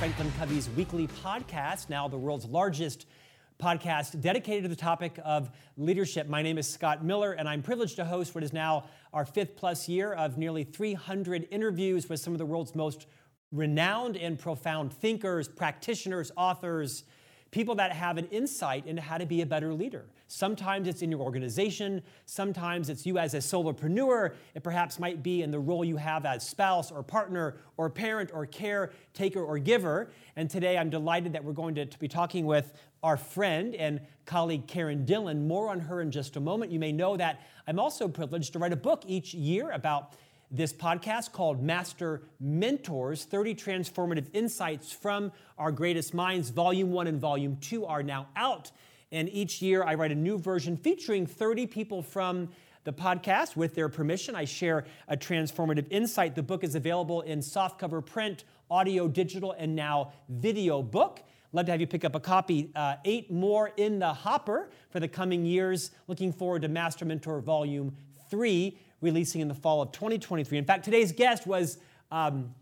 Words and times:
Franklin 0.00 0.32
Covey's 0.38 0.70
weekly 0.70 1.08
podcast, 1.08 1.90
now 1.90 2.08
the 2.08 2.16
world's 2.16 2.46
largest 2.46 3.04
podcast 3.62 4.18
dedicated 4.22 4.62
to 4.62 4.68
the 4.70 4.74
topic 4.74 5.20
of 5.22 5.50
leadership. 5.76 6.26
My 6.26 6.40
name 6.40 6.56
is 6.56 6.66
Scott 6.66 7.04
Miller, 7.04 7.32
and 7.32 7.46
I'm 7.46 7.60
privileged 7.62 7.96
to 7.96 8.06
host 8.06 8.34
what 8.34 8.42
is 8.42 8.50
now 8.50 8.84
our 9.12 9.26
fifth 9.26 9.56
plus 9.56 9.90
year 9.90 10.14
of 10.14 10.38
nearly 10.38 10.64
300 10.64 11.48
interviews 11.50 12.08
with 12.08 12.18
some 12.18 12.32
of 12.32 12.38
the 12.38 12.46
world's 12.46 12.74
most 12.74 13.08
renowned 13.52 14.16
and 14.16 14.38
profound 14.38 14.90
thinkers, 14.90 15.48
practitioners, 15.48 16.32
authors, 16.34 17.04
people 17.50 17.74
that 17.74 17.92
have 17.92 18.16
an 18.16 18.24
insight 18.28 18.86
into 18.86 19.02
how 19.02 19.18
to 19.18 19.26
be 19.26 19.42
a 19.42 19.46
better 19.46 19.74
leader. 19.74 20.06
Sometimes 20.32 20.86
it's 20.86 21.02
in 21.02 21.10
your 21.10 21.22
organization, 21.22 22.00
sometimes 22.24 22.88
it's 22.88 23.04
you 23.04 23.18
as 23.18 23.34
a 23.34 23.38
solopreneur, 23.38 24.32
it 24.54 24.62
perhaps 24.62 25.00
might 25.00 25.24
be 25.24 25.42
in 25.42 25.50
the 25.50 25.58
role 25.58 25.84
you 25.84 25.96
have 25.96 26.24
as 26.24 26.46
spouse 26.46 26.92
or 26.92 27.02
partner 27.02 27.56
or 27.76 27.90
parent 27.90 28.30
or 28.32 28.46
caretaker 28.46 29.42
or 29.42 29.58
giver. 29.58 30.08
And 30.36 30.48
today 30.48 30.78
I'm 30.78 30.88
delighted 30.88 31.32
that 31.32 31.42
we're 31.42 31.52
going 31.52 31.74
to, 31.74 31.84
to 31.84 31.98
be 31.98 32.06
talking 32.06 32.46
with 32.46 32.72
our 33.02 33.16
friend 33.16 33.74
and 33.74 34.00
colleague 34.24 34.68
Karen 34.68 35.04
Dillon. 35.04 35.48
More 35.48 35.68
on 35.68 35.80
her 35.80 36.00
in 36.00 36.12
just 36.12 36.36
a 36.36 36.40
moment. 36.40 36.70
You 36.70 36.78
may 36.78 36.92
know 36.92 37.16
that 37.16 37.40
I'm 37.66 37.80
also 37.80 38.06
privileged 38.06 38.52
to 38.52 38.60
write 38.60 38.72
a 38.72 38.76
book 38.76 39.02
each 39.08 39.34
year 39.34 39.72
about 39.72 40.14
this 40.52 40.72
podcast 40.72 41.32
called 41.32 41.60
Master 41.60 42.22
Mentors 42.38 43.24
30 43.24 43.56
Transformative 43.56 44.26
Insights 44.32 44.92
from 44.92 45.32
Our 45.58 45.72
Greatest 45.72 46.14
Minds. 46.14 46.50
Volume 46.50 46.92
1 46.92 47.08
and 47.08 47.20
Volume 47.20 47.56
2 47.60 47.84
are 47.84 48.04
now 48.04 48.28
out. 48.36 48.70
And 49.12 49.28
each 49.30 49.60
year 49.60 49.82
I 49.82 49.94
write 49.94 50.12
a 50.12 50.16
new 50.16 50.38
version 50.38 50.76
featuring 50.76 51.26
30 51.26 51.66
people 51.66 52.02
from 52.02 52.48
the 52.84 52.92
podcast. 52.92 53.56
With 53.56 53.74
their 53.74 53.88
permission, 53.88 54.34
I 54.34 54.44
share 54.44 54.84
a 55.08 55.16
transformative 55.16 55.86
insight. 55.90 56.34
The 56.34 56.42
book 56.42 56.64
is 56.64 56.74
available 56.74 57.22
in 57.22 57.40
softcover 57.40 58.04
print, 58.04 58.44
audio, 58.70 59.08
digital, 59.08 59.52
and 59.52 59.74
now 59.74 60.12
video 60.28 60.82
book. 60.82 61.22
Love 61.52 61.66
to 61.66 61.72
have 61.72 61.80
you 61.80 61.86
pick 61.86 62.04
up 62.04 62.14
a 62.14 62.20
copy. 62.20 62.70
Uh, 62.76 62.96
eight 63.04 63.30
more 63.30 63.72
in 63.76 63.98
the 63.98 64.12
hopper 64.12 64.70
for 64.90 65.00
the 65.00 65.08
coming 65.08 65.44
years. 65.44 65.90
Looking 66.06 66.32
forward 66.32 66.62
to 66.62 66.68
Master 66.68 67.04
Mentor 67.04 67.40
Volume 67.40 67.96
3, 68.30 68.78
releasing 69.00 69.40
in 69.40 69.48
the 69.48 69.54
fall 69.54 69.82
of 69.82 69.90
2023. 69.90 70.56
In 70.56 70.64
fact, 70.64 70.84
today's 70.84 71.12
guest 71.12 71.46
was. 71.46 71.78
Um, 72.12 72.54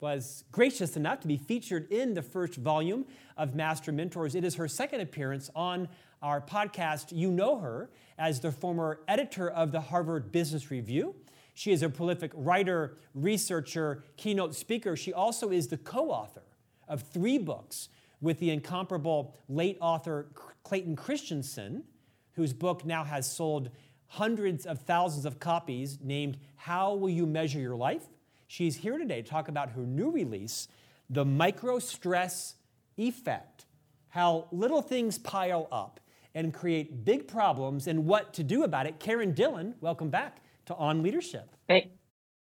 was 0.00 0.44
gracious 0.50 0.96
enough 0.96 1.20
to 1.20 1.28
be 1.28 1.36
featured 1.36 1.90
in 1.92 2.14
the 2.14 2.22
first 2.22 2.56
volume 2.56 3.04
of 3.36 3.54
Master 3.54 3.92
Mentors. 3.92 4.34
It 4.34 4.44
is 4.44 4.54
her 4.54 4.66
second 4.66 5.02
appearance 5.02 5.50
on 5.54 5.88
our 6.22 6.40
podcast. 6.40 7.12
You 7.12 7.30
know 7.30 7.58
her 7.58 7.90
as 8.18 8.40
the 8.40 8.50
former 8.50 9.00
editor 9.06 9.50
of 9.50 9.72
the 9.72 9.80
Harvard 9.80 10.32
Business 10.32 10.70
Review. 10.70 11.14
She 11.52 11.72
is 11.72 11.82
a 11.82 11.90
prolific 11.90 12.32
writer, 12.34 12.96
researcher, 13.14 14.04
keynote 14.16 14.54
speaker. 14.54 14.96
She 14.96 15.12
also 15.12 15.50
is 15.50 15.68
the 15.68 15.76
co 15.76 16.10
author 16.10 16.42
of 16.88 17.02
three 17.02 17.36
books 17.36 17.90
with 18.22 18.38
the 18.38 18.50
incomparable 18.50 19.36
late 19.48 19.76
author 19.80 20.28
Clayton 20.62 20.96
Christensen, 20.96 21.84
whose 22.32 22.54
book 22.54 22.86
now 22.86 23.04
has 23.04 23.30
sold 23.30 23.70
hundreds 24.06 24.64
of 24.64 24.80
thousands 24.80 25.26
of 25.26 25.38
copies, 25.38 25.98
named 26.02 26.38
How 26.56 26.94
Will 26.94 27.10
You 27.10 27.26
Measure 27.26 27.60
Your 27.60 27.76
Life? 27.76 28.04
She's 28.52 28.74
here 28.74 28.98
today 28.98 29.22
to 29.22 29.28
talk 29.30 29.46
about 29.46 29.70
her 29.70 29.82
new 29.82 30.10
release, 30.10 30.66
The 31.08 31.24
Micro 31.24 31.78
Stress 31.78 32.56
Effect 32.96 33.66
How 34.08 34.48
Little 34.50 34.82
Things 34.82 35.18
Pile 35.18 35.68
Up 35.70 36.00
and 36.34 36.52
Create 36.52 37.04
Big 37.04 37.28
Problems 37.28 37.86
and 37.86 38.06
What 38.06 38.34
to 38.34 38.42
Do 38.42 38.64
About 38.64 38.86
It. 38.88 38.98
Karen 38.98 39.34
Dillon, 39.34 39.76
welcome 39.80 40.10
back 40.10 40.42
to 40.66 40.74
On 40.74 41.00
Leadership. 41.00 41.54
Thank, 41.68 41.92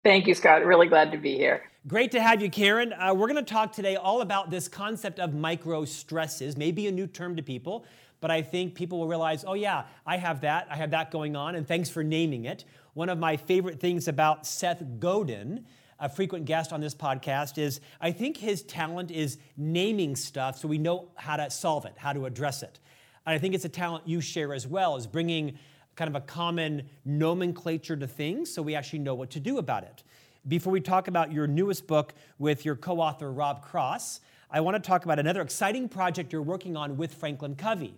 thank 0.04 0.26
you, 0.26 0.34
Scott. 0.34 0.66
Really 0.66 0.88
glad 0.88 1.10
to 1.12 1.16
be 1.16 1.36
here. 1.36 1.62
Great 1.86 2.10
to 2.10 2.20
have 2.20 2.42
you, 2.42 2.50
Karen. 2.50 2.92
Uh, 2.92 3.14
we're 3.14 3.28
going 3.28 3.42
to 3.42 3.50
talk 3.50 3.72
today 3.72 3.96
all 3.96 4.20
about 4.20 4.50
this 4.50 4.68
concept 4.68 5.18
of 5.18 5.32
micro 5.32 5.86
stresses, 5.86 6.54
maybe 6.54 6.86
a 6.86 6.92
new 6.92 7.06
term 7.06 7.34
to 7.34 7.42
people, 7.42 7.86
but 8.20 8.30
I 8.30 8.42
think 8.42 8.74
people 8.74 8.98
will 8.98 9.08
realize, 9.08 9.42
oh, 9.48 9.54
yeah, 9.54 9.84
I 10.04 10.18
have 10.18 10.42
that. 10.42 10.66
I 10.70 10.76
have 10.76 10.90
that 10.90 11.10
going 11.10 11.34
on, 11.34 11.54
and 11.54 11.66
thanks 11.66 11.88
for 11.88 12.04
naming 12.04 12.44
it. 12.44 12.66
One 12.92 13.08
of 13.08 13.18
my 13.18 13.38
favorite 13.38 13.80
things 13.80 14.06
about 14.06 14.46
Seth 14.46 14.82
Godin 14.98 15.64
a 16.04 16.08
frequent 16.10 16.44
guest 16.44 16.70
on 16.70 16.82
this 16.82 16.94
podcast, 16.94 17.56
is 17.56 17.80
I 17.98 18.12
think 18.12 18.36
his 18.36 18.62
talent 18.62 19.10
is 19.10 19.38
naming 19.56 20.16
stuff 20.16 20.58
so 20.58 20.68
we 20.68 20.76
know 20.76 21.08
how 21.14 21.36
to 21.36 21.48
solve 21.48 21.86
it, 21.86 21.94
how 21.96 22.12
to 22.12 22.26
address 22.26 22.62
it. 22.62 22.78
And 23.24 23.34
I 23.34 23.38
think 23.38 23.54
it's 23.54 23.64
a 23.64 23.70
talent 23.70 24.06
you 24.06 24.20
share 24.20 24.52
as 24.52 24.66
well, 24.66 24.96
is 24.96 25.06
bringing 25.06 25.58
kind 25.96 26.14
of 26.14 26.14
a 26.14 26.20
common 26.20 26.90
nomenclature 27.06 27.96
to 27.96 28.06
things 28.06 28.52
so 28.52 28.60
we 28.60 28.74
actually 28.74 28.98
know 28.98 29.14
what 29.14 29.30
to 29.30 29.40
do 29.40 29.56
about 29.56 29.84
it. 29.84 30.02
Before 30.46 30.70
we 30.70 30.80
talk 30.82 31.08
about 31.08 31.32
your 31.32 31.46
newest 31.46 31.86
book 31.86 32.12
with 32.38 32.66
your 32.66 32.76
co 32.76 33.00
author, 33.00 33.32
Rob 33.32 33.62
Cross, 33.62 34.20
I 34.50 34.60
want 34.60 34.74
to 34.74 34.86
talk 34.86 35.06
about 35.06 35.18
another 35.18 35.40
exciting 35.40 35.88
project 35.88 36.34
you're 36.34 36.42
working 36.42 36.76
on 36.76 36.98
with 36.98 37.14
Franklin 37.14 37.54
Covey. 37.54 37.94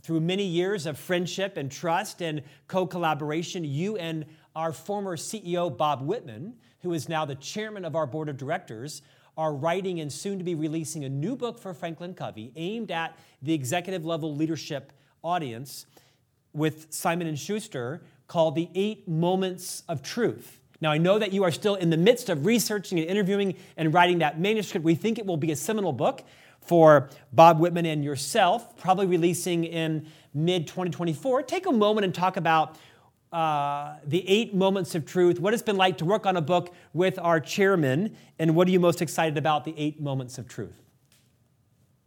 Through 0.00 0.20
many 0.20 0.44
years 0.44 0.86
of 0.86 0.96
friendship 0.96 1.56
and 1.56 1.72
trust 1.72 2.22
and 2.22 2.42
co 2.68 2.86
collaboration, 2.86 3.64
you 3.64 3.96
and 3.96 4.26
our 4.54 4.72
former 4.72 5.16
CEO, 5.16 5.76
Bob 5.76 6.02
Whitman, 6.02 6.54
who 6.82 6.92
is 6.92 7.08
now 7.08 7.24
the 7.24 7.34
chairman 7.36 7.84
of 7.84 7.94
our 7.96 8.06
board 8.06 8.28
of 8.28 8.36
directors, 8.36 9.02
are 9.36 9.54
writing 9.54 10.00
and 10.00 10.12
soon 10.12 10.38
to 10.38 10.44
be 10.44 10.54
releasing 10.54 11.04
a 11.04 11.08
new 11.08 11.34
book 11.34 11.58
for 11.58 11.72
Franklin 11.72 12.14
Covey 12.14 12.52
aimed 12.54 12.90
at 12.90 13.16
the 13.40 13.54
executive 13.54 14.04
level 14.04 14.34
leadership 14.34 14.92
audience 15.22 15.86
with 16.52 16.88
Simon 16.90 17.26
and 17.26 17.38
Schuster 17.38 18.02
called 18.26 18.54
The 18.54 18.68
8 18.74 19.08
Moments 19.08 19.84
of 19.88 20.02
Truth. 20.02 20.60
Now, 20.80 20.90
I 20.90 20.98
know 20.98 21.18
that 21.18 21.32
you 21.32 21.44
are 21.44 21.52
still 21.52 21.76
in 21.76 21.90
the 21.90 21.96
midst 21.96 22.28
of 22.28 22.44
researching 22.44 22.98
and 22.98 23.08
interviewing 23.08 23.54
and 23.76 23.94
writing 23.94 24.18
that 24.18 24.40
manuscript. 24.40 24.84
We 24.84 24.96
think 24.96 25.18
it 25.18 25.24
will 25.24 25.36
be 25.36 25.52
a 25.52 25.56
seminal 25.56 25.92
book 25.92 26.24
for 26.60 27.08
Bob 27.32 27.60
Whitman 27.60 27.86
and 27.86 28.04
yourself, 28.04 28.76
probably 28.76 29.06
releasing 29.06 29.64
in 29.64 30.06
mid 30.34 30.66
2024. 30.66 31.44
Take 31.44 31.66
a 31.66 31.72
moment 31.72 32.04
and 32.04 32.14
talk 32.14 32.36
about 32.36 32.76
uh, 33.32 33.96
the 34.06 34.28
eight 34.28 34.54
moments 34.54 34.94
of 34.94 35.06
truth, 35.06 35.40
what 35.40 35.54
it's 35.54 35.62
been 35.62 35.76
like 35.76 35.98
to 35.98 36.04
work 36.04 36.26
on 36.26 36.36
a 36.36 36.42
book 36.42 36.74
with 36.92 37.18
our 37.18 37.40
chairman, 37.40 38.16
and 38.38 38.54
what 38.54 38.68
are 38.68 38.70
you 38.70 38.80
most 38.80 39.00
excited 39.00 39.38
about 39.38 39.64
the 39.64 39.74
eight 39.78 40.00
moments 40.00 40.38
of 40.38 40.46
truth? 40.46 40.82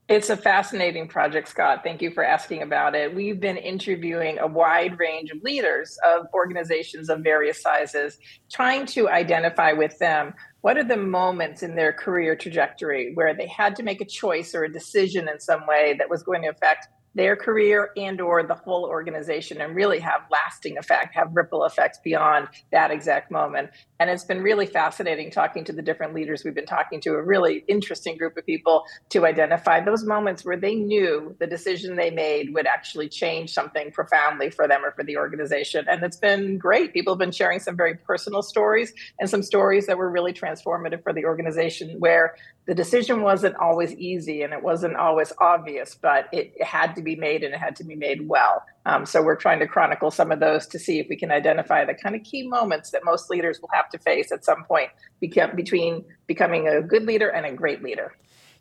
It's 0.07 0.29
a 0.29 0.37
fascinating 0.37 1.07
project, 1.07 1.47
Scott. 1.47 1.81
Thank 1.83 1.99
you 2.03 2.11
for 2.11 2.23
asking 2.23 2.61
about 2.61 2.93
it. 2.93 3.15
We've 3.15 3.39
been 3.39 3.57
interviewing 3.57 4.37
a 4.37 4.45
wide 4.45 4.99
range 4.99 5.31
of 5.31 5.41
leaders 5.41 5.97
of 6.05 6.27
organizations 6.31 7.09
of 7.09 7.21
various 7.21 7.59
sizes, 7.59 8.19
trying 8.51 8.85
to 8.87 9.09
identify 9.09 9.71
with 9.71 9.97
them 9.97 10.35
what 10.61 10.77
are 10.77 10.83
the 10.83 10.97
moments 10.97 11.63
in 11.63 11.75
their 11.75 11.91
career 11.91 12.35
trajectory 12.35 13.13
where 13.15 13.33
they 13.33 13.47
had 13.47 13.75
to 13.77 13.83
make 13.83 13.99
a 13.99 14.05
choice 14.05 14.53
or 14.53 14.65
a 14.65 14.71
decision 14.71 15.27
in 15.27 15.39
some 15.39 15.65
way 15.65 15.95
that 15.97 16.07
was 16.07 16.21
going 16.21 16.43
to 16.43 16.49
affect 16.49 16.87
their 17.15 17.35
career 17.35 17.91
and 17.95 18.19
or 18.19 18.43
the 18.43 18.53
whole 18.53 18.85
organization 18.85 19.61
and 19.61 19.75
really 19.75 19.99
have 19.99 20.21
lasting 20.29 20.77
effect 20.77 21.15
have 21.15 21.29
ripple 21.33 21.63
effects 21.63 21.97
beyond 22.03 22.47
that 22.71 22.91
exact 22.91 23.31
moment. 23.31 23.69
And 23.99 24.09
it's 24.09 24.25
been 24.25 24.43
really 24.43 24.65
fascinating 24.65 25.31
talking 25.31 25.63
to 25.65 25.73
the 25.73 25.81
different 25.81 26.13
leaders 26.13 26.43
we've 26.43 26.53
been 26.53 26.65
talking 26.65 26.99
to 27.01 27.11
a 27.13 27.23
really 27.23 27.63
interesting 27.69 28.17
group 28.17 28.35
of 28.37 28.45
people 28.45 28.83
to 29.09 29.25
identify 29.25 29.79
those 29.79 30.03
moments 30.03 30.43
where 30.43 30.57
they 30.57 30.75
knew 30.75 31.35
the 31.39 31.47
decision 31.47 31.95
they 31.95 32.11
made 32.11 32.53
would 32.53 32.67
actually 32.67 33.07
change 33.07 33.53
something 33.53 33.91
profoundly 33.91 34.49
for 34.49 34.67
them 34.67 34.83
or 34.83 34.91
for 34.91 35.03
the 35.03 35.15
organization. 35.15 35.85
And 35.89 36.03
it's 36.03 36.17
been 36.17 36.57
great. 36.57 36.93
People 36.93 37.13
have 37.13 37.19
been 37.19 37.31
sharing 37.31 37.59
some 37.59 37.77
very 37.77 37.95
personal 37.95 38.41
stories 38.41 38.91
and 39.19 39.29
some 39.29 39.41
stories 39.41 39.87
that 39.87 39.97
were 39.97 40.11
really 40.11 40.33
transformative 40.33 41.01
for 41.01 41.13
the 41.13 41.23
organization 41.23 41.95
where 41.99 42.35
the 42.65 42.73
decision 42.73 43.21
wasn't 43.21 43.55
always 43.57 43.93
easy 43.93 44.41
and 44.41 44.51
it 44.51 44.61
wasn't 44.61 44.95
always 44.95 45.31
obvious, 45.39 45.95
but 45.95 46.27
it 46.31 46.61
had 46.61 46.95
to 46.95 47.01
be 47.01 47.15
made 47.15 47.43
and 47.43 47.53
it 47.53 47.59
had 47.59 47.75
to 47.75 47.83
be 47.83 47.95
made 47.95 48.27
well. 48.27 48.63
Um, 48.87 49.05
so 49.05 49.21
we're 49.21 49.35
trying 49.35 49.59
to 49.59 49.67
chronicle 49.67 50.09
some 50.09 50.31
of 50.31 50.39
those 50.39 50.65
to 50.67 50.79
see 50.79 50.99
if 50.99 51.07
we 51.07 51.15
can 51.15 51.31
identify 51.31 51.85
the 51.85 51.93
kind 51.93 52.15
of 52.15 52.23
key 52.23 52.47
moments 52.47 52.91
that 52.91 53.05
most 53.05 53.29
leaders 53.29 53.61
will 53.61 53.69
have 53.71 53.89
to 53.89 53.99
face 53.99 54.31
at 54.31 54.43
some 54.43 54.63
point 54.63 54.89
become, 55.19 55.55
between 55.55 56.03
becoming 56.25 56.67
a 56.67 56.81
good 56.81 57.03
leader 57.03 57.29
and 57.29 57.45
a 57.45 57.53
great 57.53 57.83
leader. 57.83 58.13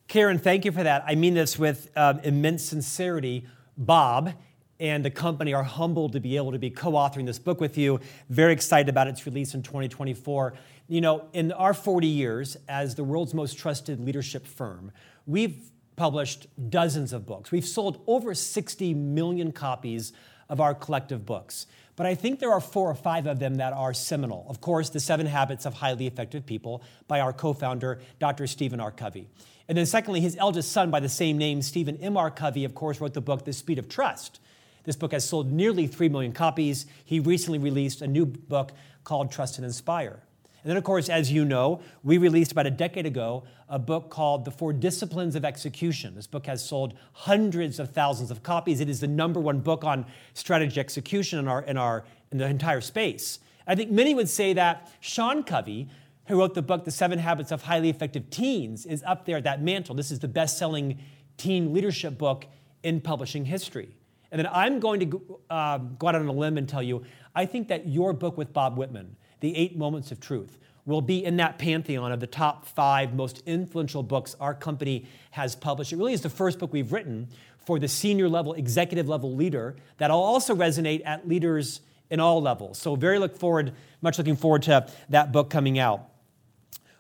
Karen, 0.07 0.39
thank 0.39 0.67
you 0.67 0.73
for 0.73 0.83
that. 0.83 1.03
I 1.07 1.15
mean 1.15 1.33
this 1.33 1.59
with 1.59 1.91
uh, 1.97 2.15
immense 2.23 2.63
sincerity. 2.63 3.47
Bob 3.77 4.35
and 4.81 5.05
the 5.05 5.11
company 5.11 5.55
are 5.55 5.63
humbled 5.63 6.13
to 6.13 6.21
be 6.21 6.37
able 6.37 6.53
to 6.53 6.59
be 6.59 6.71
co 6.71 6.93
authoring 6.93 7.27
this 7.27 7.39
book 7.39 7.61
with 7.61 7.79
you. 7.79 8.01
Very 8.29 8.53
excited 8.53 8.89
about 8.89 9.07
its 9.07 9.25
release 9.25 9.55
in 9.55 9.63
2024. 9.63 10.55
You 10.87 11.01
know, 11.01 11.25
in 11.33 11.51
our 11.53 11.73
40 11.73 12.07
years 12.07 12.57
as 12.69 12.95
the 12.95 13.05
world's 13.05 13.33
most 13.33 13.59
trusted 13.59 14.01
leadership 14.01 14.47
firm, 14.47 14.93
we've 15.27 15.71
published 15.97 16.47
dozens 16.71 17.13
of 17.13 17.25
books. 17.25 17.51
We've 17.51 17.65
sold 17.65 18.03
over 18.07 18.35
60 18.35 18.95
million 18.95 19.53
copies 19.53 20.13
of 20.49 20.61
our 20.61 20.75
collective 20.75 21.25
books. 21.25 21.67
But 21.97 22.07
I 22.07 22.15
think 22.15 22.41
there 22.41 22.53
are 22.53 22.61
four 22.61 22.91
or 22.91 22.95
five 22.95 23.27
of 23.27 23.39
them 23.39 23.55
that 23.57 23.73
are 23.73 23.95
seminal. 23.95 24.45
Of 24.49 24.61
course, 24.61 24.91
The 24.91 25.01
Seven 25.01 25.27
Habits 25.27 25.65
of 25.65 25.75
Highly 25.75 26.07
Effective 26.07 26.45
People 26.45 26.83
by 27.07 27.21
our 27.21 27.33
co 27.33 27.53
founder, 27.53 28.01
Dr. 28.19 28.47
Stephen 28.47 28.81
R. 28.81 28.91
Covey. 28.91 29.29
And 29.69 29.79
then, 29.79 29.87
secondly, 29.87 30.21
his 30.21 30.37
eldest 30.37 30.73
son 30.73 30.91
by 30.91 31.01
the 31.01 31.09
same 31.09 31.39
name, 31.39 31.63
Stephen 31.63 31.97
M. 31.99 32.17
R. 32.17 32.31
Covey, 32.31 32.65
of 32.65 32.75
course, 32.75 33.01
wrote 33.01 33.15
the 33.15 33.21
book, 33.21 33.45
The 33.45 33.53
Speed 33.53 33.79
of 33.79 33.89
Trust. 33.89 34.41
This 34.83 34.97
book 34.97 35.13
has 35.13 35.27
sold 35.27 35.51
nearly 35.51 35.87
3 35.87 36.11
million 36.11 36.33
copies. 36.33 36.85
He 37.05 37.21
recently 37.21 37.59
released 37.59 38.03
a 38.03 38.07
new 38.07 38.27
book 38.27 38.73
called 39.05 39.33
Trust 39.33 39.57
and 39.57 39.65
Inspire. 39.65 40.21
And 40.65 40.71
then, 40.71 40.79
of 40.79 40.85
course, 40.85 41.11
as 41.11 41.31
you 41.31 41.45
know, 41.45 41.83
we 42.03 42.17
released 42.17 42.51
about 42.51 42.67
a 42.67 42.71
decade 42.71 43.05
ago 43.05 43.45
a 43.69 43.79
book 43.79 44.09
called 44.09 44.47
The 44.47 44.51
Four 44.51 44.73
Disciplines 44.73 45.37
of 45.37 45.45
Execution. 45.45 46.15
This 46.15 46.27
book 46.27 46.47
has 46.47 46.67
sold 46.67 46.95
hundreds 47.13 47.79
of 47.79 47.91
thousands 47.91 48.31
of 48.31 48.43
copies. 48.43 48.81
It 48.81 48.89
is 48.89 49.01
the 49.01 49.07
number 49.07 49.41
one 49.41 49.61
book 49.61 49.85
on 49.85 50.07
strategy 50.33 50.81
execution 50.81 51.39
in, 51.39 51.49
our, 51.49 51.61
in, 51.63 51.77
our, 51.77 52.05
in 52.33 52.39
the 52.39 52.47
entire 52.47 52.81
space. 52.81 53.41
I 53.67 53.75
think 53.75 53.91
many 53.91 54.15
would 54.15 54.31
say 54.31 54.55
that 54.55 54.91
Sean 55.01 55.43
Covey, 55.43 55.87
who 56.29 56.39
wrote 56.39 56.55
the 56.55 56.63
book 56.63 56.87
The 56.87 56.91
Seven 56.91 57.19
Habits 57.19 57.53
of 57.53 57.61
Highly 57.65 57.91
Effective 57.91 58.31
Teens, 58.31 58.87
is 58.87 59.03
up 59.07 59.27
there 59.27 59.37
at 59.37 59.45
that 59.45 59.61
mantle. 59.61 59.95
This 59.95 60.11
is 60.11 60.21
the 60.21 60.29
best 60.29 60.57
selling 60.57 60.99
teen 61.37 61.75
leadership 61.75 62.17
book 62.17 62.47
in 62.83 63.03
publishing 63.03 63.45
history. 63.45 63.95
And 64.31 64.39
then 64.39 64.49
I'm 64.51 64.81
going 64.81 65.11
to 65.11 65.39
uh, 65.51 65.77
go 65.77 66.09
out 66.09 66.15
on 66.15 66.27
a 66.27 66.33
limb 66.33 66.57
and 66.57 66.67
tell 66.67 66.83
you 66.83 67.05
I 67.35 67.45
think 67.45 67.69
that 67.69 67.87
your 67.87 68.15
book 68.15 68.39
with 68.39 68.55
Bob 68.55 68.79
Whitman, 68.79 69.17
The 69.45 69.55
Eight 69.59 69.77
Moments 69.77 70.11
of 70.11 70.21
Truth, 70.21 70.57
will 70.87 71.03
be 71.03 71.23
in 71.23 71.37
that 71.37 71.59
pantheon 71.59 72.13
of 72.13 72.21
the 72.21 72.27
top 72.27 72.65
five 72.65 73.13
most 73.13 73.43
influential 73.45 74.03
books 74.03 74.35
our 74.41 74.55
company 74.55 75.05
has 75.33 75.55
published. 75.55 75.93
It 75.93 75.97
really 75.97 76.15
is 76.15 76.23
the 76.23 76.31
first 76.31 76.59
book 76.59 76.73
we've 76.73 76.91
written 76.95 77.29
for 77.59 77.79
the 77.79 77.87
senior 77.87 78.27
level, 78.27 78.55
executive 78.55 79.07
level 79.07 79.37
leader 79.37 79.77
that'll 79.99 80.19
also 80.19 80.55
resonate 80.55 81.03
at 81.05 81.29
leaders 81.29 81.83
in 82.09 82.21
all 82.21 82.41
levels. 82.41 82.79
So 82.79 82.97
very 82.97 83.19
look 83.19 83.37
forward, 83.37 83.75
much 84.01 84.17
looking 84.17 84.35
forward 84.35 84.63
to 84.63 84.87
that 85.11 85.31
book 85.31 85.51
coming 85.51 85.79
out. 85.79 86.09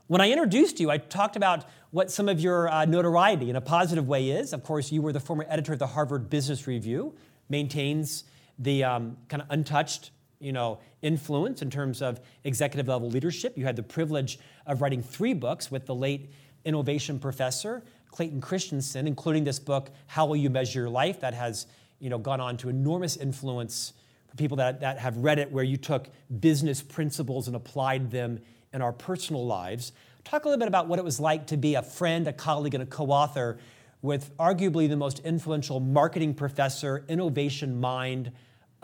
When 0.06 0.20
I 0.20 0.31
introduced 0.31 0.81
you, 0.81 0.91
I 0.91 0.99
talked 0.99 1.37
about 1.37 1.64
what 1.93 2.11
some 2.11 2.29
of 2.29 2.41
your 2.41 2.69
uh, 2.69 2.85
notoriety 2.85 3.49
in 3.49 3.56
a 3.56 3.62
positive 3.62 4.06
way 4.06 4.29
is. 4.29 4.52
Of 4.52 4.64
course, 4.64 4.93
you 4.93 5.00
were 5.00 5.14
the 5.14 5.20
former 5.20 5.46
editor 5.49 5.73
of 5.73 5.79
the 5.79 5.87
Harvard 5.87 6.29
Business 6.29 6.67
Review, 6.67 7.14
maintains 7.49 8.25
the 8.58 8.85
um, 8.85 9.17
kind 9.31 9.41
of 9.41 9.49
untouched 9.50 10.11
you 10.44 10.52
know, 10.52 10.79
influence 11.00 11.62
in 11.62 11.70
terms 11.70 12.02
of 12.02 12.20
executive 12.44 12.87
level 12.87 13.08
leadership. 13.08 13.56
You 13.56 13.64
had 13.64 13.76
the 13.76 13.82
privilege 13.82 14.38
of 14.67 14.82
writing 14.82 15.02
three 15.02 15.32
books 15.32 15.70
with 15.70 15.87
the 15.87 15.94
late 15.94 16.31
innovation 16.67 17.19
professor, 17.19 17.82
Clayton 18.11 18.43
Christensen, 18.43 19.06
including 19.06 19.44
this 19.44 19.58
book, 19.58 19.91
How 20.06 20.26
Will 20.26 20.37
You 20.37 20.50
Measure 20.50 20.81
Your 20.81 20.91
Life, 20.91 21.20
that 21.20 21.32
has 21.32 21.67
you 21.99 22.11
know, 22.11 22.19
gone 22.19 22.41
on 22.41 22.58
to 22.58 22.69
enormous 22.69 23.17
influence 23.17 23.94
for 24.29 24.37
people 24.37 24.58
that, 24.58 24.81
that 24.81 24.99
have 24.99 25.17
read 25.17 25.38
it, 25.38 25.50
where 25.50 25.64
you 25.64 25.79
took 25.79 26.08
business 26.41 26.82
principles 26.82 27.46
and 27.46 27.56
applied 27.56 28.11
them 28.11 28.38
in 28.75 28.82
our 28.82 28.93
personal 28.93 29.46
lives. 29.46 29.93
Talk 30.25 30.44
a 30.44 30.49
little 30.49 30.58
bit 30.58 30.69
about 30.69 30.88
what 30.88 30.99
it 30.99 31.05
was 31.05 31.19
like 31.19 31.46
to 31.49 31.56
be 31.56 31.75
a 31.75 31.82
friend, 31.82 32.29
a 32.29 32.32
colleague, 32.32 32.75
and 32.75 32.82
a 32.82 32.87
co 32.87 33.06
author 33.06 33.58
with 34.02 34.37
arguably 34.37 34.88
the 34.88 34.96
most 34.96 35.20
influential 35.20 35.81
marketing 35.81 36.35
professor, 36.35 37.02
innovation 37.08 37.81
mind 37.81 38.31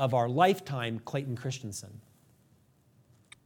of 0.01 0.15
our 0.15 0.31
lifetime, 0.31 0.99
Clayton 1.05 1.37
Christensen. 1.37 2.01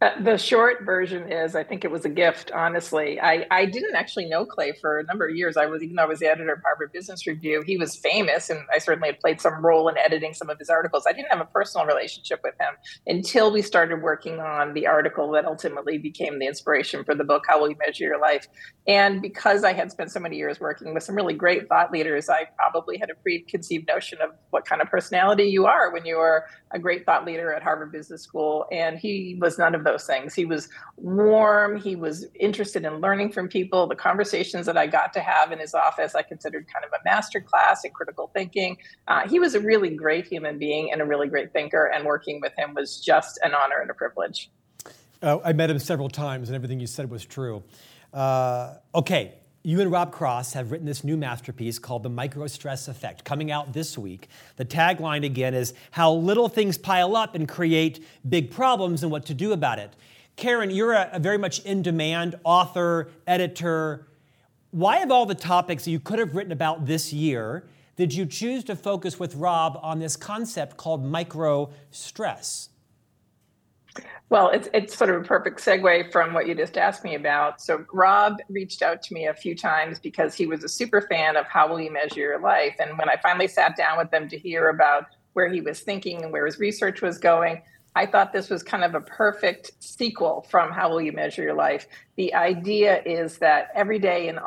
Uh, 0.05 0.11
the 0.21 0.37
short 0.37 0.85
version 0.85 1.33
is 1.33 1.57
I 1.57 1.65
think 1.65 1.83
it 1.83 1.91
was 1.91 2.05
a 2.05 2.11
gift, 2.11 2.51
honestly. 2.51 3.19
I, 3.19 3.47
I 3.51 3.65
didn't 3.65 3.95
actually 3.95 4.27
know 4.27 4.45
Clay 4.45 4.75
for 4.79 4.99
a 4.99 5.05
number 5.05 5.27
of 5.27 5.35
years. 5.35 5.57
I 5.57 5.65
was, 5.65 5.83
even 5.83 5.97
though 5.97 6.03
I 6.03 6.07
was 6.07 6.19
the 6.19 6.27
editor 6.27 6.53
of 6.53 6.61
Harvard 6.63 6.93
Business 6.93 7.27
Review, 7.27 7.63
he 7.67 7.79
was 7.79 7.97
famous 7.97 8.51
and 8.51 8.61
I 8.71 8.77
certainly 8.81 9.09
had 9.09 9.21
played 9.21 9.41
some 9.41 9.65
role 9.65 9.89
in 9.89 9.97
editing 9.97 10.35
some 10.35 10.51
of 10.51 10.59
his 10.59 10.69
articles. 10.69 11.05
I 11.09 11.15
didn't 11.15 11.31
have 11.31 11.41
a 11.41 11.47
personal 11.47 11.87
relationship 11.87 12.41
with 12.45 12.53
him 12.61 12.75
until 13.07 13.51
we 13.51 13.63
started 13.63 14.03
working 14.03 14.41
on 14.41 14.75
the 14.75 14.87
article 14.87 15.31
that 15.31 15.47
ultimately 15.47 15.97
became 15.97 16.39
the 16.39 16.47
inspiration 16.47 17.03
for 17.03 17.15
the 17.15 17.25
book, 17.25 17.45
How 17.49 17.59
Will 17.59 17.71
You 17.71 17.77
Measure 17.83 18.05
Your 18.05 18.21
Life? 18.21 18.47
And 18.87 19.23
because 19.23 19.65
I 19.65 19.73
had 19.73 19.91
spent 19.91 20.13
so 20.13 20.21
many 20.21 20.37
years 20.37 20.61
working 20.61 20.93
with 20.93 21.03
some 21.03 21.15
really 21.15 21.33
great 21.33 21.67
thought 21.67 21.91
leaders, 21.91 22.29
I 22.29 22.49
probably 22.57 22.99
had 22.99 23.09
a 23.09 23.15
preconceived 23.15 23.89
notion 23.89 24.19
of 24.21 24.33
what 24.51 24.67
kind 24.67 24.83
of 24.83 24.91
personality 24.91 25.45
you 25.45 25.65
are 25.65 25.91
when 25.95 26.05
you 26.05 26.19
are 26.19 26.45
a 26.73 26.79
great 26.79 27.07
thought 27.07 27.25
leader 27.25 27.55
at 27.55 27.63
Harvard 27.63 27.93
Business 27.93 28.23
School. 28.23 28.67
And 28.71 28.99
he 28.99 29.39
was 29.41 29.59
none 29.59 29.75
of 29.75 29.85
those 29.85 29.94
those 29.95 30.07
things. 30.07 30.35
He 30.35 30.45
was 30.45 30.69
warm. 30.97 31.77
He 31.81 31.95
was 31.97 32.27
interested 32.39 32.85
in 32.85 33.01
learning 33.01 33.33
from 33.33 33.49
people. 33.49 33.87
The 33.87 33.95
conversations 33.95 34.67
that 34.67 34.77
I 34.77 34.87
got 34.87 35.13
to 35.15 35.21
have 35.21 35.53
in 35.53 35.59
his 35.61 35.75
office, 35.75 36.15
I 36.15 36.23
considered 36.23 36.67
kind 36.73 36.85
of 36.85 36.91
a 36.93 37.03
master 37.05 37.41
class 37.41 37.85
in 37.85 37.93
critical 37.93 38.31
thinking. 38.35 38.77
Uh, 39.07 39.29
he 39.29 39.39
was 39.39 39.55
a 39.55 39.61
really 39.61 39.91
great 39.91 40.27
human 40.27 40.59
being 40.59 40.91
and 40.93 41.01
a 41.01 41.05
really 41.05 41.29
great 41.29 41.53
thinker, 41.53 41.91
and 41.95 42.05
working 42.05 42.41
with 42.41 42.53
him 42.59 42.75
was 42.75 43.01
just 43.01 43.39
an 43.45 43.55
honor 43.55 43.81
and 43.81 43.91
a 43.91 43.95
privilege. 43.95 44.51
Uh, 45.23 45.39
I 45.45 45.53
met 45.53 45.71
him 45.71 45.79
several 45.79 46.09
times, 46.09 46.49
and 46.49 46.57
everything 46.57 46.81
you 46.81 46.87
said 46.87 47.09
was 47.11 47.25
true. 47.25 47.63
Uh, 48.13 48.75
okay, 48.95 49.35
you 49.67 49.81
and 49.81 49.91
Rob 49.91 50.13
Cross 50.13 50.53
have 50.53 50.71
written 50.71 50.87
this 50.87 51.03
new 51.03 51.17
masterpiece 51.17 51.79
called 51.79 52.03
The 52.03 52.11
Micro 52.11 52.47
Stress 52.47 52.87
Effect, 52.87 53.25
coming 53.25 53.51
out 53.51 53.73
this 53.73 53.97
week. 53.97 54.29
The 54.57 54.65
tagline 54.67 55.25
again 55.25 55.55
is 55.55 55.73
How 55.91 56.13
Little 56.13 56.51
Things 56.51 56.77
Pile 56.77 57.17
Up 57.17 57.35
and 57.35 57.49
Create 57.49 58.05
Big 58.29 58.51
Problems 58.51 59.03
and 59.03 59.11
What 59.11 59.25
to 59.25 59.33
Do 59.33 59.53
About 59.53 59.79
It. 59.79 59.97
Karen, 60.37 60.71
you're 60.71 60.93
a, 60.93 61.09
a 61.15 61.19
very 61.19 61.39
much 61.39 61.61
in 61.61 61.81
demand 61.81 62.39
author, 62.45 63.09
editor. 63.27 64.07
Why, 64.71 64.99
of 64.99 65.11
all 65.11 65.25
the 65.25 65.35
topics 65.35 65.89
you 65.89 65.99
could 65.99 66.19
have 66.19 66.37
written 66.37 66.53
about 66.53 66.85
this 66.85 67.11
year, 67.11 67.65
did 67.97 68.13
you 68.13 68.27
choose 68.27 68.65
to 68.65 68.77
focus 68.77 69.19
with 69.19 69.35
Rob 69.35 69.81
on 69.83 69.99
this 69.99 70.15
concept 70.15 70.77
called 70.77 71.03
micro 71.03 71.71
stress? 71.91 72.69
Well, 74.31 74.49
it's 74.49 74.69
it's 74.73 74.97
sort 74.97 75.11
of 75.11 75.21
a 75.21 75.25
perfect 75.25 75.61
segue 75.61 76.11
from 76.11 76.33
what 76.33 76.49
you 76.49 76.55
just 76.55 76.79
asked 76.79 77.05
me 77.05 77.15
about. 77.15 77.61
So 77.61 77.85
Rob 77.93 78.39
reached 78.49 78.83
out 78.83 79.03
to 79.03 79.15
me 79.15 79.27
a 79.27 79.35
few 79.35 79.55
times 79.55 79.99
because 79.99 80.35
he 80.35 80.47
was 80.47 80.65
a 80.65 80.69
super 80.69 81.03
fan 81.03 81.37
of 81.37 81.47
How 81.47 81.69
Will 81.69 81.81
You 81.81 81.93
Measure 81.93 82.21
Your 82.21 82.41
Life? 82.41 82.77
And 82.79 82.99
when 82.99 83.09
I 83.09 83.17
finally 83.23 83.49
sat 83.49 83.77
down 83.77 83.99
with 83.99 84.13
him 84.13 84.29
to 84.29 84.39
hear 84.39 84.71
about 84.71 85.05
where 85.35 85.49
he 85.49 85.61
was 85.61 85.81
thinking 85.81 86.23
and 86.23 86.33
where 86.33 86.47
his 86.47 86.59
research 86.59 87.03
was 87.03 87.19
going, 87.19 87.63
I 87.97 88.07
thought 88.07 88.33
this 88.33 88.51
was 88.51 88.63
kind 88.63 88.83
of 88.83 88.95
a 88.95 89.01
perfect 89.03 89.73
sequel 89.79 90.47
from 90.51 90.73
How 90.73 90.91
Will 90.91 91.03
You 91.03 91.13
Measure 91.13 91.43
Your 91.43 91.55
Life? 91.55 91.87
The 92.17 92.35
idea 92.35 93.03
is 93.05 93.39
that 93.39 93.69
every 93.75 94.01
day 94.01 94.29
in 94.29 94.39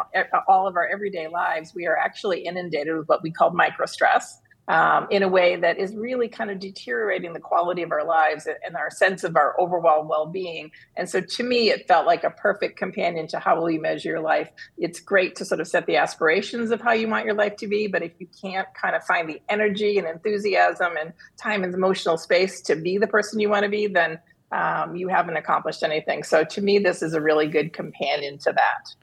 all 0.49 0.67
of 0.67 0.75
our 0.75 0.87
everyday 0.87 1.27
lives, 1.27 1.73
we 1.73 1.87
are 1.87 1.95
actually 1.95 2.41
inundated 2.41 2.97
with 2.97 3.07
what 3.07 3.23
we 3.23 3.31
call 3.31 3.51
micro 3.51 3.85
stress 3.85 4.41
um, 4.67 5.07
in 5.09 5.23
a 5.23 5.27
way 5.27 5.55
that 5.55 5.77
is 5.77 5.95
really 5.95 6.27
kind 6.27 6.51
of 6.51 6.59
deteriorating 6.59 7.33
the 7.33 7.39
quality 7.39 7.81
of 7.83 7.91
our 7.91 8.03
lives 8.03 8.47
and 8.65 8.75
our 8.75 8.91
sense 8.91 9.23
of 9.23 9.35
our 9.37 9.59
overall 9.59 10.05
well-being. 10.05 10.71
And 10.97 11.09
so 11.09 11.21
to 11.21 11.43
me, 11.43 11.69
it 11.69 11.87
felt 11.87 12.05
like 12.05 12.23
a 12.23 12.31
perfect 12.31 12.77
companion 12.77 13.27
to 13.27 13.39
how 13.39 13.59
will 13.59 13.69
you 13.69 13.81
measure 13.81 14.09
your 14.09 14.19
life. 14.19 14.49
It's 14.77 14.99
great 14.99 15.35
to 15.37 15.45
sort 15.45 15.61
of 15.61 15.67
set 15.67 15.85
the 15.85 15.95
aspirations 15.95 16.71
of 16.71 16.81
how 16.81 16.91
you 16.91 17.07
want 17.07 17.25
your 17.25 17.35
life 17.35 17.55
to 17.57 17.67
be, 17.67 17.87
but 17.87 18.03
if 18.03 18.11
you 18.19 18.27
can't 18.41 18.67
kind 18.73 18.95
of 18.95 19.03
find 19.03 19.29
the 19.29 19.41
energy 19.47 19.97
and 19.97 20.07
enthusiasm 20.07 20.97
and 20.99 21.13
time 21.37 21.63
and 21.63 21.73
emotional 21.73 22.17
space 22.17 22.61
to 22.61 22.75
be 22.75 22.97
the 22.97 23.07
person 23.07 23.39
you 23.39 23.49
want 23.49 23.63
to 23.63 23.69
be, 23.69 23.87
then 23.87 24.19
um, 24.51 24.95
you 24.95 25.07
haven't 25.07 25.37
accomplished 25.37 25.83
anything. 25.83 26.23
So 26.23 26.43
to 26.43 26.61
me, 26.61 26.79
this 26.79 27.01
is 27.01 27.13
a 27.13 27.21
really 27.21 27.47
good 27.47 27.71
companion 27.71 28.37
to 28.39 28.51
that. 28.51 28.95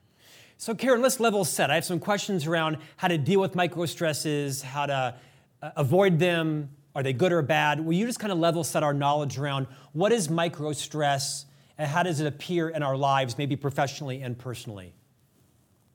So, 0.57 0.75
Karen, 0.75 1.03
let's 1.03 1.21
level 1.21 1.45
set. 1.45 1.71
I 1.71 1.75
have 1.75 1.85
some 1.85 1.99
questions 1.99 2.47
around 2.47 2.79
how 2.97 3.09
to 3.09 3.19
deal 3.19 3.41
with 3.41 3.55
micro 3.55 3.87
stresses, 3.87 4.63
how 4.63 4.87
to 4.87 5.15
uh, 5.65 5.71
avoid 5.77 6.19
them? 6.19 6.69
Are 6.95 7.03
they 7.03 7.15
good 7.15 7.33
or 7.33 7.43
bad? 7.43 7.81
Will 7.81 7.95
you 7.95 8.07
just 8.07 8.21
kind 8.21 8.33
of 8.33 8.39
level 8.39 8.63
set 8.63 8.83
our 8.83 8.93
knowledge 8.93 9.39
around 9.39 9.67
what 9.93 10.13
is 10.13 10.29
micro 10.29 10.73
stress 10.73 11.47
and 11.79 11.89
how 11.89 12.03
does 12.03 12.21
it 12.21 12.27
appear 12.27 12.69
in 12.69 12.83
our 12.83 12.97
lives, 12.97 13.39
maybe 13.39 13.57
professionally 13.57 14.21
and 14.21 14.39
personally? 14.39 14.93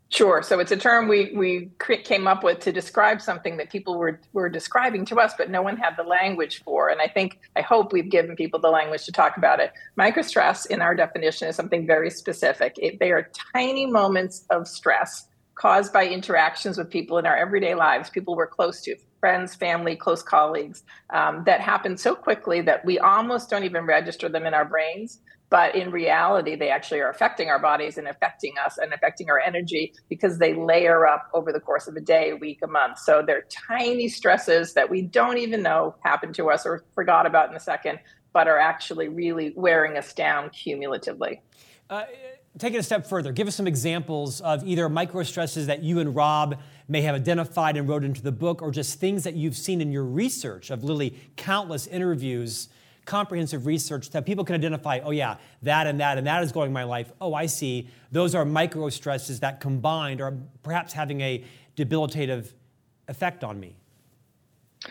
Sure. 0.09 0.41
So 0.41 0.59
it's 0.59 0.71
a 0.71 0.77
term 0.77 1.07
we, 1.07 1.31
we 1.35 1.69
came 2.03 2.25
up 2.25 2.43
with 2.43 2.59
to 2.61 2.71
describe 2.71 3.21
something 3.21 3.57
that 3.57 3.69
people 3.69 3.95
were, 3.95 4.19
were 4.33 4.49
describing 4.49 5.05
to 5.05 5.17
us, 5.17 5.33
but 5.37 5.51
no 5.51 5.61
one 5.61 5.77
had 5.77 5.95
the 5.95 6.03
language 6.03 6.63
for. 6.63 6.89
And 6.89 6.99
I 6.99 7.07
think, 7.07 7.37
I 7.55 7.61
hope 7.61 7.93
we've 7.93 8.09
given 8.09 8.35
people 8.35 8.59
the 8.59 8.71
language 8.71 9.05
to 9.05 9.11
talk 9.11 9.37
about 9.37 9.59
it. 9.59 9.71
Microstress, 9.99 10.65
in 10.65 10.81
our 10.81 10.95
definition, 10.95 11.47
is 11.47 11.55
something 11.55 11.85
very 11.85 12.09
specific. 12.09 12.73
It, 12.79 12.99
they 12.99 13.11
are 13.11 13.29
tiny 13.53 13.85
moments 13.85 14.45
of 14.49 14.67
stress 14.67 15.27
caused 15.53 15.93
by 15.93 16.07
interactions 16.07 16.77
with 16.77 16.89
people 16.89 17.19
in 17.19 17.27
our 17.27 17.37
everyday 17.37 17.75
lives, 17.75 18.09
people 18.09 18.35
we're 18.35 18.47
close 18.47 18.81
to, 18.81 18.95
friends, 19.19 19.55
family, 19.55 19.95
close 19.95 20.21
colleagues 20.21 20.83
um, 21.11 21.43
that 21.45 21.61
happen 21.61 21.97
so 21.97 22.15
quickly 22.15 22.61
that 22.61 22.83
we 22.85 22.99
almost 22.99 23.49
don't 23.49 23.63
even 23.63 23.85
register 23.85 24.29
them 24.29 24.45
in 24.45 24.53
our 24.53 24.65
brains. 24.65 25.19
But 25.49 25.75
in 25.75 25.89
reality, 25.89 26.55
they 26.55 26.69
actually 26.69 26.99
are 26.99 27.09
affecting 27.09 27.49
our 27.49 27.57
bodies 27.57 27.97
and 27.97 28.07
affecting 28.07 28.53
us 28.63 28.77
and 28.77 28.93
affecting 28.93 29.31
our 29.31 29.39
energy 29.39 29.93
because 30.07 30.37
they 30.37 30.53
layer 30.53 31.07
up 31.07 31.27
over 31.33 31.51
the 31.51 31.59
course 31.59 31.87
of 31.87 31.95
a 31.95 32.01
day, 32.01 32.29
a 32.29 32.35
week, 32.35 32.59
a 32.63 32.67
month. 32.67 32.99
So 32.99 33.23
they're 33.25 33.45
tiny 33.67 34.09
stresses 34.09 34.73
that 34.75 34.91
we 34.91 35.01
don't 35.01 35.39
even 35.39 35.63
know 35.63 35.95
happened 36.01 36.35
to 36.35 36.51
us 36.51 36.67
or 36.67 36.83
forgot 36.93 37.25
about 37.25 37.49
in 37.49 37.55
a 37.55 37.59
second, 37.59 37.97
but 38.31 38.47
are 38.47 38.59
actually 38.59 39.07
really 39.07 39.53
wearing 39.55 39.97
us 39.97 40.13
down 40.13 40.51
cumulatively. 40.51 41.41
Uh, 41.89 42.03
take 42.57 42.73
it 42.73 42.77
a 42.77 42.83
step 42.83 43.07
further. 43.07 43.31
Give 43.31 43.47
us 43.47 43.55
some 43.55 43.67
examples 43.67 44.41
of 44.41 44.65
either 44.65 44.89
micro 44.89 45.23
stresses 45.23 45.67
that 45.67 45.83
you 45.83 45.99
and 45.99 46.15
Rob 46.15 46.59
may 46.87 47.01
have 47.01 47.15
identified 47.15 47.77
and 47.77 47.87
wrote 47.87 48.03
into 48.03 48.21
the 48.21 48.31
book, 48.31 48.61
or 48.61 48.71
just 48.71 48.99
things 48.99 49.23
that 49.23 49.35
you've 49.35 49.55
seen 49.55 49.81
in 49.81 49.91
your 49.91 50.03
research 50.03 50.71
of 50.71 50.83
literally 50.83 51.15
countless 51.35 51.85
interviews, 51.87 52.69
comprehensive 53.05 53.65
research 53.65 54.09
that 54.09 54.25
people 54.25 54.43
can 54.43 54.55
identify, 54.55 54.99
oh, 55.03 55.11
yeah, 55.11 55.37
that 55.61 55.87
and 55.87 55.99
that 55.99 56.17
and 56.17 56.27
that 56.27 56.43
is 56.43 56.51
going 56.51 56.67
in 56.67 56.73
my 56.73 56.83
life. 56.83 57.11
Oh, 57.21 57.33
I 57.33 57.45
see. 57.45 57.87
Those 58.11 58.33
are 58.35 58.45
micro 58.45 58.89
stresses 58.89 59.39
that 59.41 59.61
combined 59.61 60.19
are 60.19 60.35
perhaps 60.63 60.93
having 60.93 61.21
a 61.21 61.43
debilitative 61.75 62.53
effect 63.07 63.43
on 63.43 63.59
me. 63.59 63.78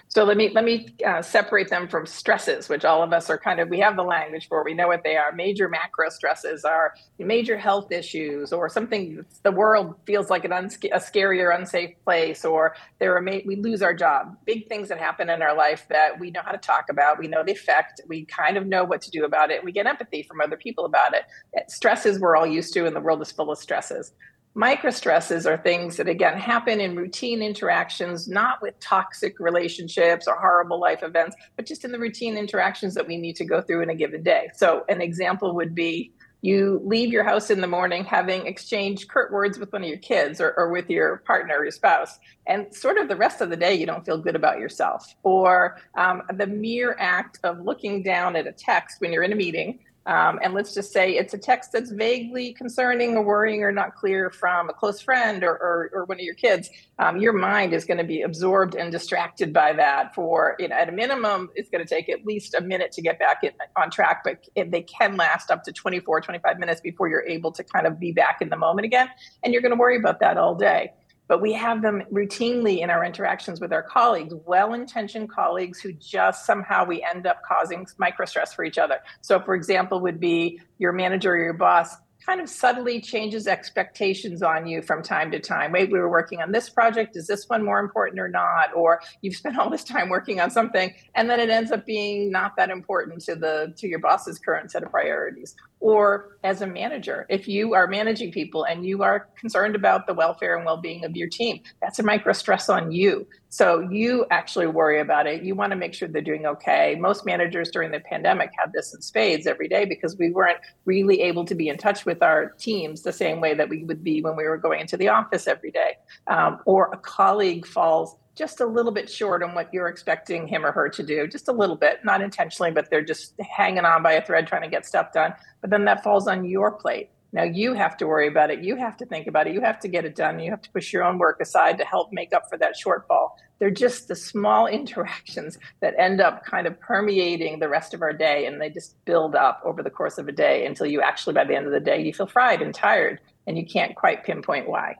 So 0.09 0.25
let 0.25 0.37
me 0.37 0.51
let 0.51 0.65
me 0.65 0.95
uh, 1.07 1.23
separate 1.23 1.71
them 1.71 1.89
from 1.89 2.07
stresses, 2.07 2.69
which 2.69 2.85
all 2.85 3.03
of 3.03 3.13
us 3.13 3.31
are 3.31 3.39
kind 3.39 3.59
of 3.61 3.69
we 3.69 3.81
have 3.81 3.97
the 3.97 4.03
language 4.03 4.47
for. 4.49 4.63
We 4.65 4.75
know 4.75 4.89
what 4.89 5.03
they 5.03 5.17
are. 5.17 5.33
Major 5.33 5.69
macro 5.69 6.11
stresses 6.11 6.65
are 6.65 6.95
major 7.19 7.57
health 7.57 7.91
issues, 7.91 8.53
or 8.53 8.69
something 8.69 9.25
the 9.45 9.53
world 9.53 9.95
feels 10.07 10.31
like 10.31 10.45
an 10.45 10.51
unsc- 10.51 10.91
a 10.93 11.01
scary 11.01 11.41
or 11.43 11.51
unsafe 11.51 11.91
place, 12.05 12.45
or 12.45 12.75
there 13.01 13.17
are 13.17 13.23
ma- 13.23 13.39
we 13.47 13.57
lose 13.57 13.83
our 13.83 13.95
job. 13.95 14.37
Big 14.45 14.69
things 14.69 14.89
that 14.89 14.99
happen 14.99 15.31
in 15.31 15.43
our 15.43 15.57
life 15.57 15.87
that 15.89 16.21
we 16.21 16.31
know 16.31 16.43
how 16.45 16.53
to 16.53 16.59
talk 16.59 16.87
about. 16.91 17.19
We 17.19 17.29
know 17.29 17.43
the 17.45 17.53
effect. 17.53 18.03
We 18.09 18.27
kind 18.27 18.57
of 18.59 18.67
know 18.67 18.85
what 18.85 19.01
to 19.03 19.11
do 19.11 19.25
about 19.25 19.51
it. 19.51 19.65
We 19.65 19.73
get 19.73 19.87
empathy 19.87 20.23
from 20.23 20.41
other 20.41 20.57
people 20.59 20.85
about 20.85 21.15
it. 21.15 21.25
Stresses 21.71 22.21
we're 22.21 22.37
all 22.37 22.47
used 22.47 22.75
to, 22.75 22.87
and 22.87 22.95
the 22.95 23.01
world 23.01 23.23
is 23.23 23.33
full 23.33 23.51
of 23.51 23.59
stresses. 23.59 24.13
Microstresses 24.59 25.47
are 25.47 25.57
things 25.57 25.97
that, 25.99 26.09
again, 26.09 26.37
happen 26.37 26.81
in 26.81 26.97
routine 26.97 27.43
interactions, 27.43 28.27
not 28.27 28.61
with 28.61 28.79
toxic 28.81 29.39
relationships 29.39 30.27
or 30.27 30.35
horrible 30.35 30.81
life 30.81 31.05
events, 31.05 31.37
but 31.55 31.65
just 31.65 31.85
in 31.85 31.93
the 31.93 31.99
routine 31.99 32.37
interactions 32.37 32.93
that 32.95 33.07
we 33.07 33.17
need 33.17 33.37
to 33.37 33.45
go 33.45 33.63
through 33.63 33.83
in 33.83 33.91
a 33.91 33.95
given 33.95 34.25
day. 34.25 34.49
So, 34.57 34.85
an 34.89 35.01
example 35.01 35.55
would 35.55 35.77
be 35.77 36.13
you 36.41 36.83
leave 36.85 37.13
your 37.13 37.23
house 37.23 37.51
in 37.51 37.61
the 37.61 37.69
morning 37.69 38.05
having 38.05 38.47
exchanged 38.47 39.09
curt 39.09 39.33
words 39.33 39.61
with 39.61 39.73
one 39.73 39.83
of 39.83 39.89
your 39.89 39.99
kids 39.99 40.41
or, 40.41 40.55
or 40.57 40.73
with 40.73 40.91
your 40.91 41.19
partner 41.19 41.59
or 41.59 41.65
your 41.65 41.73
spouse 41.73 42.19
and 42.47 42.73
sort 42.73 42.97
of 42.97 43.09
the 43.09 43.17
rest 43.17 43.41
of 43.41 43.51
the 43.51 43.57
day 43.57 43.75
you 43.75 43.87
don't 43.87 44.07
feel 44.07 44.19
good 44.19 44.37
about 44.37 44.61
yourself 44.61 45.17
or 45.25 45.79
um, 45.97 46.23
the 46.35 46.47
mere 46.47 46.95
act 47.01 47.41
of 47.43 47.59
looking 47.61 48.05
down 48.05 48.37
at 48.37 48.47
a 48.47 48.53
text 48.53 49.01
when 49.01 49.13
you're 49.13 49.25
in 49.25 49.33
a 49.33 49.37
meeting 49.37 49.81
um, 50.09 50.39
and 50.43 50.55
let's 50.55 50.73
just 50.73 50.91
say 50.91 51.13
it's 51.13 51.35
a 51.35 51.39
text 51.39 51.71
that's 51.71 51.91
vaguely 51.91 52.55
concerning 52.55 53.15
or 53.15 53.23
worrying 53.23 53.63
or 53.63 53.71
not 53.71 53.95
clear 53.95 54.31
from 54.31 54.71
a 54.71 54.73
close 54.73 55.03
friend 55.03 55.45
or, 55.45 55.51
or, 55.51 55.91
or 55.93 56.05
one 56.07 56.17
of 56.17 56.25
your 56.25 56.35
kids. 56.35 56.71
Um, 56.99 57.19
your 57.19 57.35
mind 57.35 57.75
is 57.75 57.85
going 57.85 57.99
to 57.99 58.05
be 58.05 58.23
absorbed 58.23 58.75
and 58.75 58.91
distracted 58.91 59.53
by 59.53 59.75
that 59.75 60.15
for, 60.15 60.57
you 60.59 60.69
know, 60.69 60.77
at 60.77 60.89
a 60.89 60.93
minimum, 60.93 61.51
it's 61.55 61.69
going 61.69 61.85
to 61.85 61.89
take 61.89 62.09
at 62.09 62.25
least 62.25 62.55
a 62.55 62.63
minute 62.63 62.91
to 62.93 63.03
get 63.03 63.19
back 63.19 63.45
in, 63.45 63.51
on 63.77 63.91
track, 63.91 64.23
but 64.25 64.49
they 64.57 64.83
can 64.83 65.19
last 65.19 65.51
up 65.51 65.63
to 65.65 65.73
24, 65.73 66.23
25 66.23 66.59
minutes 66.59 66.81
before 66.81 67.09
you're 67.09 67.27
able 67.29 67.53
to 67.53 67.63
kind 67.63 67.87
of 67.87 68.01
be 68.01 68.11
back 68.11 68.39
in 68.41 68.49
the 68.49 68.57
moment 68.57 68.87
again. 68.87 69.11
And 69.45 69.53
you're 69.53 69.63
going 69.63 69.73
to 69.73 69.79
worry 69.79 69.99
about 69.99 70.21
that 70.21 70.39
all 70.39 70.55
day 70.55 70.93
but 71.29 71.41
we 71.41 71.53
have 71.53 71.83
them 71.83 72.03
routinely 72.13 72.81
in 72.81 72.91
our 72.91 73.05
interactions 73.05 73.61
with 73.61 73.73
our 73.73 73.83
colleagues, 73.83 74.35
well 74.47 74.75
intentioned 74.75 75.31
colleagues 75.31 75.81
who 75.81 75.93
just 75.93 76.47
somehow 76.47 76.85
we 76.85 77.03
end 77.03 77.27
up 77.27 77.43
causing 77.47 77.87
micro 77.99 78.27
stress 78.27 78.53
for 78.53 78.65
each 78.65 78.79
other. 78.79 78.99
So, 79.21 79.39
for 79.39 79.55
example, 79.55 80.01
would 80.01 80.19
be 80.19 80.61
your 80.79 80.93
manager 80.93 81.33
or 81.33 81.39
your 81.39 81.53
boss 81.53 81.95
kind 82.29 82.41
of 82.43 82.49
subtly 82.49 83.01
changes 83.01 83.47
expectations 83.47 84.43
on 84.43 84.67
you 84.67 84.83
from 84.83 85.03
time 85.03 85.31
to 85.31 85.41
time. 85.41 85.73
Wait, 85.73 85.91
we 85.91 85.99
were 85.99 86.11
working 86.11 86.43
on 86.43 86.53
this 86.53 86.69
project. 86.69 87.17
Is 87.17 87.27
this 87.27 87.49
one 87.49 87.65
more 87.65 87.79
important 87.79 88.21
or 88.21 88.29
not? 88.29 88.75
Or 88.77 89.01
you've 89.23 89.37
spent 89.37 89.59
all 89.59 89.71
this 89.71 89.85
time 89.85 90.11
working 90.11 90.39
on 90.39 90.51
something, 90.51 90.93
and 91.15 91.31
then 91.31 91.41
it 91.41 91.49
ends 91.49 91.73
up 91.73 91.87
being 91.87 92.31
not 92.31 92.55
that 92.57 92.69
important 92.69 93.23
to 93.23 93.35
the 93.35 93.73
to 93.79 93.89
your 93.89 93.99
boss's 93.99 94.39
current 94.39 94.71
set 94.71 94.83
of 94.83 94.91
priorities 94.91 95.55
or 95.81 96.39
as 96.45 96.63
a 96.63 96.67
manager 96.67 97.27
if 97.29 97.47
you 97.49 97.75
are 97.75 97.87
managing 97.87 98.31
people 98.33 98.65
and 98.65 98.85
you 98.85 99.03
are 99.03 99.29
concerned 99.39 99.75
about 99.75 100.07
the 100.07 100.15
welfare 100.15 100.57
and 100.57 100.65
well-being 100.65 101.05
of 101.05 101.17
your 101.17 101.29
team 101.29 101.61
that's 101.81 101.99
a 101.99 102.03
micro 102.03 102.33
stress 102.33 102.69
on 102.69 102.93
you. 102.93 103.27
So 103.51 103.81
you 103.91 104.27
actually 104.31 104.67
worry 104.67 105.01
about 105.01 105.27
it. 105.27 105.43
You 105.43 105.55
want 105.55 105.71
to 105.71 105.77
make 105.77 105.95
sure 105.95 106.09
they're 106.09 106.21
doing 106.21 106.47
okay. 106.47 106.97
Most 106.99 107.25
managers 107.25 107.71
during 107.71 107.91
the 107.91 108.01
pandemic 108.01 108.51
had 108.59 108.73
this 108.73 108.95
in 108.95 109.01
spades 109.01 109.47
every 109.47 109.69
day 109.69 109.85
because 109.85 110.17
we 110.19 110.31
weren't 110.31 110.59
really 110.85 111.23
able 111.23 111.45
to 111.47 111.55
be 111.55 111.69
in 111.69 111.79
touch 111.79 112.05
with 112.05 112.23
our 112.23 112.51
teams 112.59 113.03
the 113.03 113.13
same 113.13 113.41
way 113.41 113.55
that 113.55 113.69
we 113.69 113.85
would 113.85 114.05
be 114.05 114.21
when 114.21 114.37
we 114.37 114.45
were 114.45 114.59
going 114.59 114.81
into 114.81 114.97
the 114.97 115.09
office 115.09 115.47
every 115.47 115.71
day. 115.71 115.97
Um, 116.27 116.61
or 116.67 116.91
a 116.93 116.99
colleague 116.99 117.67
falls 117.67 118.17
just 118.39 118.61
a 118.61 118.67
little 118.67 118.93
bit 118.93 119.11
short 119.11 119.43
on 119.43 119.55
what 119.55 119.69
you're 119.75 119.89
expecting 119.89 120.47
him 120.47 120.65
or 120.65 120.71
her 120.71 120.89
to 120.89 121.03
do, 121.03 121.27
just 121.27 121.49
a 121.49 121.53
little 121.53 121.75
bit, 121.75 122.05
not 122.05 122.23
intentionally, 122.23 122.71
but 122.71 122.89
they're 122.89 123.05
just 123.05 123.35
hanging 123.41 123.85
on 123.85 124.03
by 124.03 124.13
a 124.13 124.25
thread 124.25 124.47
trying 124.47 124.63
to 124.63 124.69
get 124.69 124.87
stuff 124.87 125.13
done. 125.13 125.35
But 125.61 125.71
then 125.71 125.85
that 125.87 126.05
falls 126.05 126.29
on 126.29 126.45
your 126.45 126.71
plate. 126.71 127.11
Now 127.33 127.43
you 127.43 127.75
have 127.75 127.97
to 127.99 128.07
worry 128.07 128.29
about 128.29 128.51
it. 128.51 128.63
You 128.63 128.77
have 128.77 128.97
to 128.99 129.07
think 129.07 129.27
about 129.27 129.47
it. 129.47 129.53
You 129.53 129.61
have 129.61 129.79
to 129.81 129.89
get 129.89 130.05
it 130.05 130.15
done. 130.15 130.39
You 130.39 130.51
have 130.51 130.63
to 130.63 130.71
push 130.71 130.93
your 130.93 131.05
own 131.05 131.19
work 131.19 131.41
aside 131.41 131.77
to 131.79 131.85
help 131.85 132.11
make 132.13 132.33
up 132.33 132.49
for 132.49 132.57
that 132.59 132.75
shortfall. 132.83 133.31
They're 133.59 133.71
just 133.71 134.09
the 134.09 134.15
small 134.15 134.67
interactions 134.79 135.59
that 135.81 135.95
end 135.99 136.21
up 136.21 136.45
kind 136.45 136.67
of 136.67 136.79
permeating 136.81 137.59
the 137.59 137.69
rest 137.69 137.93
of 137.93 138.03
our 138.03 138.13
day 138.13 138.47
and 138.47 138.61
they 138.61 138.71
just 138.71 139.05
build 139.05 139.35
up 139.35 139.61
over 139.65 139.83
the 139.83 139.91
course 139.91 140.17
of 140.17 140.29
a 140.29 140.33
day 140.33 140.65
until 140.65 140.87
you 140.87 141.03
actually, 141.03 141.35
by 141.35 141.45
the 141.45 141.57
end 141.57 141.67
of 141.67 141.73
the 141.73 141.81
day, 141.81 142.01
you 142.01 142.15
feel 142.15 142.27
fried 142.27 142.63
and 142.63 142.73
tired 142.73 143.21
and 143.47 143.59
you 143.59 143.67
can't 143.67 143.97
quite 143.97 144.25
pinpoint 144.25 144.69
why. 144.69 144.97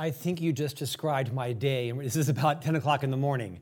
I 0.00 0.10
think 0.10 0.40
you 0.40 0.54
just 0.54 0.78
described 0.78 1.30
my 1.34 1.52
day. 1.52 1.90
This 1.92 2.16
is 2.16 2.30
about 2.30 2.62
10 2.62 2.74
o'clock 2.74 3.04
in 3.04 3.10
the 3.10 3.18
morning. 3.18 3.60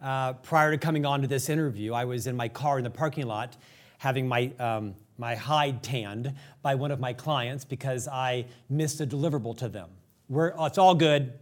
Uh, 0.00 0.34
prior 0.34 0.70
to 0.70 0.78
coming 0.78 1.04
on 1.04 1.20
to 1.22 1.26
this 1.26 1.48
interview, 1.48 1.94
I 1.94 2.04
was 2.04 2.28
in 2.28 2.36
my 2.36 2.46
car 2.48 2.78
in 2.78 2.84
the 2.84 2.90
parking 2.90 3.26
lot 3.26 3.56
having 3.98 4.28
my, 4.28 4.52
um, 4.60 4.94
my 5.18 5.34
hide 5.34 5.82
tanned 5.82 6.32
by 6.62 6.76
one 6.76 6.92
of 6.92 7.00
my 7.00 7.12
clients 7.12 7.64
because 7.64 8.06
I 8.06 8.46
missed 8.68 9.00
a 9.00 9.06
deliverable 9.06 9.58
to 9.58 9.68
them. 9.68 9.88
We're, 10.28 10.54
it's 10.60 10.78
all 10.78 10.94
good, 10.94 11.32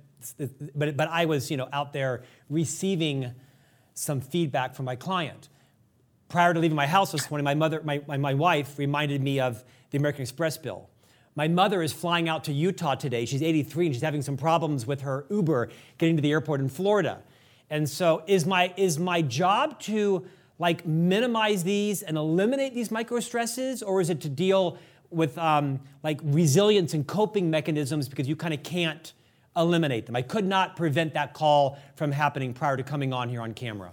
but, 0.75 0.97
but 0.97 1.09
I 1.11 1.27
was 1.27 1.51
you 1.51 1.59
know, 1.59 1.69
out 1.71 1.93
there 1.93 2.23
receiving 2.49 3.33
some 3.93 4.23
feedback 4.23 4.75
from 4.75 4.87
my 4.87 4.97
client. 4.97 5.51
Prior 6.31 6.55
to 6.55 6.61
leaving 6.61 6.75
my 6.75 6.87
house 6.87 7.13
this 7.13 7.31
morning, 7.31 7.45
my, 7.45 7.55
mother, 7.55 7.83
my, 7.85 8.01
my, 8.09 8.17
my 8.17 8.33
wife 8.33 8.79
reminded 8.79 9.23
me 9.23 9.41
of 9.41 9.63
the 9.91 9.99
American 9.99 10.23
Express 10.23 10.57
bill 10.57 10.88
my 11.39 11.47
mother 11.47 11.85
is 11.85 11.93
flying 11.93 12.29
out 12.29 12.43
to 12.43 12.53
Utah 12.53 12.97
today. 12.97 13.25
She's 13.25 13.45
83 13.45 13.87
and 13.87 13.95
she's 13.95 14.03
having 14.03 14.23
some 14.23 14.37
problems 14.37 14.89
with 14.89 15.03
her 15.03 15.25
Uber 15.31 15.69
getting 15.97 16.17
to 16.17 16.21
the 16.21 16.33
airport 16.33 16.61
in 16.61 16.69
Florida. 16.69 17.23
And 17.71 17.89
so 17.89 18.25
is 18.27 18.45
my 18.45 18.75
is 18.77 18.99
my 18.99 19.23
job 19.23 19.79
to 19.83 20.27
like 20.59 20.85
minimize 20.85 21.63
these 21.63 22.03
and 22.03 22.17
eliminate 22.17 22.75
these 22.75 22.91
micro 22.91 23.21
stresses 23.21 23.85
or 23.85 24.01
is 24.01 24.11
it 24.11 24.21
to 24.23 24.29
deal 24.29 24.79
with 25.11 25.39
um, 25.39 25.79
like 26.03 26.19
resilience 26.25 26.93
and 26.93 27.07
coping 27.07 27.49
mechanisms 27.49 28.09
because 28.09 28.27
you 28.27 28.35
kind 28.35 28.53
of 28.53 28.65
can't 28.65 29.13
eliminate 29.57 30.07
them. 30.07 30.17
I 30.17 30.23
could 30.23 30.45
not 30.45 30.75
prevent 30.75 31.15
that 31.15 31.35
call 31.35 31.79
from 31.95 32.11
happening 32.11 32.53
prior 32.53 32.77
to 32.77 32.83
coming 32.83 33.13
on 33.13 33.29
here 33.29 33.43
on 33.43 33.55
camera. 33.55 33.93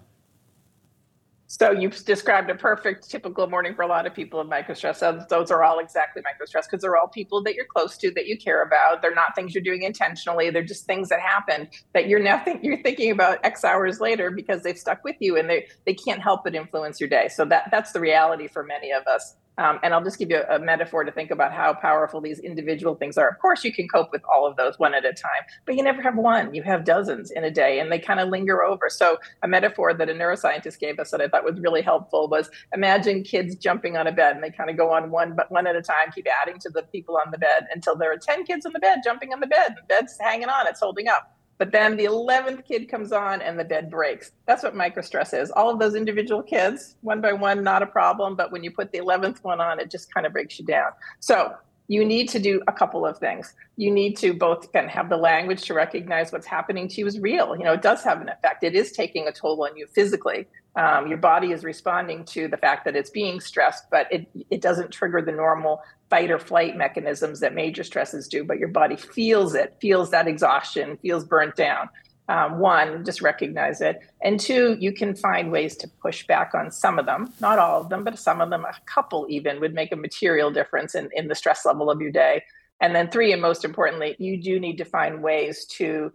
So 1.47 1.71
you've 1.71 2.03
described 2.05 2.49
a 2.49 2.55
perfect 2.55 3.09
typical 3.09 3.47
morning 3.47 3.75
for 3.75 3.83
a 3.83 3.87
lot 3.87 4.07
of 4.07 4.15
people 4.15 4.39
of 4.39 4.47
microstress. 4.47 4.97
So 4.97 5.23
those 5.29 5.51
are 5.51 5.63
all 5.63 5.77
exactly 5.77 6.23
microstress 6.23 6.63
because 6.63 6.81
they're 6.81 6.97
all 6.97 7.07
people 7.07 7.43
that 7.43 7.53
you're 7.53 7.67
close 7.71 7.97
to, 7.99 8.11
that 8.11 8.25
you 8.25 8.37
care 8.37 8.63
about. 8.63 9.01
They're 9.03 9.13
not 9.13 9.35
things 9.35 9.53
you're 9.53 9.63
doing 9.63 9.83
intentionally. 9.83 10.49
They're 10.49 10.63
just 10.63 10.85
things 10.85 11.09
that 11.09 11.19
happen 11.21 11.69
that 11.93 12.07
you're 12.07 12.19
now 12.19 12.43
think, 12.43 12.63
you're 12.63 12.81
thinking 12.81 13.11
about 13.11 13.39
X 13.43 13.63
hours 13.63 13.99
later 13.99 14.31
because 14.31 14.63
they've 14.63 14.77
stuck 14.77 15.03
with 15.03 15.17
you 15.19 15.37
and 15.37 15.47
they 15.49 15.67
they 15.85 15.93
can't 15.93 16.21
help 16.21 16.43
but 16.43 16.55
influence 16.55 16.99
your 16.99 17.09
day. 17.09 17.27
So 17.27 17.45
that 17.45 17.69
that's 17.71 17.91
the 17.91 17.99
reality 17.99 18.47
for 18.47 18.63
many 18.63 18.91
of 18.91 19.05
us. 19.05 19.35
Um, 19.57 19.79
and 19.83 19.93
I'll 19.93 20.03
just 20.03 20.19
give 20.19 20.29
you 20.29 20.43
a, 20.49 20.57
a, 20.57 20.59
metaphor 20.59 21.03
to 21.03 21.11
think 21.11 21.31
about 21.31 21.53
how 21.53 21.73
powerful 21.73 22.19
these 22.19 22.39
individual 22.39 22.95
things 22.95 23.17
are. 23.17 23.29
Of 23.29 23.39
course, 23.39 23.63
you 23.63 23.71
can 23.71 23.87
cope 23.87 24.11
with 24.11 24.21
all 24.25 24.45
of 24.45 24.57
those 24.57 24.77
one 24.79 24.93
at 24.93 25.05
a 25.05 25.13
time, 25.13 25.43
but 25.65 25.75
you 25.75 25.83
never 25.83 26.01
have 26.01 26.17
one. 26.17 26.53
You 26.53 26.63
have 26.63 26.83
dozens 26.83 27.31
in 27.31 27.43
a 27.43 27.51
day, 27.51 27.79
and 27.79 27.91
they 27.91 27.99
kind 27.99 28.19
of 28.19 28.29
linger 28.29 28.63
over. 28.63 28.89
So, 28.89 29.17
a 29.43 29.47
metaphor 29.47 29.93
that 29.93 30.09
a 30.09 30.13
neuroscientist 30.13 30.79
gave 30.79 30.99
us 30.99 31.11
that 31.11 31.21
I 31.21 31.27
thought 31.27 31.43
was 31.43 31.59
really 31.59 31.81
helpful 31.81 32.27
was 32.27 32.49
imagine 32.73 33.23
kids 33.23 33.55
jumping 33.55 33.95
on 33.95 34.07
a 34.07 34.11
bed, 34.11 34.35
and 34.35 34.43
they 34.43 34.51
kind 34.51 34.69
of 34.69 34.77
go 34.77 34.91
on 34.91 35.11
one, 35.11 35.35
but 35.35 35.51
one 35.51 35.67
at 35.67 35.75
a 35.75 35.81
time, 35.81 36.11
keep 36.13 36.27
adding 36.41 36.59
to 36.59 36.69
the 36.69 36.83
people 36.83 37.17
on 37.17 37.31
the 37.31 37.37
bed 37.37 37.67
until 37.73 37.95
there 37.95 38.11
are 38.11 38.17
ten 38.17 38.43
kids 38.43 38.65
on 38.65 38.73
the 38.73 38.79
bed 38.79 38.99
jumping 39.03 39.31
on 39.31 39.39
the 39.39 39.47
bed. 39.47 39.75
The 39.75 39.83
bed's 39.87 40.17
hanging 40.19 40.49
on; 40.49 40.67
it's 40.67 40.79
holding 40.79 41.07
up. 41.07 41.34
But 41.57 41.71
then 41.71 41.95
the 41.95 42.05
11th 42.05 42.65
kid 42.65 42.89
comes 42.89 43.11
on 43.11 43.41
and 43.41 43.57
the 43.57 43.63
bed 43.63 43.89
breaks. 43.89 44.31
That's 44.45 44.63
what 44.63 44.75
microstress 44.75 45.39
is. 45.39 45.51
All 45.51 45.69
of 45.69 45.79
those 45.79 45.95
individual 45.95 46.43
kids, 46.43 46.95
one 47.01 47.21
by 47.21 47.33
one, 47.33 47.63
not 47.63 47.81
a 47.81 47.87
problem. 47.87 48.35
But 48.35 48.51
when 48.51 48.63
you 48.63 48.71
put 48.71 48.91
the 48.91 48.99
11th 48.99 49.43
one 49.43 49.61
on, 49.61 49.79
it 49.79 49.89
just 49.89 50.13
kind 50.13 50.25
of 50.25 50.33
breaks 50.33 50.59
you 50.59 50.65
down. 50.65 50.91
So 51.19 51.53
you 51.87 52.03
need 52.03 52.29
to 52.29 52.39
do 52.39 52.61
a 52.67 52.73
couple 52.73 53.05
of 53.05 53.17
things. 53.19 53.53
You 53.77 53.91
need 53.91 54.17
to 54.17 54.33
both 54.33 54.65
again 54.65 54.87
have 54.89 55.09
the 55.09 55.17
language 55.17 55.63
to 55.63 55.73
recognize 55.73 56.31
what's 56.31 56.47
happening 56.47 56.87
to 56.87 56.95
you 57.01 57.07
is 57.07 57.19
real. 57.19 57.55
You 57.55 57.63
know, 57.63 57.73
it 57.73 57.81
does 57.81 58.03
have 58.03 58.21
an 58.21 58.29
effect. 58.29 58.63
It 58.63 58.75
is 58.75 58.91
taking 58.91 59.27
a 59.27 59.31
toll 59.31 59.63
on 59.63 59.77
you 59.77 59.85
physically. 59.87 60.47
Um, 60.75 61.07
your 61.07 61.17
body 61.17 61.51
is 61.51 61.63
responding 61.63 62.25
to 62.25 62.47
the 62.47 62.57
fact 62.57 62.85
that 62.85 62.95
it's 62.95 63.09
being 63.09 63.39
stressed, 63.39 63.85
but 63.91 64.11
it 64.11 64.27
it 64.49 64.61
doesn't 64.61 64.91
trigger 64.91 65.21
the 65.21 65.31
normal 65.31 65.81
fight 66.09 66.31
or 66.31 66.39
flight 66.39 66.77
mechanisms 66.77 67.39
that 67.39 67.53
major 67.53 67.83
stresses 67.83 68.27
do. 68.27 68.43
But 68.43 68.59
your 68.59 68.69
body 68.69 68.95
feels 68.95 69.55
it, 69.55 69.75
feels 69.81 70.11
that 70.11 70.27
exhaustion, 70.27 70.97
feels 70.97 71.23
burnt 71.23 71.55
down 71.55 71.89
um, 72.27 72.59
one, 72.59 73.05
just 73.05 73.21
recognize 73.21 73.81
it. 73.81 73.99
And 74.21 74.39
two, 74.39 74.77
you 74.79 74.91
can 74.91 75.15
find 75.15 75.51
ways 75.51 75.75
to 75.77 75.87
push 76.01 76.25
back 76.25 76.53
on 76.55 76.71
some 76.71 76.97
of 76.97 77.05
them, 77.05 77.31
not 77.39 77.59
all 77.59 77.81
of 77.81 77.89
them, 77.89 78.03
but 78.03 78.17
some 78.17 78.41
of 78.41 78.49
them, 78.49 78.65
a 78.65 78.73
couple 78.85 79.27
even, 79.29 79.59
would 79.59 79.73
make 79.73 79.91
a 79.91 79.95
material 79.95 80.49
difference 80.49 80.95
in, 80.95 81.09
in 81.13 81.27
the 81.27 81.35
stress 81.35 81.65
level 81.65 81.89
of 81.91 82.01
your 82.01 82.11
day. 82.11 82.43
And 82.81 82.95
then 82.95 83.09
three, 83.09 83.31
and 83.31 83.41
most 83.41 83.63
importantly, 83.63 84.15
you 84.19 84.41
do 84.41 84.59
need 84.59 84.77
to 84.77 84.85
find 84.85 85.21
ways 85.21 85.65
to 85.77 86.11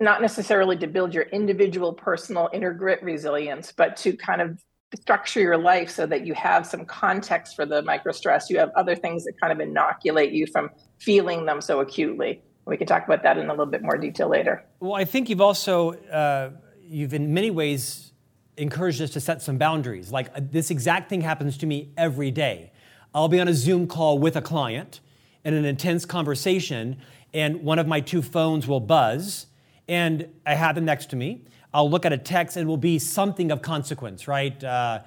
not 0.00 0.20
necessarily 0.20 0.76
to 0.76 0.86
build 0.86 1.12
your 1.12 1.24
individual 1.24 1.92
personal 1.92 2.50
inner 2.52 2.72
grit 2.72 3.02
resilience, 3.02 3.72
but 3.72 3.96
to 3.96 4.16
kind 4.16 4.40
of 4.40 4.62
structure 4.96 5.40
your 5.40 5.58
life 5.58 5.90
so 5.90 6.06
that 6.06 6.26
you 6.26 6.34
have 6.34 6.66
some 6.66 6.84
context 6.84 7.54
for 7.54 7.66
the 7.66 7.82
micro 7.82 8.12
stress. 8.12 8.48
You 8.48 8.58
have 8.58 8.70
other 8.76 8.96
things 8.96 9.24
that 9.24 9.34
kind 9.40 9.52
of 9.52 9.60
inoculate 9.60 10.32
you 10.32 10.46
from 10.46 10.70
feeling 10.98 11.44
them 11.44 11.60
so 11.60 11.80
acutely. 11.80 12.42
We 12.64 12.76
can 12.76 12.86
talk 12.86 13.04
about 13.04 13.22
that 13.22 13.38
in 13.38 13.46
a 13.46 13.50
little 13.50 13.66
bit 13.66 13.82
more 13.82 13.96
detail 13.96 14.28
later. 14.28 14.64
Well, 14.80 14.94
I 14.94 15.04
think 15.04 15.28
you've 15.28 15.40
also 15.40 15.92
uh, 15.92 16.50
you've 16.82 17.14
in 17.14 17.32
many 17.32 17.50
ways 17.50 18.12
encouraged 18.56 19.00
us 19.00 19.10
to 19.10 19.20
set 19.20 19.40
some 19.40 19.56
boundaries. 19.56 20.10
Like 20.10 20.30
uh, 20.34 20.40
this 20.42 20.70
exact 20.70 21.08
thing 21.08 21.20
happens 21.20 21.56
to 21.58 21.66
me 21.66 21.92
every 21.96 22.30
day. 22.30 22.72
I'll 23.14 23.28
be 23.28 23.40
on 23.40 23.48
a 23.48 23.54
Zoom 23.54 23.86
call 23.86 24.18
with 24.18 24.36
a 24.36 24.42
client 24.42 25.00
in 25.44 25.54
an 25.54 25.64
intense 25.64 26.04
conversation, 26.04 26.98
and 27.32 27.62
one 27.62 27.78
of 27.78 27.86
my 27.86 28.00
two 28.00 28.20
phones 28.20 28.66
will 28.66 28.80
buzz, 28.80 29.46
and 29.86 30.28
I 30.44 30.54
have 30.54 30.74
them 30.74 30.84
next 30.84 31.06
to 31.10 31.16
me. 31.16 31.44
I'll 31.72 31.90
look 31.90 32.06
at 32.06 32.12
a 32.12 32.18
text, 32.18 32.56
and 32.56 32.64
it 32.64 32.68
will 32.68 32.76
be 32.76 32.98
something 32.98 33.50
of 33.50 33.62
consequence, 33.62 34.26
right? 34.26 34.62
Uh, 34.62 35.00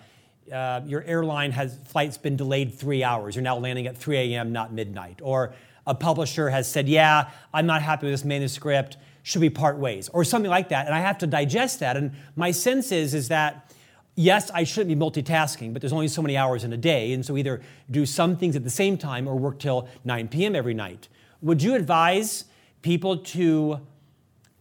uh, 0.52 0.82
your 0.86 1.04
airline 1.04 1.52
has 1.52 1.78
flight's 1.86 2.18
been 2.18 2.36
delayed 2.36 2.74
three 2.74 3.04
hours. 3.04 3.36
You're 3.36 3.44
now 3.44 3.58
landing 3.58 3.88
at 3.88 3.98
3 3.98 4.18
a.m., 4.18 4.52
not 4.52 4.74
midnight. 4.74 5.20
Or 5.24 5.54
a 5.88 5.96
publisher 5.96 6.50
has 6.50 6.72
said, 6.72 6.88
"Yeah, 6.88 7.30
I'm 7.54 7.66
not 7.66 7.82
happy 7.82 8.06
with 8.06 8.14
this 8.14 8.26
manuscript. 8.26 8.98
Should 9.24 9.42
we 9.42 9.50
part 9.50 9.78
ways?" 9.78 10.10
Or 10.10 10.24
something 10.24 10.52
like 10.52 10.70
that, 10.70 10.86
and 10.86 10.96
I 10.96 11.00
have 11.00 11.18
to 11.20 11.28
digest 11.28 11.80
that. 11.80 11.98
And 11.98 12.12
my 12.36 12.52
sense 12.52 12.92
is 12.92 13.14
is 13.14 13.30
that 13.30 13.74
yes, 14.16 14.52
I 14.52 14.64
shouldn't 14.64 15.00
be 15.00 15.06
multitasking, 15.06 15.74
but 15.74 15.82
there's 15.82 15.94
only 15.94 16.08
so 16.08 16.22
many 16.22 16.38
hours 16.38 16.64
in 16.64 16.74
a 16.74 16.78
day, 16.78 17.14
and 17.14 17.26
so 17.26 17.38
either 17.38 17.62
do 17.90 18.06
some 18.06 18.36
things 18.36 18.56
at 18.56 18.64
the 18.64 18.70
same 18.70 18.98
time 18.98 19.28
or 19.28 19.36
work 19.36 19.58
till 19.60 19.88
9 20.04 20.28
p.m. 20.28 20.56
every 20.56 20.74
night. 20.74 21.08
Would 21.42 21.64
you 21.64 21.76
advise 21.76 22.46
people 22.82 23.18
to 23.18 23.80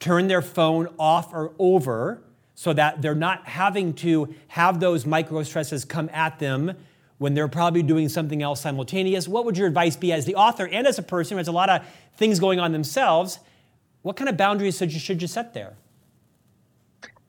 turn 0.00 0.26
their 0.28 0.42
phone 0.42 0.88
off 0.98 1.32
or 1.32 1.52
over 1.58 2.22
so 2.54 2.72
that 2.72 3.00
they're 3.00 3.14
not 3.14 3.46
having 3.46 3.94
to 3.94 4.34
have 4.48 4.80
those 4.80 5.06
micro 5.06 5.42
stresses 5.42 5.84
come 5.84 6.10
at 6.12 6.38
them 6.38 6.74
when 7.18 7.34
they're 7.34 7.48
probably 7.48 7.82
doing 7.82 8.08
something 8.08 8.42
else 8.42 8.62
simultaneous? 8.62 9.28
What 9.28 9.44
would 9.44 9.56
your 9.56 9.68
advice 9.68 9.94
be 9.94 10.12
as 10.12 10.24
the 10.24 10.34
author 10.34 10.66
and 10.66 10.86
as 10.86 10.98
a 10.98 11.02
person 11.02 11.34
who 11.34 11.38
has 11.38 11.48
a 11.48 11.52
lot 11.52 11.68
of 11.68 11.86
things 12.16 12.40
going 12.40 12.58
on 12.58 12.72
themselves? 12.72 13.38
What 14.02 14.16
kind 14.16 14.28
of 14.28 14.36
boundaries 14.36 14.78
should 14.78 14.92
you, 14.92 14.98
should 14.98 15.20
you 15.20 15.28
set 15.28 15.52
there? 15.52 15.74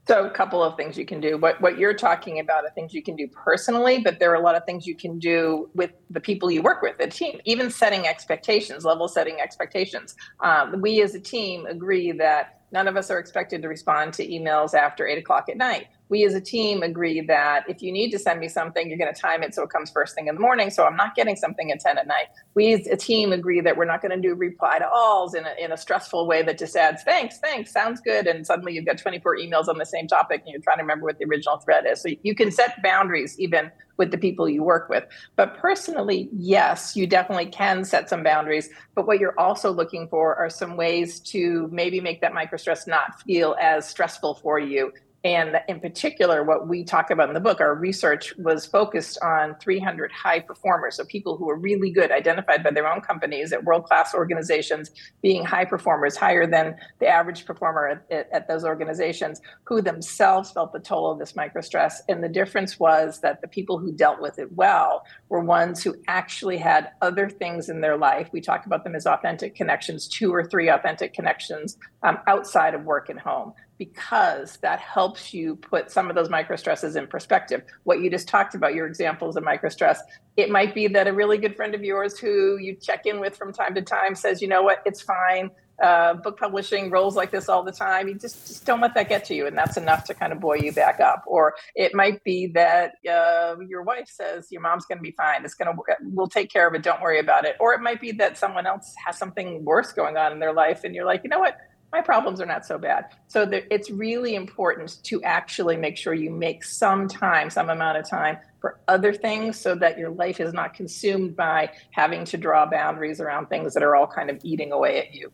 So, 0.08 0.25
a 0.25 0.30
couple 0.30 0.63
of 0.63 0.75
things 0.78 0.98
you 0.98 1.06
can 1.06 1.22
do. 1.22 1.38
What 1.38 1.62
what 1.62 1.78
you're 1.78 1.94
talking 1.94 2.40
about 2.40 2.66
are 2.66 2.72
things 2.72 2.94
you 2.94 3.04
can 3.04 3.16
do 3.16 3.28
personally, 3.28 4.00
but 4.00 4.20
there 4.20 4.32
are 4.32 4.36
a 4.36 4.42
lot 4.42 4.56
of 4.56 4.66
things 4.66 4.88
you 4.88 4.96
can 4.96 5.20
do 5.20 5.70
with 5.75 5.92
the 6.10 6.20
people 6.20 6.50
you 6.50 6.62
work 6.62 6.82
with, 6.82 6.98
the 6.98 7.08
team. 7.08 7.40
Even 7.46 7.70
setting 7.70 8.08
expectations, 8.08 8.84
level 8.84 9.08
setting 9.08 9.40
expectations. 9.40 10.16
Um, 10.40 10.82
we 10.82 11.01
as 11.01 11.13
a 11.16 11.20
team 11.20 11.66
agree 11.68 12.12
that 12.13 12.61
none 12.72 12.88
of 12.88 12.98
us 12.98 13.10
are 13.12 13.20
expected 13.20 13.62
to 13.62 13.68
respond 13.68 14.13
to 14.13 14.28
emails 14.28 14.74
after 14.74 15.08
eight 15.08 15.18
o'clock 15.18 15.48
at 15.50 15.58
night 15.58 15.88
we 16.12 16.25
as 16.25 16.36
a 16.36 16.42
team 16.42 16.84
agree 16.84 17.22
that 17.22 17.63
if 17.70 17.82
you 17.82 17.90
need 17.90 18.12
to 18.12 18.20
send 18.20 18.42
me 18.42 18.50
something, 18.50 18.90
you're 18.90 18.98
going 18.98 19.12
to 19.12 19.20
time 19.20 19.44
it 19.44 19.56
so 19.56 19.63
it 19.63 19.70
comes 19.70 19.90
first 19.90 20.13
thing 20.13 20.28
in 20.28 20.36
the 20.36 20.42
morning. 20.42 20.70
So 20.70 20.86
I'm 20.86 20.98
not 20.98 21.16
getting 21.16 21.38
something 21.38 21.72
at 21.72 21.80
10 21.80 21.98
at 21.98 22.06
night. 22.06 22.25
We 22.54 22.74
as 22.74 22.86
a 22.88 22.98
team 22.98 23.32
agree 23.32 23.62
that 23.62 23.78
we're 23.78 23.86
not 23.86 24.01
going 24.01 24.12
to 24.12 24.22
do 24.22 24.36
reply 24.36 24.80
to 24.80 24.90
alls 24.90 25.34
in 25.34 25.46
a, 25.46 25.54
in 25.58 25.72
a 25.72 25.78
stressful 25.78 26.28
way 26.28 26.44
that 26.44 26.58
just 26.58 26.75
adds, 26.75 27.01
thanks, 27.04 27.40
thanks, 27.40 27.72
sounds 27.72 28.01
good. 28.01 28.28
And 28.28 28.46
suddenly 28.46 28.74
you've 28.74 28.86
got 28.86 28.98
24 28.98 29.38
emails 29.38 29.70
on 29.70 29.78
the 29.78 29.86
same 29.86 30.06
topic 30.06 30.42
and 30.42 30.51
you're 30.51 30.62
trying 30.62 30.80
to 30.80 30.84
remember 30.84 31.06
what 31.06 31.18
the 31.18 31.24
original 31.24 31.60
thread 31.60 31.86
is. 31.90 32.01
So 32.01 32.10
you 32.24 32.36
can 32.36 32.51
set 32.51 32.84
boundaries 32.84 33.40
even 33.40 33.72
with 34.01 34.10
the 34.10 34.17
people 34.17 34.50
you 34.50 34.63
work 34.63 34.89
with. 34.89 35.05
But 35.36 35.55
personally, 35.60 36.27
yes, 36.34 36.96
you 36.96 37.05
definitely 37.05 37.46
can 37.46 37.86
set 37.86 38.10
some 38.10 38.24
boundaries. 38.24 38.67
But 38.96 39.05
what 39.05 39.20
you're 39.20 39.39
also 39.39 39.70
looking 39.70 40.08
for 40.08 40.36
are 40.38 40.50
some 40.50 40.75
ways 40.75 41.20
to 41.20 41.70
maybe 41.72 42.01
make 42.01 42.20
that 42.22 42.34
micro 42.34 42.58
stress 42.58 42.88
not 42.88 43.22
feel 43.22 43.55
as 43.62 43.88
stressful 43.88 44.34
for 44.41 44.58
you 44.58 44.91
and 45.24 45.62
in 45.68 45.80
particular, 45.80 46.44
what 46.44 46.68
we 46.68 46.84
talk 46.84 47.12
about 47.12 47.28
in 47.28 47.36
the 47.36 47.40
book, 47.40 47.62
our 47.62 47.75
research 47.75 48.34
was 48.40 48.66
focused 48.66 49.20
on 49.22 49.56
300 49.62 50.12
high 50.12 50.40
performers. 50.40 50.96
So 50.96 51.06
people 51.06 51.38
who 51.38 51.46
were 51.46 51.58
really 51.58 51.92
good, 51.92 52.12
identified 52.12 52.63
by 52.63 52.72
their 52.72 52.88
own 52.88 53.01
companies 53.01 53.54
at 53.54 53.63
world 53.63 53.86
class 53.86 54.16
organizations, 54.16 54.90
being 55.22 55.46
high 55.46 55.66
performers, 55.66 56.18
higher 56.18 56.48
than 56.48 56.75
the 57.00 57.08
average 57.08 57.46
performer 57.46 58.04
at, 58.10 58.30
at, 58.32 58.48
those 58.48 58.66
organizations, 58.66 59.42
who 59.66 59.80
themselves 59.80 60.50
felt 60.50 60.74
the 60.74 60.80
toll 60.80 61.12
of 61.12 61.20
this 61.20 61.34
microstress. 61.34 61.98
And 62.10 62.24
the 62.24 62.30
difference 62.30 62.80
was 62.80 63.20
that 63.22 63.42
the 63.42 63.48
people 63.48 63.78
who 63.78 63.92
dealt 63.92 64.22
with 64.22 64.39
it 64.39 64.52
well 64.54 65.04
were 65.30 65.41
ones 65.41 65.84
who 65.84 65.95
actually 66.08 66.58
had 66.58 66.89
other 67.04 67.30
things 67.30 67.69
in 67.69 67.82
their 67.82 67.95
life. 67.95 68.30
We 68.32 68.41
talk 68.41 68.65
about 68.65 68.84
them 68.84 68.95
as 68.95 69.06
authentic 69.06 69.54
connections, 69.54 70.08
two 70.08 70.34
or 70.34 70.43
three 70.43 70.69
authentic 70.69 71.13
connections 71.13 71.78
um, 72.02 72.17
outside 72.26 72.74
of 72.74 72.86
work 72.86 73.10
and 73.10 73.19
home 73.19 73.54
because 73.82 74.58
that 74.58 74.80
helps 74.80 75.34
you 75.34 75.56
put 75.56 75.89
some 75.89 76.08
of 76.08 76.15
those 76.15 76.30
micro 76.30 76.56
stresses 76.56 76.96
in 76.96 77.08
perspective. 77.08 77.63
What 77.84 78.00
you 78.00 78.12
just 78.12 78.28
talked 78.28 78.54
about, 78.54 78.76
your 78.76 78.86
examples 78.86 79.36
of 79.38 79.44
micro 79.44 79.70
stress, 79.70 80.00
it 80.38 80.52
might 80.52 80.76
be 80.76 80.86
that 80.89 81.08
a 81.08 81.13
really 81.13 81.39
good 81.39 81.56
friend 81.56 81.74
of 81.74 81.84
yours 81.84 82.20
who 82.20 82.60
you 82.60 82.76
check 82.76 83.08
in 83.08 83.20
with 83.20 83.36
from 83.36 83.52
time 83.52 83.74
to 83.74 83.82
time 83.82 84.13
says, 84.13 84.39
you 84.39 84.48
know 84.48 84.62
what, 84.62 84.84
it's 84.86 85.02
fine. 85.02 85.50
Uh, 85.82 86.13
book 86.13 86.38
publishing 86.38 86.91
rolls 86.91 87.15
like 87.15 87.32
this 87.32 87.50
all 87.50 87.63
the 87.63 87.72
time. 87.72 88.08
You 88.08 88.13
just, 88.13 88.46
just 88.46 88.65
don't 88.67 88.82
let 88.82 88.94
that 88.94 89.10
get 89.10 89.26
to 89.26 89.34
you, 89.34 89.48
and 89.48 89.58
that's 89.58 89.78
enough 89.78 90.04
to 90.04 90.13
kind 90.13 90.32
of 90.32 90.39
buoy 90.39 90.63
you 90.63 90.72
back 90.72 91.00
up. 91.00 91.24
Or 91.26 91.56
it 91.74 91.96
might 91.96 92.24
be 92.24 92.46
that 92.54 92.91
uh, 93.12 93.56
your 93.67 93.82
wife 93.82 94.08
says 94.08 94.52
your 94.52 94.62
mom's 94.62 94.86
going 94.86 95.00
to 95.00 95.02
be 95.02 95.15
fine. 95.17 95.44
It's 95.44 95.56
going 95.56 95.76
to 95.76 95.82
we'll 96.02 96.28
take 96.28 96.52
care 96.52 96.67
of 96.67 96.76
it. 96.76 96.84
Don't 96.84 97.02
worry 97.02 97.20
about 97.20 97.46
it. 97.46 97.56
Or 97.60 97.74
it 97.74 97.82
might 97.82 98.00
be 98.00 98.12
that 98.12 98.38
someone 98.38 98.67
else 98.67 98.94
has 99.04 99.17
something 99.17 99.65
worse 99.65 99.91
going 99.91 100.17
on 100.17 100.32
in 100.32 100.39
their 100.39 100.54
life, 100.54 100.84
and 100.84 100.94
you're 100.94 101.06
like, 101.06 101.22
you 101.24 101.32
know 101.32 101.39
what, 101.39 101.58
my 101.91 102.01
problems 102.01 102.39
are 102.39 102.45
not 102.45 102.65
so 102.65 102.77
bad. 102.77 103.06
So 103.27 103.49
it's 103.51 103.89
really 103.91 104.36
important 104.36 105.04
to 105.04 105.21
actually 105.23 105.75
make 105.75 105.97
sure 105.97 106.13
you 106.13 106.30
make 106.30 106.63
some 106.63 107.08
time, 107.08 107.49
some 107.49 107.69
amount 107.69 107.97
of 107.97 108.08
time 108.08 108.38
for 108.60 108.80
other 108.88 109.13
things 109.13 109.60
so 109.60 109.75
that 109.75 109.97
your 109.97 110.10
life 110.10 110.39
is 110.39 110.54
not 110.54 110.73
consumed 110.73 111.36
by 111.36 111.71
having 111.91 112.23
to 112.25 112.38
draw 112.38 112.65
boundaries 112.65 113.19
around 113.19 113.47
things 113.47 113.73
that 113.73 113.84
are 113.84 113.95
all 113.95 114.08
kind 114.08 114.30
of 114.30 114.39
eating 114.43 114.71
away 114.71 114.99
at 114.99 115.13
you. 115.13 115.32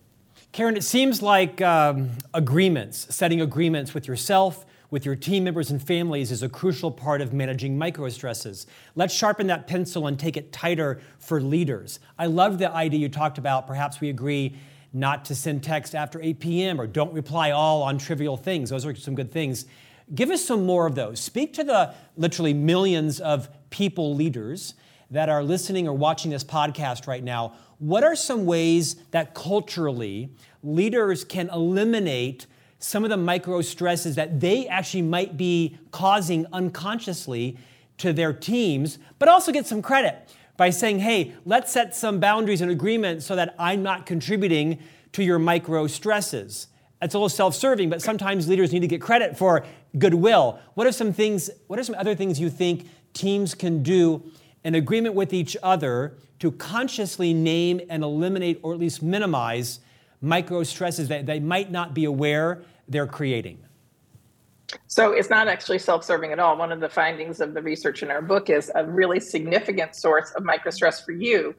Karen, 0.52 0.78
it 0.78 0.84
seems 0.84 1.22
like 1.22 1.62
um, 1.62 2.12
agreements, 2.34 3.14
setting 3.14 3.42
agreements 3.42 3.94
with 3.94 4.08
yourself, 4.08 4.66
with 4.90 5.06
your 5.06 5.16
team 5.16 5.44
members 5.44 5.70
and 5.70 5.86
families 5.86 6.32
is 6.32 6.42
a 6.42 6.50
crucial 6.50 6.90
part 6.90 7.20
of 7.20 7.34
managing 7.34 7.78
micro 7.78 8.08
stresses. 8.10 8.66
Let's 8.96 9.14
sharpen 9.14 9.48
that 9.48 9.68
pencil 9.68 10.08
and 10.08 10.18
take 10.18 10.38
it 10.38 10.54
tighter 10.54 11.02
for 11.20 11.42
leaders. 11.42 12.00
I 12.18 12.28
love 12.28 12.58
the 12.58 12.72
idea 12.72 13.02
you 13.02 13.10
talked 13.10 13.38
about. 13.38 13.68
Perhaps 13.68 14.00
we 14.00 14.10
agree 14.10 14.56
not 14.94 15.26
to 15.26 15.36
send 15.36 15.64
text 15.64 15.94
after 15.94 16.22
8 16.22 16.40
p.m. 16.40 16.82
or 16.82 16.88
don't 16.88 17.14
reply 17.14 17.52
all 17.52 17.84
on 17.84 17.98
trivial 17.98 18.38
things. 18.38 18.70
Those 18.70 18.86
are 18.86 18.96
some 18.96 19.16
good 19.16 19.32
things. 19.32 19.66
Give 20.14 20.30
us 20.30 20.44
some 20.44 20.66
more 20.66 20.88
of 20.88 20.96
those. 20.96 21.20
Speak 21.20 21.54
to 21.56 21.64
the 21.64 21.94
literally 22.16 22.54
millions 22.54 23.20
of 23.20 23.50
people 23.70 24.16
leaders 24.16 24.74
that 25.12 25.30
are 25.30 25.44
listening 25.44 25.88
or 25.88 25.94
watching 25.94 26.32
this 26.32 26.44
podcast 26.44 27.08
right 27.08 27.24
now. 27.24 27.54
What 27.80 28.04
are 28.04 28.16
some 28.16 28.46
ways 28.46 28.96
that 29.12 29.34
culturally 29.34 30.30
leaders 30.64 31.24
can 31.24 31.50
eliminate 31.50 32.46
some 32.80 33.04
of 33.04 33.10
the 33.10 33.18
micro 33.18 33.62
stresses 33.62 34.16
that 34.16 34.40
they 34.40 34.68
actually 34.68 35.02
might 35.02 35.38
be 35.38 35.78
causing 35.92 36.46
unconsciously 36.54 37.58
to 37.98 38.14
their 38.14 38.34
teams, 38.34 39.00
but 39.20 39.28
also 39.28 39.52
get 39.52 39.66
some 39.66 39.82
credit? 39.82 40.30
By 40.58 40.72
saying, 40.72 41.00
hey, 41.00 41.34
let's 41.46 41.72
set 41.72 41.96
some 41.96 42.20
boundaries 42.20 42.62
and 42.62 42.70
agreements 42.72 43.26
so 43.26 43.36
that 43.36 43.56
I'm 43.58 43.84
not 43.84 44.06
contributing 44.06 44.80
to 45.14 45.24
your 45.24 45.40
micro 45.40 45.88
stresses. 45.88 46.68
It's 47.02 47.14
a 47.14 47.18
little 47.18 47.30
self-serving, 47.30 47.90
but 47.90 48.02
sometimes 48.02 48.48
leaders 48.48 48.74
need 48.74 48.80
to 48.80 48.88
get 48.88 49.00
credit 49.00 49.38
for 49.38 49.64
goodwill. 49.98 50.60
What 50.74 50.88
are 50.88 50.92
some 50.92 51.14
things, 51.14 51.50
what 51.68 51.78
are 51.78 51.84
some 51.84 51.96
other 51.96 52.16
things 52.16 52.40
you 52.40 52.50
think 52.50 52.88
teams 53.14 53.54
can 53.54 53.84
do 53.84 54.32
in 54.64 54.74
agreement 54.74 55.14
with 55.14 55.32
each 55.32 55.56
other 55.62 56.18
to 56.40 56.52
consciously 56.52 57.34
name 57.34 57.82
and 57.90 58.04
eliminate 58.04 58.60
or 58.64 58.74
at 58.74 58.80
least 58.80 59.04
minimize 59.04 59.80
micro 60.22 60.64
stresses 60.64 61.08
that 61.08 61.28
they 61.28 61.40
might 61.40 61.72
not 61.72 61.94
be 61.94 62.06
aware 62.06 62.64
they're 62.88 63.08
creating? 63.08 63.60
So 64.88 65.14
it's 65.14 65.30
not 65.30 65.48
actually 65.48 65.80
self-serving 65.80 66.32
at 66.32 66.40
all. 66.40 66.58
One 66.58 66.72
of 66.72 66.80
the 66.80 66.90
findings 66.90 67.40
of 67.40 67.54
the 67.54 67.62
research 67.62 68.04
in 68.04 68.12
our 68.12 68.22
book 68.22 68.50
is 68.50 68.72
a 68.76 68.86
really 68.86 69.20
significant 69.20 69.96
source 69.96 70.32
of 70.32 70.44
microstress 70.44 71.04
for 71.04 71.14
you 71.14 71.56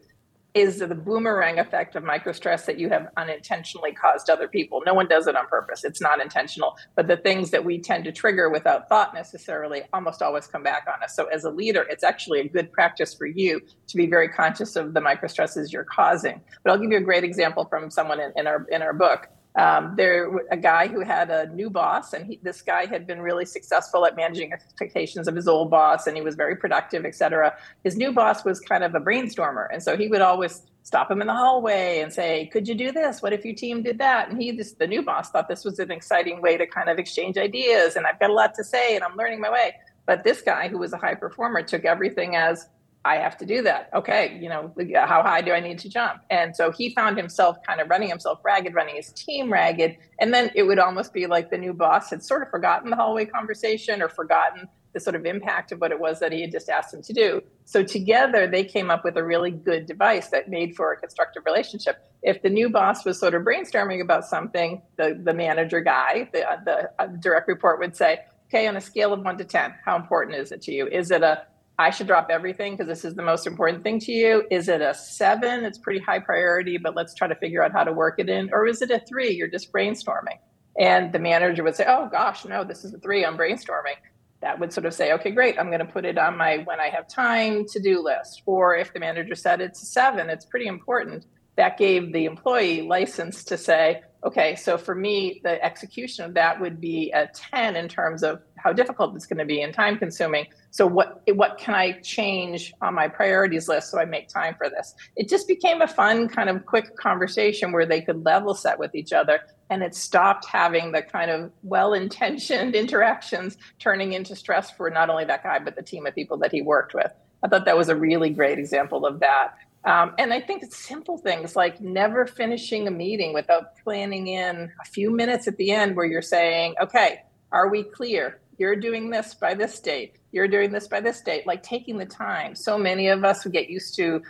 is 0.54 0.78
the 0.78 0.94
boomerang 0.94 1.58
effect 1.58 1.94
of 1.94 2.02
microstress 2.02 2.64
that 2.64 2.78
you 2.78 2.88
have 2.88 3.08
unintentionally 3.16 3.92
caused 3.92 4.30
other 4.30 4.48
people. 4.48 4.82
No 4.84 4.94
one 4.94 5.06
does 5.06 5.26
it 5.26 5.36
on 5.36 5.46
purpose. 5.46 5.84
It's 5.84 6.00
not 6.00 6.20
intentional. 6.20 6.76
But 6.96 7.06
the 7.06 7.18
things 7.18 7.50
that 7.50 7.64
we 7.64 7.78
tend 7.78 8.04
to 8.04 8.12
trigger 8.12 8.48
without 8.48 8.88
thought 8.88 9.14
necessarily 9.14 9.82
almost 9.92 10.22
always 10.22 10.46
come 10.46 10.62
back 10.62 10.86
on 10.92 11.02
us. 11.02 11.14
So 11.14 11.26
as 11.26 11.44
a 11.44 11.50
leader, 11.50 11.86
it's 11.88 12.02
actually 12.02 12.40
a 12.40 12.48
good 12.48 12.72
practice 12.72 13.14
for 13.14 13.26
you 13.26 13.60
to 13.88 13.96
be 13.96 14.06
very 14.06 14.28
conscious 14.28 14.74
of 14.74 14.94
the 14.94 15.00
microstresses 15.00 15.70
you're 15.72 15.84
causing. 15.84 16.40
But 16.64 16.72
I'll 16.72 16.78
give 16.78 16.90
you 16.90 16.98
a 16.98 17.02
great 17.02 17.24
example 17.24 17.66
from 17.66 17.90
someone 17.90 18.20
in, 18.20 18.32
in 18.36 18.46
our 18.46 18.66
in 18.70 18.82
our 18.82 18.94
book 18.94 19.28
um, 19.58 19.94
there 19.96 20.30
a 20.52 20.56
guy 20.56 20.86
who 20.86 21.00
had 21.00 21.30
a 21.30 21.48
new 21.52 21.68
boss 21.68 22.12
and 22.12 22.24
he, 22.24 22.38
this 22.44 22.62
guy 22.62 22.86
had 22.86 23.08
been 23.08 23.20
really 23.20 23.44
successful 23.44 24.06
at 24.06 24.14
managing 24.14 24.52
expectations 24.52 25.26
of 25.26 25.34
his 25.34 25.48
old 25.48 25.68
boss 25.68 26.06
and 26.06 26.16
he 26.16 26.22
was 26.22 26.36
very 26.36 26.54
productive 26.54 27.04
et 27.04 27.16
cetera. 27.16 27.52
His 27.82 27.96
new 27.96 28.12
boss 28.12 28.44
was 28.44 28.60
kind 28.60 28.84
of 28.84 28.94
a 28.94 29.00
brainstormer 29.00 29.66
and 29.72 29.82
so 29.82 29.96
he 29.96 30.06
would 30.06 30.20
always 30.20 30.62
stop 30.84 31.10
him 31.10 31.20
in 31.20 31.26
the 31.26 31.34
hallway 31.34 31.98
and 31.98 32.12
say 32.12 32.46
could 32.52 32.68
you 32.68 32.76
do 32.76 32.92
this? 32.92 33.20
What 33.20 33.32
if 33.32 33.44
your 33.44 33.56
team 33.56 33.82
did 33.82 33.98
that? 33.98 34.28
And 34.28 34.40
he 34.40 34.52
just 34.52 34.78
the 34.78 34.86
new 34.86 35.02
boss 35.02 35.30
thought 35.30 35.48
this 35.48 35.64
was 35.64 35.80
an 35.80 35.90
exciting 35.90 36.40
way 36.40 36.56
to 36.56 36.66
kind 36.66 36.88
of 36.88 37.00
exchange 37.00 37.36
ideas 37.36 37.96
and 37.96 38.06
i've 38.06 38.20
got 38.20 38.30
a 38.30 38.32
lot 38.32 38.54
to 38.54 38.64
say 38.64 38.94
and 38.94 39.02
i'm 39.02 39.16
learning 39.16 39.40
my 39.40 39.50
way. 39.50 39.74
But 40.06 40.22
this 40.22 40.40
guy 40.40 40.68
who 40.68 40.78
was 40.78 40.92
a 40.92 40.98
high 40.98 41.16
performer 41.16 41.62
took 41.62 41.84
everything 41.84 42.36
as 42.36 42.68
I 43.08 43.16
have 43.16 43.38
to 43.38 43.46
do 43.46 43.62
that. 43.62 43.88
Okay, 43.94 44.38
you 44.38 44.50
know, 44.50 44.70
how 44.94 45.22
high 45.22 45.40
do 45.40 45.52
I 45.52 45.60
need 45.60 45.78
to 45.78 45.88
jump? 45.88 46.20
And 46.28 46.54
so 46.54 46.70
he 46.70 46.90
found 46.94 47.16
himself 47.16 47.56
kind 47.66 47.80
of 47.80 47.88
running 47.88 48.10
himself 48.10 48.40
ragged, 48.44 48.74
running 48.74 48.96
his 48.96 49.12
team 49.12 49.50
ragged. 49.50 49.96
And 50.20 50.34
then 50.34 50.50
it 50.54 50.64
would 50.64 50.78
almost 50.78 51.14
be 51.14 51.26
like 51.26 51.50
the 51.50 51.56
new 51.56 51.72
boss 51.72 52.10
had 52.10 52.22
sort 52.22 52.42
of 52.42 52.50
forgotten 52.50 52.90
the 52.90 52.96
hallway 52.96 53.24
conversation 53.24 54.02
or 54.02 54.10
forgotten 54.10 54.68
the 54.92 55.00
sort 55.00 55.16
of 55.16 55.24
impact 55.24 55.72
of 55.72 55.80
what 55.80 55.90
it 55.90 55.98
was 55.98 56.20
that 56.20 56.32
he 56.32 56.42
had 56.42 56.52
just 56.52 56.68
asked 56.68 56.92
him 56.92 57.00
to 57.00 57.14
do. 57.14 57.40
So 57.64 57.82
together 57.82 58.46
they 58.46 58.62
came 58.62 58.90
up 58.90 59.04
with 59.04 59.16
a 59.16 59.24
really 59.24 59.52
good 59.52 59.86
device 59.86 60.28
that 60.28 60.50
made 60.50 60.76
for 60.76 60.92
a 60.92 60.96
constructive 60.98 61.44
relationship. 61.46 62.04
If 62.22 62.42
the 62.42 62.50
new 62.50 62.68
boss 62.68 63.06
was 63.06 63.18
sort 63.18 63.34
of 63.34 63.42
brainstorming 63.42 64.02
about 64.02 64.26
something, 64.26 64.82
the, 64.96 65.18
the 65.22 65.32
manager 65.32 65.80
guy, 65.80 66.28
the, 66.34 66.44
the 66.66 66.90
uh, 66.98 67.06
direct 67.20 67.48
report 67.48 67.78
would 67.78 67.96
say, 67.96 68.20
okay, 68.48 68.66
on 68.66 68.76
a 68.76 68.82
scale 68.82 69.14
of 69.14 69.24
one 69.24 69.38
to 69.38 69.44
10, 69.44 69.74
how 69.82 69.96
important 69.96 70.36
is 70.36 70.52
it 70.52 70.60
to 70.62 70.72
you? 70.72 70.86
Is 70.88 71.10
it 71.10 71.22
a 71.22 71.46
I 71.80 71.90
should 71.90 72.08
drop 72.08 72.28
everything 72.28 72.72
because 72.72 72.88
this 72.88 73.04
is 73.04 73.14
the 73.14 73.22
most 73.22 73.46
important 73.46 73.84
thing 73.84 74.00
to 74.00 74.12
you? 74.12 74.44
Is 74.50 74.68
it 74.68 74.80
a 74.80 74.92
seven? 74.94 75.64
It's 75.64 75.78
pretty 75.78 76.00
high 76.00 76.18
priority, 76.18 76.76
but 76.76 76.96
let's 76.96 77.14
try 77.14 77.28
to 77.28 77.36
figure 77.36 77.62
out 77.62 77.70
how 77.72 77.84
to 77.84 77.92
work 77.92 78.16
it 78.18 78.28
in. 78.28 78.50
Or 78.52 78.66
is 78.66 78.82
it 78.82 78.90
a 78.90 79.00
three? 79.08 79.30
You're 79.30 79.48
just 79.48 79.72
brainstorming. 79.72 80.38
And 80.78 81.12
the 81.12 81.20
manager 81.20 81.62
would 81.62 81.76
say, 81.76 81.84
oh 81.86 82.08
gosh, 82.10 82.44
no, 82.44 82.64
this 82.64 82.84
is 82.84 82.94
a 82.94 82.98
three. 82.98 83.24
I'm 83.24 83.38
brainstorming. 83.38 83.96
That 84.40 84.58
would 84.58 84.72
sort 84.72 84.86
of 84.86 84.94
say, 84.94 85.12
okay, 85.12 85.30
great. 85.30 85.58
I'm 85.58 85.68
going 85.68 85.78
to 85.78 85.84
put 85.84 86.04
it 86.04 86.18
on 86.18 86.36
my 86.36 86.58
when 86.64 86.80
I 86.80 86.88
have 86.88 87.08
time 87.08 87.64
to 87.66 87.80
do 87.80 88.02
list. 88.02 88.42
Or 88.46 88.76
if 88.76 88.92
the 88.92 89.00
manager 89.00 89.36
said 89.36 89.60
it's 89.60 89.82
a 89.82 89.86
seven, 89.86 90.30
it's 90.30 90.46
pretty 90.46 90.66
important. 90.66 91.26
That 91.56 91.78
gave 91.78 92.12
the 92.12 92.24
employee 92.24 92.82
license 92.82 93.44
to 93.44 93.56
say, 93.56 94.02
okay, 94.24 94.56
so 94.56 94.78
for 94.78 94.94
me, 94.94 95.40
the 95.44 95.64
execution 95.64 96.24
of 96.24 96.34
that 96.34 96.60
would 96.60 96.80
be 96.80 97.12
a 97.12 97.28
10 97.28 97.76
in 97.76 97.88
terms 97.88 98.22
of 98.22 98.42
how 98.62 98.72
difficult 98.72 99.14
it's 99.14 99.26
going 99.26 99.38
to 99.38 99.44
be 99.44 99.62
and 99.62 99.72
time 99.72 99.98
consuming. 99.98 100.46
So 100.70 100.86
what 100.86 101.22
what 101.34 101.58
can 101.58 101.74
I 101.74 101.92
change 102.00 102.72
on 102.80 102.94
my 102.94 103.08
priorities 103.08 103.68
list 103.68 103.90
so 103.90 103.98
I 103.98 104.04
make 104.04 104.28
time 104.28 104.54
for 104.56 104.68
this? 104.68 104.94
It 105.16 105.28
just 105.28 105.48
became 105.48 105.80
a 105.80 105.88
fun 105.88 106.28
kind 106.28 106.48
of 106.48 106.66
quick 106.66 106.96
conversation 106.96 107.72
where 107.72 107.86
they 107.86 108.00
could 108.00 108.24
level 108.24 108.54
set 108.54 108.78
with 108.78 108.94
each 108.94 109.12
other 109.12 109.40
and 109.70 109.82
it 109.82 109.94
stopped 109.94 110.46
having 110.46 110.92
the 110.92 111.02
kind 111.02 111.30
of 111.30 111.50
well-intentioned 111.62 112.74
interactions 112.82 113.56
turning 113.78 114.12
into 114.12 114.34
stress 114.34 114.70
for 114.70 114.90
not 114.90 115.10
only 115.10 115.24
that 115.24 115.42
guy 115.42 115.58
but 115.58 115.76
the 115.76 115.82
team 115.82 116.06
of 116.06 116.14
people 116.14 116.36
that 116.38 116.52
he 116.52 116.62
worked 116.62 116.94
with. 116.94 117.12
I 117.42 117.48
thought 117.48 117.64
that 117.66 117.76
was 117.76 117.88
a 117.88 117.96
really 117.96 118.30
great 118.30 118.58
example 118.58 119.06
of 119.06 119.20
that. 119.20 119.54
Um, 119.84 120.14
and 120.18 120.32
I 120.32 120.40
think 120.40 120.62
it's 120.62 120.76
simple 120.76 121.16
things 121.16 121.54
like 121.54 121.80
never 121.80 122.26
finishing 122.26 122.88
a 122.88 122.90
meeting 122.90 123.32
without 123.32 123.76
planning 123.82 124.26
in 124.26 124.72
a 124.80 124.84
few 124.84 125.10
minutes 125.10 125.46
at 125.46 125.56
the 125.56 125.70
end 125.70 125.96
where 125.96 126.04
you're 126.04 126.20
saying, 126.20 126.74
okay, 126.80 127.22
are 127.52 127.68
we 127.68 127.84
clear? 127.84 128.40
You're 128.58 128.76
doing 128.76 129.08
this 129.08 129.34
by 129.34 129.54
this 129.54 129.80
date. 129.80 130.18
You're 130.32 130.48
doing 130.48 130.72
this 130.72 130.88
by 130.88 131.00
this 131.00 131.20
date. 131.20 131.46
Like 131.46 131.62
taking 131.62 131.96
the 131.96 132.06
time. 132.06 132.54
So 132.54 132.76
many 132.76 133.08
of 133.08 133.24
us 133.24 133.44
would 133.44 133.52
get 133.52 133.70
used 133.70 133.96
to 133.96 134.20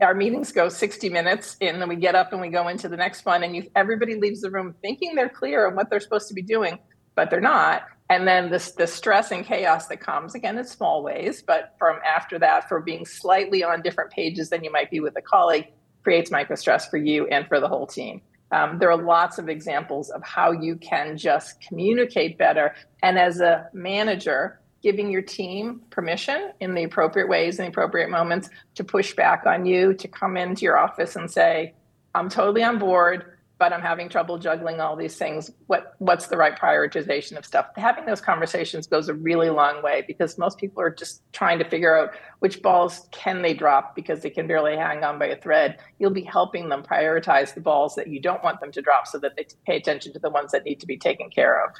our 0.00 0.14
meetings 0.14 0.52
go 0.52 0.68
60 0.68 1.08
minutes 1.08 1.56
and 1.60 1.80
then 1.80 1.88
we 1.88 1.96
get 1.96 2.14
up 2.14 2.32
and 2.32 2.40
we 2.40 2.48
go 2.48 2.68
into 2.68 2.88
the 2.88 2.96
next 2.96 3.24
one 3.26 3.42
and 3.42 3.56
you, 3.56 3.68
everybody 3.74 4.14
leaves 4.14 4.40
the 4.40 4.50
room 4.50 4.74
thinking 4.80 5.14
they're 5.14 5.28
clear 5.28 5.66
on 5.66 5.74
what 5.74 5.90
they're 5.90 6.00
supposed 6.00 6.28
to 6.28 6.34
be 6.34 6.42
doing 6.42 6.78
but 7.16 7.30
they're 7.30 7.40
not 7.40 7.82
and 8.08 8.26
then 8.26 8.48
this 8.48 8.72
the 8.72 8.86
stress 8.86 9.32
and 9.32 9.44
chaos 9.44 9.88
that 9.88 10.00
comes 10.00 10.36
again 10.36 10.56
in 10.56 10.64
small 10.64 11.02
ways 11.02 11.42
but 11.44 11.74
from 11.78 11.98
after 12.06 12.38
that 12.38 12.68
for 12.68 12.80
being 12.80 13.04
slightly 13.04 13.64
on 13.64 13.82
different 13.82 14.10
pages 14.12 14.50
than 14.50 14.62
you 14.62 14.70
might 14.70 14.90
be 14.90 15.00
with 15.00 15.16
a 15.16 15.22
colleague 15.22 15.66
creates 16.04 16.30
micro 16.30 16.54
stress 16.54 16.88
for 16.88 16.96
you 16.96 17.26
and 17.26 17.48
for 17.48 17.58
the 17.58 17.66
whole 17.66 17.86
team 17.86 18.22
um, 18.52 18.78
there 18.78 18.90
are 18.90 19.02
lots 19.02 19.38
of 19.38 19.48
examples 19.48 20.10
of 20.10 20.22
how 20.22 20.52
you 20.52 20.76
can 20.76 21.16
just 21.16 21.60
communicate 21.60 22.38
better. 22.38 22.74
And 23.02 23.18
as 23.18 23.40
a 23.40 23.68
manager 23.72 24.60
giving 24.82 25.10
your 25.10 25.22
team 25.22 25.80
permission 25.90 26.52
in 26.60 26.74
the 26.74 26.82
appropriate 26.82 27.28
ways 27.28 27.58
in 27.58 27.64
the 27.64 27.70
appropriate 27.70 28.10
moments 28.10 28.50
to 28.74 28.84
push 28.84 29.14
back 29.14 29.46
on 29.46 29.64
you 29.64 29.94
to 29.94 30.08
come 30.08 30.36
into 30.36 30.62
your 30.62 30.76
office 30.76 31.16
and 31.16 31.30
say 31.30 31.72
i'm 32.14 32.28
totally 32.28 32.62
on 32.62 32.78
board 32.78 33.31
but 33.62 33.72
I'm 33.72 33.80
having 33.80 34.08
trouble 34.08 34.38
juggling 34.38 34.80
all 34.80 34.96
these 34.96 35.14
things. 35.14 35.52
What 35.68 35.94
what's 35.98 36.26
the 36.26 36.36
right 36.36 36.58
prioritization 36.58 37.38
of 37.38 37.46
stuff? 37.46 37.66
Having 37.76 38.06
those 38.06 38.20
conversations 38.20 38.88
goes 38.88 39.08
a 39.08 39.14
really 39.14 39.50
long 39.50 39.84
way 39.84 40.02
because 40.04 40.36
most 40.36 40.58
people 40.58 40.82
are 40.82 40.90
just 40.90 41.22
trying 41.32 41.60
to 41.60 41.64
figure 41.64 41.96
out 41.96 42.10
which 42.40 42.60
balls 42.60 43.06
can 43.12 43.40
they 43.40 43.54
drop 43.54 43.94
because 43.94 44.20
they 44.22 44.30
can 44.30 44.48
barely 44.48 44.74
hang 44.74 45.04
on 45.04 45.16
by 45.16 45.26
a 45.26 45.36
thread. 45.36 45.78
You'll 46.00 46.10
be 46.10 46.24
helping 46.24 46.70
them 46.70 46.82
prioritize 46.82 47.54
the 47.54 47.60
balls 47.60 47.94
that 47.94 48.08
you 48.08 48.18
don't 48.18 48.42
want 48.42 48.58
them 48.58 48.72
to 48.72 48.82
drop 48.82 49.06
so 49.06 49.16
that 49.18 49.36
they 49.36 49.46
pay 49.64 49.76
attention 49.76 50.12
to 50.14 50.18
the 50.18 50.30
ones 50.30 50.50
that 50.50 50.64
need 50.64 50.80
to 50.80 50.86
be 50.88 50.96
taken 50.96 51.30
care 51.30 51.64
of. 51.64 51.70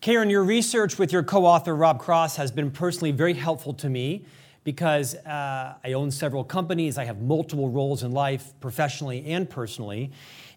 Karen, 0.00 0.30
your 0.30 0.44
research 0.44 0.98
with 0.98 1.12
your 1.12 1.22
co-author 1.22 1.76
Rob 1.76 2.00
Cross 2.00 2.36
has 2.36 2.50
been 2.50 2.70
personally 2.70 3.12
very 3.12 3.34
helpful 3.34 3.74
to 3.74 3.90
me 3.90 4.24
because 4.64 5.14
uh, 5.14 5.74
I 5.84 5.92
own 5.92 6.10
several 6.10 6.44
companies. 6.44 6.96
I 6.96 7.04
have 7.04 7.20
multiple 7.20 7.68
roles 7.68 8.02
in 8.02 8.12
life, 8.12 8.54
professionally 8.60 9.26
and 9.26 9.50
personally. 9.50 10.12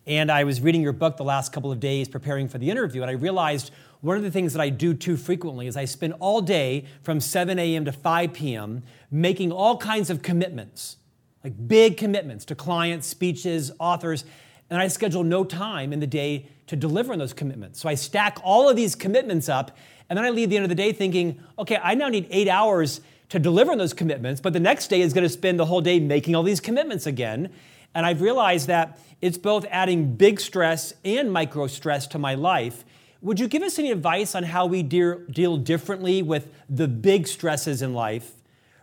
And 0.07 0.31
I 0.31 0.43
was 0.43 0.61
reading 0.61 0.81
your 0.81 0.93
book 0.93 1.17
the 1.17 1.23
last 1.23 1.51
couple 1.51 1.71
of 1.71 1.79
days 1.79 2.07
preparing 2.07 2.47
for 2.47 2.59
the 2.59 2.69
interview, 2.69 3.01
and 3.01 3.09
I 3.09 3.15
realized 3.15 3.71
one 4.01 4.17
of 4.17 4.23
the 4.23 4.29
things 4.29 4.53
that 4.53 4.61
I 4.61 4.69
do 4.69 4.93
too 4.93 5.17
frequently 5.17 5.65
is 5.65 5.75
I 5.75 5.85
spend 5.85 6.13
all 6.19 6.41
day 6.41 6.85
from 7.01 7.19
7 7.19 7.57
a.m. 7.57 7.85
to 7.85 7.91
5 7.91 8.33
p.m. 8.33 8.83
making 9.09 9.51
all 9.51 9.77
kinds 9.77 10.11
of 10.11 10.21
commitments, 10.21 10.97
like 11.43 11.53
big 11.67 11.97
commitments 11.97 12.45
to 12.45 12.55
clients, 12.55 13.07
speeches, 13.07 13.71
authors, 13.79 14.25
and 14.69 14.79
I 14.79 14.89
schedule 14.89 15.23
no 15.23 15.43
time 15.43 15.91
in 15.91 15.99
the 15.99 16.07
day 16.07 16.49
to 16.67 16.75
deliver 16.75 17.13
on 17.13 17.19
those 17.19 17.33
commitments. 17.33 17.79
So 17.79 17.89
I 17.89 17.95
stack 17.95 18.37
all 18.43 18.69
of 18.69 18.75
these 18.75 18.93
commitments 18.93 19.49
up, 19.49 19.75
and 20.07 20.17
then 20.17 20.23
I 20.23 20.29
leave 20.29 20.51
the 20.51 20.57
end 20.57 20.65
of 20.65 20.69
the 20.69 20.75
day 20.75 20.93
thinking, 20.93 21.39
okay, 21.57 21.79
I 21.81 21.95
now 21.95 22.09
need 22.09 22.27
eight 22.29 22.47
hours 22.47 23.01
to 23.29 23.39
deliver 23.39 23.71
on 23.71 23.79
those 23.79 23.93
commitments, 23.93 24.39
but 24.39 24.53
the 24.53 24.59
next 24.59 24.87
day 24.87 25.01
is 25.01 25.13
going 25.13 25.23
to 25.23 25.29
spend 25.29 25.59
the 25.59 25.65
whole 25.65 25.81
day 25.81 25.99
making 25.99 26.35
all 26.35 26.43
these 26.43 26.59
commitments 26.59 27.07
again. 27.07 27.51
And 27.95 28.05
I've 28.05 28.21
realized 28.21 28.67
that 28.67 28.99
it's 29.21 29.37
both 29.37 29.65
adding 29.71 30.15
big 30.15 30.41
stress 30.41 30.93
and 31.05 31.31
micro 31.31 31.67
stress 31.67 32.05
to 32.07 32.19
my 32.19 32.35
life. 32.35 32.83
Would 33.21 33.39
you 33.39 33.47
give 33.47 33.63
us 33.63 33.79
any 33.79 33.89
advice 33.89 34.35
on 34.35 34.43
how 34.43 34.65
we 34.65 34.83
deal, 34.83 35.19
deal 35.31 35.57
differently 35.57 36.21
with 36.21 36.49
the 36.69 36.89
big 36.89 37.25
stresses 37.25 37.81
in 37.81 37.93
life 37.93 38.33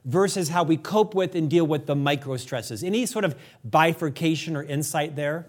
versus 0.07 0.49
how 0.49 0.65
we 0.65 0.79
cope 0.79 1.15
with 1.15 1.37
and 1.37 1.49
deal 1.49 1.67
with 1.67 1.87
the 1.87 1.95
micro 1.95 2.39
stresses? 2.39 2.83
Any 2.83 3.05
sort 3.05 3.27
of 3.27 3.37
bifurcation 3.63 4.57
or 4.57 4.63
insight 4.65 5.15
there? 5.15 5.47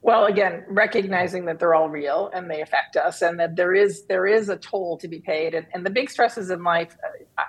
Well, 0.00 0.26
again, 0.26 0.64
recognizing 0.68 1.44
that 1.44 1.58
they're 1.58 1.74
all 1.74 1.88
real 1.88 2.30
and 2.34 2.50
they 2.50 2.62
affect 2.62 2.96
us, 2.96 3.20
and 3.22 3.38
that 3.38 3.56
there 3.56 3.74
is 3.74 4.04
there 4.06 4.26
is 4.26 4.48
a 4.48 4.56
toll 4.56 4.96
to 4.98 5.08
be 5.08 5.20
paid, 5.20 5.54
and, 5.54 5.66
and 5.74 5.84
the 5.84 5.90
big 5.90 6.10
stresses 6.10 6.50
in 6.50 6.62
life, 6.62 6.96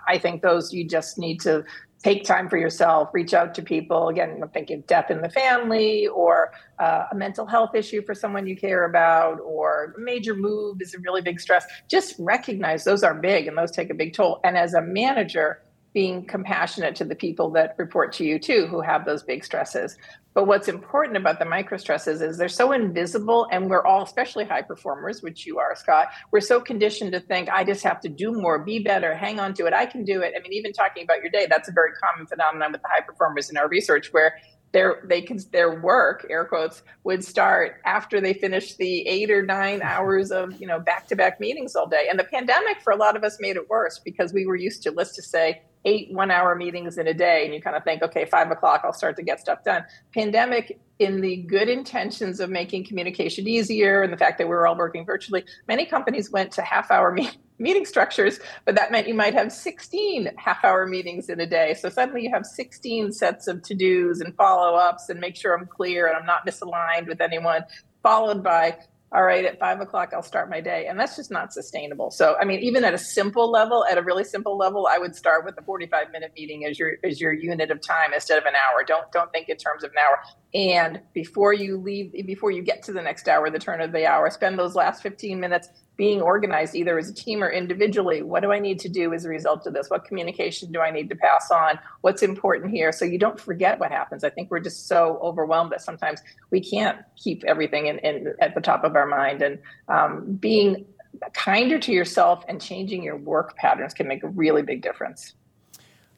I 0.07 0.17
think 0.17 0.41
those 0.41 0.73
you 0.73 0.87
just 0.87 1.17
need 1.17 1.41
to 1.41 1.63
take 2.03 2.25
time 2.25 2.49
for 2.49 2.57
yourself, 2.57 3.09
reach 3.13 3.33
out 3.33 3.55
to 3.55 3.61
people. 3.61 4.09
Again, 4.09 4.39
I'm 4.41 4.49
thinking 4.49 4.83
death 4.87 5.09
in 5.09 5.21
the 5.21 5.29
family 5.29 6.07
or 6.07 6.51
uh, 6.79 7.05
a 7.11 7.15
mental 7.15 7.45
health 7.45 7.75
issue 7.75 8.03
for 8.05 8.13
someone 8.13 8.45
you 8.45 8.57
care 8.57 8.83
about 8.85 9.39
or 9.39 9.95
a 9.97 9.99
major 9.99 10.35
move 10.35 10.81
is 10.81 10.93
a 10.93 10.99
really 10.99 11.21
big 11.21 11.39
stress. 11.39 11.65
Just 11.87 12.15
recognize 12.19 12.83
those 12.83 13.03
are 13.03 13.13
big 13.13 13.47
and 13.47 13.57
those 13.57 13.71
take 13.71 13.89
a 13.89 13.93
big 13.93 14.13
toll. 14.13 14.41
And 14.43 14.57
as 14.57 14.73
a 14.73 14.81
manager, 14.81 15.61
being 15.93 16.25
compassionate 16.25 16.95
to 16.95 17.05
the 17.05 17.15
people 17.15 17.51
that 17.51 17.75
report 17.77 18.11
to 18.11 18.25
you 18.25 18.39
too 18.39 18.65
who 18.67 18.81
have 18.81 19.05
those 19.05 19.23
big 19.23 19.45
stresses 19.45 19.95
but 20.33 20.47
what's 20.47 20.67
important 20.67 21.17
about 21.17 21.39
the 21.39 21.45
micro 21.45 21.77
stresses 21.77 22.21
is 22.21 22.37
they're 22.37 22.49
so 22.49 22.71
invisible, 22.71 23.47
and 23.51 23.69
we're 23.69 23.85
all, 23.85 24.03
especially 24.03 24.45
high 24.45 24.61
performers, 24.61 25.21
which 25.21 25.45
you 25.45 25.59
are, 25.59 25.75
Scott, 25.75 26.09
we're 26.31 26.41
so 26.41 26.59
conditioned 26.59 27.11
to 27.11 27.19
think, 27.19 27.49
I 27.49 27.63
just 27.63 27.83
have 27.83 28.01
to 28.01 28.09
do 28.09 28.31
more, 28.31 28.59
be 28.59 28.79
better, 28.79 29.13
hang 29.15 29.39
on 29.39 29.53
to 29.55 29.65
it, 29.65 29.73
I 29.73 29.85
can 29.85 30.03
do 30.03 30.21
it. 30.21 30.33
I 30.37 30.41
mean, 30.41 30.53
even 30.53 30.73
talking 30.73 31.03
about 31.03 31.21
your 31.21 31.29
day, 31.29 31.45
that's 31.49 31.69
a 31.69 31.71
very 31.71 31.91
common 32.03 32.27
phenomenon 32.27 32.71
with 32.71 32.81
the 32.81 32.87
high 32.87 33.01
performers 33.01 33.49
in 33.49 33.57
our 33.57 33.67
research 33.67 34.11
where 34.11 34.35
their 34.73 35.03
they 35.07 35.21
can 35.21 35.37
their 35.51 35.79
work 35.79 36.25
air 36.29 36.45
quotes 36.45 36.81
would 37.03 37.23
start 37.23 37.79
after 37.85 38.19
they 38.19 38.33
finish 38.33 38.75
the 38.75 39.07
eight 39.07 39.31
or 39.31 39.43
nine 39.43 39.81
hours 39.83 40.31
of 40.31 40.59
you 40.59 40.67
know 40.67 40.79
back 40.79 41.07
to 41.07 41.15
back 41.15 41.39
meetings 41.39 41.75
all 41.75 41.87
day 41.87 42.07
and 42.09 42.19
the 42.19 42.23
pandemic 42.23 42.81
for 42.81 42.91
a 42.91 42.95
lot 42.95 43.15
of 43.15 43.23
us 43.23 43.37
made 43.39 43.55
it 43.55 43.69
worse 43.69 44.01
because 44.03 44.33
we 44.33 44.45
were 44.45 44.55
used 44.55 44.81
to 44.81 44.91
let's 44.91 45.15
just 45.15 45.29
say 45.29 45.61
eight 45.85 46.11
one 46.11 46.31
hour 46.31 46.55
meetings 46.55 46.97
in 46.97 47.07
a 47.07 47.13
day 47.13 47.45
and 47.45 47.53
you 47.53 47.61
kind 47.61 47.75
of 47.75 47.83
think 47.83 48.01
okay 48.01 48.25
five 48.25 48.49
o'clock 48.51 48.81
i'll 48.83 48.93
start 48.93 49.15
to 49.15 49.23
get 49.23 49.39
stuff 49.39 49.63
done. 49.63 49.83
Pandemic 50.13 50.79
in 50.99 51.21
the 51.21 51.37
good 51.37 51.69
intentions 51.69 52.39
of 52.39 52.49
making 52.49 52.85
communication 52.85 53.47
easier 53.47 54.03
and 54.03 54.13
the 54.13 54.17
fact 54.17 54.37
that 54.37 54.45
we 54.45 54.53
were 54.55 54.67
all 54.67 54.77
working 54.77 55.05
virtually 55.05 55.43
many 55.67 55.85
companies 55.85 56.31
went 56.31 56.51
to 56.51 56.61
half 56.61 56.91
hour 56.91 57.11
me- 57.11 57.31
meeting 57.59 57.85
structures 57.85 58.39
but 58.65 58.75
that 58.75 58.91
meant 58.91 59.07
you 59.07 59.13
might 59.13 59.33
have 59.33 59.51
16 59.51 60.31
half 60.37 60.63
hour 60.63 60.85
meetings 60.87 61.29
in 61.29 61.39
a 61.39 61.45
day. 61.45 61.73
So 61.73 61.89
suddenly 61.89 62.23
you 62.23 62.31
have 62.31 62.45
16 62.45 63.11
sets 63.11 63.47
of 63.47 63.61
to-dos 63.63 64.21
and 64.21 64.35
follow-ups 64.35 65.09
and 65.09 65.19
make 65.19 65.35
sure 65.35 65.57
i'm 65.57 65.67
clear 65.67 66.07
and 66.07 66.17
i'm 66.17 66.25
not 66.25 66.45
misaligned 66.45 67.07
with 67.07 67.21
anyone 67.21 67.63
followed 68.03 68.43
by 68.43 68.77
all 69.13 69.23
right, 69.23 69.45
at 69.45 69.60
five 69.60 69.80
o'clock, 69.80 70.12
I'll 70.12 70.23
start 70.23 70.49
my 70.49 70.60
day. 70.60 70.88
And 70.88 70.99
that's 70.99 71.15
just 71.15 71.30
not 71.30 71.54
sustainable. 71.54 72.10
So, 72.10 72.36
I 72.41 72.45
mean, 72.45 72.62
even 72.62 72.84
at 72.84 72.95
a 72.95 72.97
simple 72.97 73.52
level, 73.52 73.86
at 73.86 73.99
a 73.99 74.02
really 74.02 74.23
simple 74.23 74.58
level, 74.58 74.88
I 74.89 74.97
would 74.97 75.15
start 75.15 75.45
with 75.45 75.56
a 75.60 75.62
45 75.62 76.12
minute 76.12 76.32
meeting 76.36 76.65
as 76.65 76.80
your, 76.80 76.93
as 77.04 77.21
your 77.21 77.32
unit 77.32 77.69
of 77.69 77.80
time 77.80 78.12
instead 78.13 78.39
of 78.39 78.45
an 78.45 78.54
hour. 78.56 78.84
Don't, 78.84 79.12
don't 79.12 79.32
think 79.32 79.49
in 79.49 79.58
terms 79.58 79.84
of 79.84 79.91
an 79.91 79.97
hour. 79.99 80.19
And 80.56 81.02
before 81.13 81.54
you 81.54 81.78
leave, 81.78 82.12
before 82.26 82.49
you 82.49 82.63
get 82.63 82.82
to 82.84 82.91
the 82.91 83.04
next 83.04 83.28
hour, 83.28 83.52
the 83.52 83.60
turn 83.60 83.82
of 83.82 83.91
the 83.91 84.08
hour, 84.08 84.30
spend 84.32 84.58
those 84.58 84.73
last 84.73 85.04
15 85.04 85.39
minutes 85.39 85.69
being 85.95 86.21
organized 86.21 86.75
either 86.75 86.97
as 86.97 87.10
a 87.10 87.13
team 87.13 87.43
or 87.43 87.49
individually. 87.49 88.23
What 88.23 88.41
do 88.41 88.51
I 88.51 88.60
need 88.60 88.79
to 88.79 88.89
do 88.89 89.13
as 89.13 89.25
a 89.25 89.29
result 89.29 89.67
of 89.67 89.73
this? 89.73 89.89
What 89.89 90.06
communication 90.06 90.71
do 90.71 90.79
I 90.79 90.89
need 90.89 91.10
to 91.10 91.15
pass 91.15 91.51
on? 91.51 91.77
What's 92.01 92.23
important 92.23 92.71
here? 92.71 92.91
So 92.91 93.06
you 93.06 93.19
don't 93.19 93.39
forget 93.39 93.79
what 93.79 93.91
happens. 93.91 94.23
I 94.23 94.29
think 94.29 94.49
we're 94.49 94.60
just 94.60 94.88
so 94.88 95.19
overwhelmed 95.21 95.71
that 95.71 95.82
sometimes 95.82 96.21
we 96.49 96.62
can't 96.62 96.99
keep 97.15 97.43
everything 97.43 97.88
in, 97.88 97.99
in 97.99 98.34
at 98.41 98.56
the 98.56 98.62
top 98.62 98.84
of 98.84 98.95
our 98.95 99.06
mind. 99.06 99.41
And 99.41 99.60
um, 99.88 100.34
being 100.34 100.86
kinder 101.34 101.77
to 101.79 101.91
yourself 101.91 102.43
and 102.47 102.60
changing 102.60 103.03
your 103.03 103.17
work 103.17 103.56
patterns 103.56 103.93
can 103.93 104.08
make 104.08 104.23
a 104.23 104.27
really 104.29 104.63
big 104.63 104.82
difference. 104.82 105.34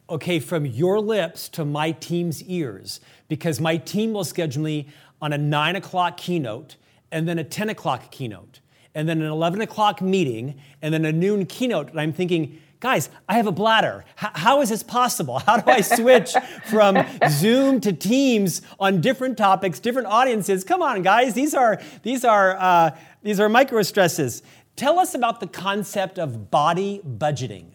Okay, 0.09 0.39
from 0.39 0.65
your 0.65 1.01
lips 1.01 1.49
to 1.49 1.65
my 1.65 1.91
team's 1.91 2.43
ears, 2.43 3.01
because 3.27 3.59
my 3.59 3.75
team 3.77 4.13
will 4.13 4.23
schedule 4.23 4.63
me 4.63 4.87
on 5.21 5.33
a 5.33 5.37
nine 5.37 5.75
o'clock 5.75 6.15
keynote 6.17 6.75
and 7.11 7.27
then 7.27 7.39
a 7.39 7.43
10 7.43 7.69
o'clock 7.69 8.11
keynote 8.11 8.59
and 8.95 9.07
then 9.07 9.21
an 9.21 9.27
11 9.27 9.61
o'clock 9.61 10.01
meeting, 10.01 10.59
and 10.81 10.93
then 10.93 11.05
a 11.05 11.11
noon 11.11 11.45
keynote. 11.45 11.89
And 11.89 11.99
I'm 11.99 12.13
thinking, 12.13 12.59
guys, 12.79 13.09
I 13.27 13.35
have 13.35 13.45
a 13.45 13.51
bladder. 13.51 14.05
H- 14.23 14.31
how 14.33 14.61
is 14.61 14.69
this 14.69 14.81
possible? 14.81 15.39
How 15.45 15.57
do 15.57 15.69
I 15.69 15.81
switch 15.81 16.33
from 16.65 16.97
Zoom 17.29 17.81
to 17.81 17.91
Teams 17.93 18.61
on 18.79 19.01
different 19.01 19.37
topics, 19.37 19.79
different 19.79 20.07
audiences? 20.07 20.63
Come 20.63 20.81
on, 20.81 21.01
guys, 21.01 21.33
these 21.33 21.53
are 21.53 21.81
these 22.03 22.23
are 22.23 22.55
uh, 22.57 22.97
these 23.21 23.39
are 23.39 23.49
micro 23.49 23.81
stresses. 23.83 24.41
Tell 24.75 24.99
us 24.99 25.13
about 25.13 25.39
the 25.39 25.47
concept 25.47 26.17
of 26.19 26.49
body 26.49 27.01
budgeting. 27.05 27.71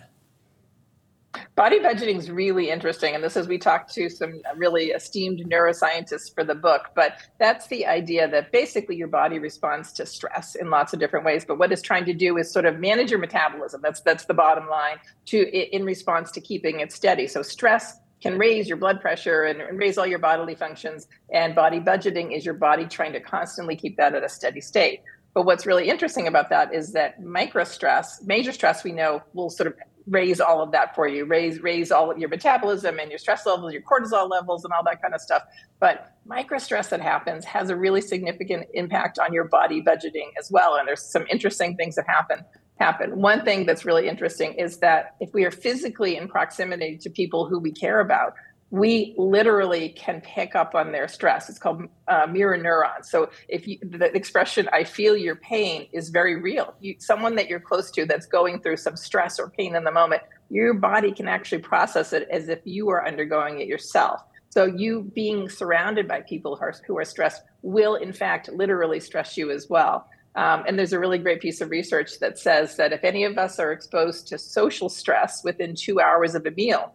Body 1.54 1.78
budgeting 1.78 2.16
is 2.16 2.30
really 2.30 2.70
interesting. 2.70 3.14
And 3.14 3.22
this 3.22 3.36
is, 3.36 3.46
we 3.46 3.58
talked 3.58 3.92
to 3.94 4.08
some 4.08 4.40
really 4.56 4.86
esteemed 4.86 5.40
neuroscientists 5.40 6.34
for 6.34 6.42
the 6.42 6.54
book, 6.54 6.90
but 6.94 7.18
that's 7.38 7.66
the 7.68 7.86
idea 7.86 8.28
that 8.28 8.50
basically 8.50 8.96
your 8.96 9.08
body 9.08 9.38
responds 9.38 9.92
to 9.92 10.06
stress 10.06 10.54
in 10.54 10.70
lots 10.70 10.92
of 10.92 10.98
different 10.98 11.24
ways. 11.24 11.44
But 11.44 11.58
what 11.58 11.70
it's 11.70 11.82
trying 11.82 12.04
to 12.06 12.14
do 12.14 12.36
is 12.36 12.50
sort 12.50 12.64
of 12.64 12.80
manage 12.80 13.10
your 13.10 13.20
metabolism. 13.20 13.80
That's, 13.82 14.00
that's 14.00 14.24
the 14.24 14.34
bottom 14.34 14.68
line 14.68 14.96
to 15.26 15.76
in 15.76 15.84
response 15.84 16.32
to 16.32 16.40
keeping 16.40 16.80
it 16.80 16.92
steady. 16.92 17.26
So 17.26 17.42
stress 17.42 17.98
can 18.20 18.36
raise 18.36 18.68
your 18.68 18.76
blood 18.76 19.00
pressure 19.00 19.44
and, 19.44 19.60
and 19.60 19.78
raise 19.78 19.98
all 19.98 20.06
your 20.06 20.18
bodily 20.18 20.54
functions. 20.54 21.08
And 21.32 21.54
body 21.54 21.80
budgeting 21.80 22.36
is 22.36 22.44
your 22.44 22.54
body 22.54 22.86
trying 22.86 23.12
to 23.12 23.20
constantly 23.20 23.76
keep 23.76 23.96
that 23.96 24.14
at 24.14 24.24
a 24.24 24.28
steady 24.28 24.60
state. 24.60 25.02
But 25.32 25.46
what's 25.46 25.64
really 25.64 25.88
interesting 25.88 26.26
about 26.26 26.50
that 26.50 26.74
is 26.74 26.92
that 26.92 27.22
micro 27.22 27.64
stress, 27.64 28.22
major 28.24 28.52
stress, 28.52 28.82
we 28.82 28.92
know 28.92 29.22
will 29.32 29.48
sort 29.48 29.68
of 29.68 29.74
raise 30.10 30.40
all 30.40 30.60
of 30.60 30.72
that 30.72 30.94
for 30.94 31.08
you. 31.08 31.24
Raise 31.24 31.62
raise 31.62 31.90
all 31.90 32.10
of 32.10 32.18
your 32.18 32.28
metabolism 32.28 32.98
and 32.98 33.10
your 33.10 33.18
stress 33.18 33.46
levels 33.46 33.72
your 33.72 33.82
cortisol 33.82 34.28
levels 34.28 34.64
and 34.64 34.72
all 34.72 34.84
that 34.84 35.00
kind 35.00 35.14
of 35.14 35.20
stuff. 35.20 35.42
But 35.78 36.12
micro 36.26 36.58
stress 36.58 36.88
that 36.88 37.00
happens 37.00 37.44
has 37.46 37.70
a 37.70 37.76
really 37.76 38.00
significant 38.00 38.66
impact 38.74 39.18
on 39.18 39.32
your 39.32 39.44
body 39.44 39.80
budgeting 39.80 40.30
as 40.38 40.50
well. 40.50 40.76
And 40.76 40.86
there's 40.86 41.02
some 41.02 41.24
interesting 41.30 41.76
things 41.76 41.94
that 41.94 42.06
happen 42.06 42.44
happen. 42.78 43.20
One 43.20 43.44
thing 43.44 43.66
that's 43.66 43.84
really 43.84 44.08
interesting 44.08 44.54
is 44.54 44.78
that 44.78 45.14
if 45.20 45.32
we 45.34 45.44
are 45.44 45.50
physically 45.50 46.16
in 46.16 46.28
proximity 46.28 46.96
to 46.98 47.10
people 47.10 47.46
who 47.46 47.58
we 47.58 47.70
care 47.70 48.00
about 48.00 48.32
we 48.70 49.14
literally 49.18 49.88
can 49.90 50.20
pick 50.20 50.54
up 50.54 50.74
on 50.74 50.92
their 50.92 51.08
stress. 51.08 51.48
It's 51.48 51.58
called 51.58 51.82
uh, 52.06 52.26
mirror 52.26 52.56
neurons. 52.56 53.10
So 53.10 53.30
if 53.48 53.66
you, 53.66 53.78
the 53.82 54.14
expression 54.14 54.68
"I 54.72 54.84
feel 54.84 55.16
your 55.16 55.36
pain" 55.36 55.88
is 55.92 56.10
very 56.10 56.40
real. 56.40 56.74
You, 56.80 56.94
someone 56.98 57.34
that 57.36 57.48
you're 57.48 57.60
close 57.60 57.90
to 57.92 58.06
that's 58.06 58.26
going 58.26 58.60
through 58.60 58.76
some 58.76 58.96
stress 58.96 59.38
or 59.38 59.50
pain 59.50 59.74
in 59.74 59.84
the 59.84 59.90
moment, 59.90 60.22
your 60.50 60.74
body 60.74 61.12
can 61.12 61.28
actually 61.28 61.62
process 61.62 62.12
it 62.12 62.28
as 62.30 62.48
if 62.48 62.60
you 62.64 62.88
are 62.90 63.06
undergoing 63.06 63.60
it 63.60 63.66
yourself. 63.66 64.22
So 64.50 64.64
you 64.64 65.10
being 65.14 65.48
surrounded 65.48 66.08
by 66.08 66.22
people 66.22 66.56
who 66.56 66.64
are, 66.64 66.74
who 66.86 66.98
are 66.98 67.04
stressed 67.04 67.42
will, 67.62 67.94
in 67.94 68.12
fact, 68.12 68.48
literally 68.48 68.98
stress 68.98 69.36
you 69.36 69.50
as 69.50 69.68
well. 69.68 70.08
Um, 70.34 70.64
and 70.66 70.78
there's 70.78 70.92
a 70.92 70.98
really 70.98 71.18
great 71.18 71.40
piece 71.40 71.60
of 71.60 71.70
research 71.70 72.18
that 72.20 72.38
says 72.38 72.76
that 72.76 72.92
if 72.92 73.02
any 73.04 73.24
of 73.24 73.36
us 73.36 73.58
are 73.58 73.72
exposed 73.72 74.28
to 74.28 74.38
social 74.38 74.88
stress 74.88 75.42
within 75.42 75.74
two 75.74 76.00
hours 76.00 76.34
of 76.34 76.46
a 76.46 76.50
meal, 76.52 76.92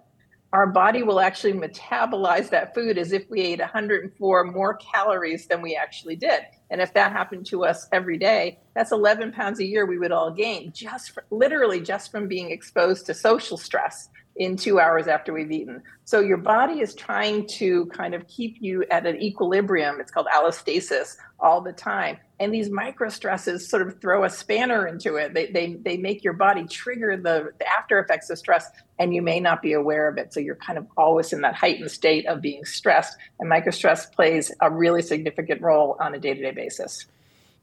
our 0.56 0.68
body 0.68 1.04
will 1.04 1.20
actually 1.20 1.52
metabolize 1.52 2.50
that 2.50 2.74
food 2.74 2.98
as 2.98 3.12
if 3.12 3.30
we 3.30 3.41
ate 3.41 3.60
104 3.60 4.44
more 4.46 4.76
calories 4.76 5.48
than 5.48 5.62
we 5.62 5.76
actually 5.76 6.15
did. 6.15 6.44
And 6.70 6.80
if 6.80 6.94
that 6.94 7.12
happened 7.12 7.46
to 7.48 7.65
us 7.65 7.89
every 7.91 8.18
day, 8.18 8.60
that's 8.74 8.94
11 8.94 9.34
pounds 9.34 9.60
a 9.60 9.65
year 9.65 9.86
we 9.86 9.98
would 9.98 10.13
all 10.13 10.32
gain 10.32 10.72
just 10.72 11.12
for, 11.12 11.26
literally 11.30 11.82
just 11.82 12.10
from 12.10 12.30
being 12.30 12.52
exposed 12.52 13.06
to 13.08 13.13
social 13.13 13.58
stress 13.58 14.08
in 14.36 14.58
two 14.58 14.80
hours 14.80 15.08
after 15.08 15.32
we've 15.32 15.52
eaten. 15.52 15.82
So 16.04 16.19
your 16.19 16.38
body 16.38 16.82
is 16.82 16.93
trying 16.93 17.48
to 17.48 17.86
kind 17.88 18.13
of 18.13 18.28
keep 18.28 18.58
you 18.60 18.84
at 18.91 19.06
an 19.06 19.21
equilibrium. 19.21 20.00
It's 20.02 20.12
called 20.12 20.28
allostasis 20.28 21.15
all 21.39 21.62
the 21.62 21.71
time. 21.71 22.17
And 22.39 22.54
these 22.54 22.69
micro 22.69 23.08
stresses 23.08 23.67
sort 23.67 23.88
of 23.88 24.02
throw 24.02 24.26
a 24.26 24.30
spanner 24.30 24.88
into 24.88 25.15
it. 25.15 25.34
They, 25.34 25.48
they, 25.52 25.76
they 25.76 25.95
make 25.95 26.24
your 26.24 26.34
body 26.34 26.65
trigger 26.65 27.15
the, 27.15 27.54
the 27.58 27.67
after 27.67 27.98
effects 28.00 28.30
of 28.30 28.38
stress, 28.38 28.69
and 29.00 29.15
you 29.15 29.21
may 29.21 29.39
not 29.39 29.62
be 29.62 29.71
aware 29.71 30.10
of 30.10 30.17
it. 30.17 30.34
So 30.34 30.41
you're 30.41 30.56
kind 30.56 30.78
of 30.78 30.86
always 30.98 31.32
in 31.32 31.41
that 31.41 31.56
heightened 31.56 31.91
state 31.91 32.26
of 32.26 32.41
being 32.41 32.65
stressed. 32.65 33.17
And 33.39 33.48
micro 33.48 33.71
stress 33.71 34.06
plays 34.06 34.52
a 34.62 34.69
really 34.69 35.02
significant 35.02 35.62
role 35.62 35.95
on 36.02 36.13
a 36.13 36.19
day 36.19 36.34
to 36.34 36.41
day 36.41 36.52
basis. 36.52 37.06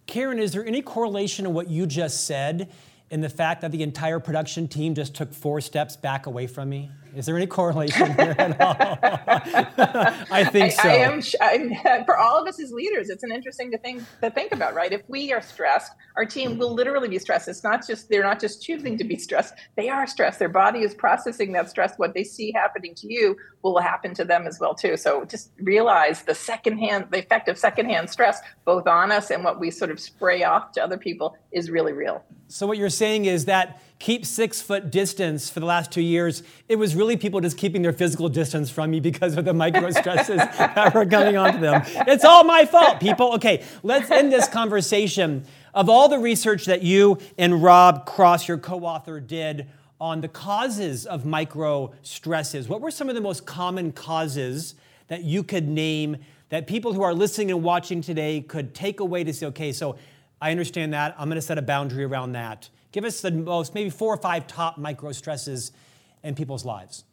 Karen, 0.06 0.38
is 0.38 0.52
there 0.52 0.64
any 0.64 0.82
correlation 0.82 1.46
in 1.46 1.54
what 1.54 1.70
you 1.70 1.86
just 1.86 2.26
said 2.26 2.70
in 3.12 3.20
the 3.20 3.28
fact 3.28 3.60
that 3.60 3.70
the 3.70 3.82
entire 3.82 4.18
production 4.18 4.66
team 4.66 4.94
just 4.94 5.14
took 5.14 5.34
four 5.34 5.60
steps 5.60 5.96
back 5.96 6.24
away 6.24 6.46
from 6.46 6.70
me? 6.70 6.90
Is 7.14 7.26
there 7.26 7.36
any 7.36 7.46
correlation 7.46 8.14
here 8.14 8.34
at 8.38 8.60
all? 8.60 8.76
I 10.30 10.44
think 10.44 10.72
so. 10.72 10.88
I, 10.88 11.22
I 11.40 11.52
am 11.52 12.04
for 12.06 12.16
all 12.16 12.40
of 12.40 12.48
us 12.48 12.58
as 12.58 12.72
leaders. 12.72 13.10
It's 13.10 13.22
an 13.22 13.30
interesting 13.30 13.70
to 13.72 13.78
think 13.78 14.02
to 14.22 14.30
think 14.30 14.52
about, 14.52 14.74
right? 14.74 14.92
If 14.92 15.02
we 15.08 15.32
are 15.32 15.42
stressed, 15.42 15.92
our 16.16 16.24
team 16.24 16.58
will 16.58 16.72
literally 16.72 17.08
be 17.08 17.18
stressed. 17.18 17.48
It's 17.48 17.62
not 17.62 17.86
just 17.86 18.08
they're 18.08 18.22
not 18.22 18.40
just 18.40 18.62
choosing 18.62 18.96
to 18.98 19.04
be 19.04 19.16
stressed; 19.16 19.54
they 19.76 19.90
are 19.90 20.06
stressed. 20.06 20.38
Their 20.38 20.48
body 20.48 20.80
is 20.80 20.94
processing 20.94 21.52
that 21.52 21.68
stress. 21.68 21.94
What 21.96 22.14
they 22.14 22.24
see 22.24 22.52
happening 22.52 22.94
to 22.96 23.12
you 23.12 23.36
will 23.62 23.78
happen 23.78 24.14
to 24.14 24.24
them 24.24 24.46
as 24.46 24.58
well 24.58 24.74
too. 24.74 24.96
So 24.96 25.24
just 25.24 25.50
realize 25.60 26.22
the 26.22 26.34
secondhand, 26.34 27.08
the 27.10 27.18
effect 27.18 27.48
of 27.48 27.58
secondhand 27.58 28.08
stress, 28.10 28.40
both 28.64 28.86
on 28.86 29.12
us 29.12 29.30
and 29.30 29.44
what 29.44 29.60
we 29.60 29.70
sort 29.70 29.90
of 29.90 30.00
spray 30.00 30.44
off 30.44 30.72
to 30.72 30.82
other 30.82 30.96
people, 30.96 31.36
is 31.52 31.70
really 31.70 31.92
real. 31.92 32.24
So 32.48 32.66
what 32.66 32.76
you're 32.76 32.90
saying 32.90 33.24
is 33.26 33.46
that 33.46 33.80
keep 34.02 34.26
six 34.26 34.60
foot 34.60 34.90
distance 34.90 35.48
for 35.48 35.60
the 35.60 35.66
last 35.66 35.92
two 35.92 36.02
years, 36.02 36.42
it 36.68 36.74
was 36.74 36.96
really 36.96 37.16
people 37.16 37.40
just 37.40 37.56
keeping 37.56 37.82
their 37.82 37.92
physical 37.92 38.28
distance 38.28 38.68
from 38.68 38.90
me 38.90 38.98
because 38.98 39.36
of 39.36 39.44
the 39.44 39.54
micro 39.54 39.90
stresses 39.92 40.38
that 40.38 40.92
were 40.92 41.06
coming 41.06 41.36
onto 41.36 41.60
them. 41.60 41.80
It's 42.08 42.24
all 42.24 42.42
my 42.42 42.64
fault, 42.64 42.98
people. 42.98 43.32
Okay, 43.34 43.64
let's 43.84 44.10
end 44.10 44.32
this 44.32 44.48
conversation. 44.48 45.44
Of 45.72 45.88
all 45.88 46.08
the 46.08 46.18
research 46.18 46.64
that 46.64 46.82
you 46.82 47.18
and 47.38 47.62
Rob 47.62 48.04
Cross, 48.04 48.48
your 48.48 48.58
co 48.58 48.80
author, 48.80 49.20
did 49.20 49.68
on 50.00 50.20
the 50.20 50.28
causes 50.28 51.06
of 51.06 51.24
micro 51.24 51.94
stresses, 52.02 52.68
what 52.68 52.80
were 52.80 52.90
some 52.90 53.08
of 53.08 53.14
the 53.14 53.20
most 53.20 53.46
common 53.46 53.92
causes 53.92 54.74
that 55.06 55.22
you 55.22 55.44
could 55.44 55.68
name 55.68 56.16
that 56.48 56.66
people 56.66 56.92
who 56.92 57.02
are 57.02 57.14
listening 57.14 57.52
and 57.52 57.62
watching 57.62 58.00
today 58.00 58.40
could 58.40 58.74
take 58.74 58.98
away 58.98 59.22
to 59.22 59.32
say, 59.32 59.46
okay, 59.46 59.70
so 59.70 59.96
I 60.40 60.50
understand 60.50 60.92
that. 60.92 61.14
I'm 61.16 61.28
going 61.28 61.36
to 61.36 61.40
set 61.40 61.56
a 61.56 61.62
boundary 61.62 62.02
around 62.02 62.32
that. 62.32 62.68
Give 62.92 63.04
us 63.04 63.22
the 63.22 63.30
most, 63.30 63.74
maybe 63.74 63.90
four 63.90 64.14
or 64.14 64.18
five 64.18 64.46
top 64.46 64.78
micro 64.78 65.12
stresses 65.12 65.72
in 66.22 66.34
people's 66.34 66.64
lives. 66.64 67.04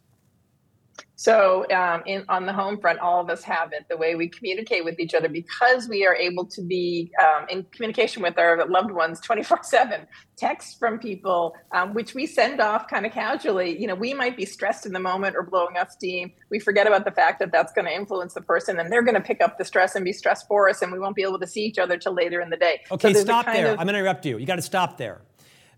So, 1.16 1.66
um, 1.72 2.04
in, 2.06 2.24
on 2.30 2.46
the 2.46 2.54
home 2.54 2.80
front, 2.80 3.00
all 3.00 3.20
of 3.20 3.30
us 3.30 3.44
have 3.44 3.74
it. 3.74 3.86
The 3.90 3.98
way 3.98 4.16
we 4.16 4.30
communicate 4.30 4.86
with 4.86 5.00
each 5.00 5.14
other, 5.14 5.28
because 5.28 5.88
we 5.90 6.06
are 6.06 6.16
able 6.16 6.46
to 6.46 6.62
be 6.62 7.12
um, 7.22 7.46
in 7.50 7.64
communication 7.72 8.22
with 8.22 8.38
our 8.38 8.66
loved 8.68 8.92
ones 8.92 9.20
24 9.20 9.60
7, 9.64 10.08
texts 10.38 10.76
from 10.80 10.98
people, 10.98 11.56
um, 11.74 11.94
which 11.94 12.14
we 12.14 12.26
send 12.26 12.62
off 12.62 12.88
kind 12.88 13.06
of 13.06 13.12
casually. 13.12 13.78
You 13.80 13.88
know, 13.88 13.96
we 13.96 14.14
might 14.14 14.38
be 14.38 14.46
stressed 14.46 14.86
in 14.86 14.94
the 14.94 15.00
moment 15.00 15.36
or 15.36 15.44
blowing 15.44 15.78
off 15.78 15.92
steam. 15.92 16.32
We 16.50 16.60
forget 16.60 16.88
about 16.88 17.04
the 17.04 17.12
fact 17.12 17.40
that 17.40 17.52
that's 17.52 17.74
going 17.74 17.86
to 17.86 17.94
influence 17.94 18.34
the 18.34 18.42
person 18.42 18.80
and 18.80 18.92
they're 18.92 19.04
going 19.04 19.16
to 19.16 19.22
pick 19.22 19.42
up 19.42 19.58
the 19.58 19.66
stress 19.66 19.96
and 19.96 20.06
be 20.06 20.14
stressed 20.14 20.48
for 20.48 20.70
us, 20.70 20.82
and 20.82 20.92
we 20.92 21.00
won't 21.00 21.16
be 21.16 21.24
able 21.24 21.40
to 21.40 21.48
see 21.48 21.64
each 21.64 21.80
other 21.80 21.98
till 21.98 22.14
later 22.14 22.40
in 22.40 22.50
the 22.50 22.58
day. 22.58 22.82
Okay, 22.92 23.14
so 23.14 23.22
stop 23.22 23.46
there. 23.46 23.74
Of- 23.74 23.80
I'm 23.80 23.86
going 23.86 23.94
to 23.94 24.00
interrupt 24.00 24.26
you. 24.26 24.38
You 24.38 24.46
got 24.46 24.56
to 24.56 24.62
stop 24.62 24.98
there. 24.98 25.22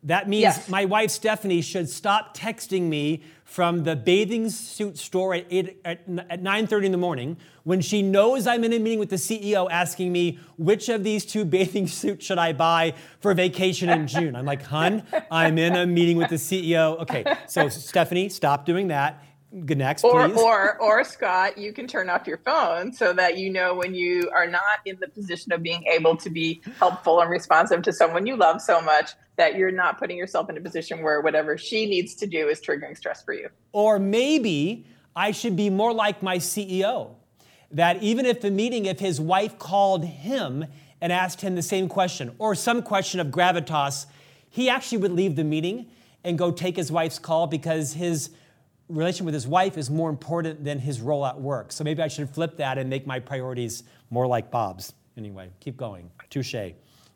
That 0.04 0.28
means 0.28 0.42
yes. 0.42 0.70
my 0.70 0.86
wife 0.86 1.12
Stephanie 1.12 1.62
should 1.62 1.88
stop 1.88 2.36
texting 2.36 2.84
me 2.84 3.22
from 3.44 3.84
the 3.84 3.96
bathing 3.96 4.50
suit 4.50 4.98
store 4.98 5.36
at, 5.36 5.46
8, 5.50 5.82
at, 5.86 6.00
at 6.30 6.42
9.30 6.42 6.86
in 6.86 6.92
the 6.92 6.98
morning 6.98 7.38
when 7.64 7.82
she 7.82 8.02
knows 8.02 8.48
I'm 8.48 8.64
in 8.64 8.74
a 8.74 8.80
meeting 8.80 8.98
with 8.98 9.10
the 9.10 9.18
CEO 9.18 9.68
asking 9.70 10.12
me 10.12 10.40
which 10.58 10.90
of 10.90 11.04
these 11.04 11.24
two 11.24 11.46
bathing 11.58 11.86
suits 11.86 12.26
should 12.26 12.40
I 12.40 12.54
buy 12.54 12.96
for 13.20 13.34
vacation 13.36 13.90
in 13.90 14.08
June. 14.08 14.36
I'm 14.36 14.46
like, 14.46 14.64
hun, 14.64 15.04
I'm 15.30 15.60
in 15.60 15.76
a 15.76 15.86
meeting 15.86 16.18
with 16.18 16.30
the 16.30 16.36
CEO. 16.36 17.00
Okay, 17.02 17.24
so 17.48 17.70
Stephanie, 17.70 18.30
stop 18.30 18.66
doing 18.66 18.88
that. 18.88 19.24
Good 19.66 19.80
next, 19.80 20.04
or, 20.04 20.30
please. 20.30 20.40
Or, 20.40 20.78
or 20.82 21.04
Scott, 21.04 21.58
you 21.58 21.74
can 21.74 21.86
turn 21.86 22.10
off 22.10 22.26
your 22.26 22.38
phone 22.38 22.94
so 22.94 23.12
that 23.12 23.38
you 23.38 23.52
know 23.52 23.76
when 23.76 23.94
you 23.94 24.32
are 24.34 24.48
not 24.48 24.80
in 24.86 24.98
the 25.02 25.10
position 25.10 25.52
of 25.52 25.62
being 25.62 25.84
able 25.88 26.16
to 26.18 26.30
be 26.30 26.62
helpful 26.80 27.20
and 27.20 27.30
responsive 27.30 27.82
to 27.82 27.92
someone 27.92 28.26
you 28.26 28.38
love 28.38 28.62
so 28.62 28.80
much 28.80 29.12
that 29.36 29.56
you're 29.56 29.72
not 29.72 30.00
putting 30.00 30.18
yourself 30.18 30.50
in 30.50 30.56
a 30.56 30.62
position 30.62 31.04
where 31.04 31.20
whatever 31.20 31.58
she 31.58 31.86
needs 31.86 32.16
to 32.16 32.28
do 32.28 32.48
is 32.48 32.62
triggering 32.62 32.96
stress 32.96 33.24
for 33.24 33.34
you. 33.34 33.50
Or 33.74 34.00
maybe 34.00 34.86
I 35.18 35.32
should 35.32 35.58
be 35.58 35.70
more 35.70 35.94
like 35.94 36.24
my 36.24 36.38
CEO, 36.38 37.16
that 37.72 38.02
even 38.02 38.26
if 38.26 38.40
the 38.40 38.52
meeting, 38.52 38.86
if 38.86 39.00
his 39.00 39.20
wife 39.20 39.60
called 39.60 40.06
him 40.06 40.66
and 41.02 41.12
asked 41.12 41.42
him 41.42 41.56
the 41.56 41.62
same 41.62 41.90
question 41.90 42.34
or 42.38 42.56
some 42.56 42.82
question 42.82 43.20
of 43.20 43.28
gravitas, 43.28 44.06
He 44.50 44.70
actually 44.70 45.00
would 45.00 45.12
leave 45.12 45.36
the 45.36 45.44
meeting 45.44 45.88
and 46.24 46.38
go 46.38 46.52
take 46.52 46.78
his 46.78 46.92
wife's 46.92 47.20
call 47.20 47.48
because 47.48 47.94
his 47.94 48.30
relation 48.95 49.25
with 49.25 49.34
his 49.34 49.47
wife 49.47 49.77
is 49.77 49.89
more 49.89 50.10
important 50.10 50.63
than 50.63 50.80
his 50.80 51.01
role 51.01 51.25
at 51.25 51.39
work. 51.39 51.71
So 51.71 51.84
maybe 51.84 52.01
I 52.01 52.08
should 52.08 52.30
flip 52.30 52.58
that 52.58 52.77
and 52.77 52.89
make 52.89 53.08
my 53.08 53.19
priorities 53.19 53.84
more 54.10 54.27
like 54.27 54.51
Bob's. 54.51 54.93
Anyway, 55.17 55.49
keep 55.60 55.77
going. 55.77 56.10
Touche. 56.30 56.56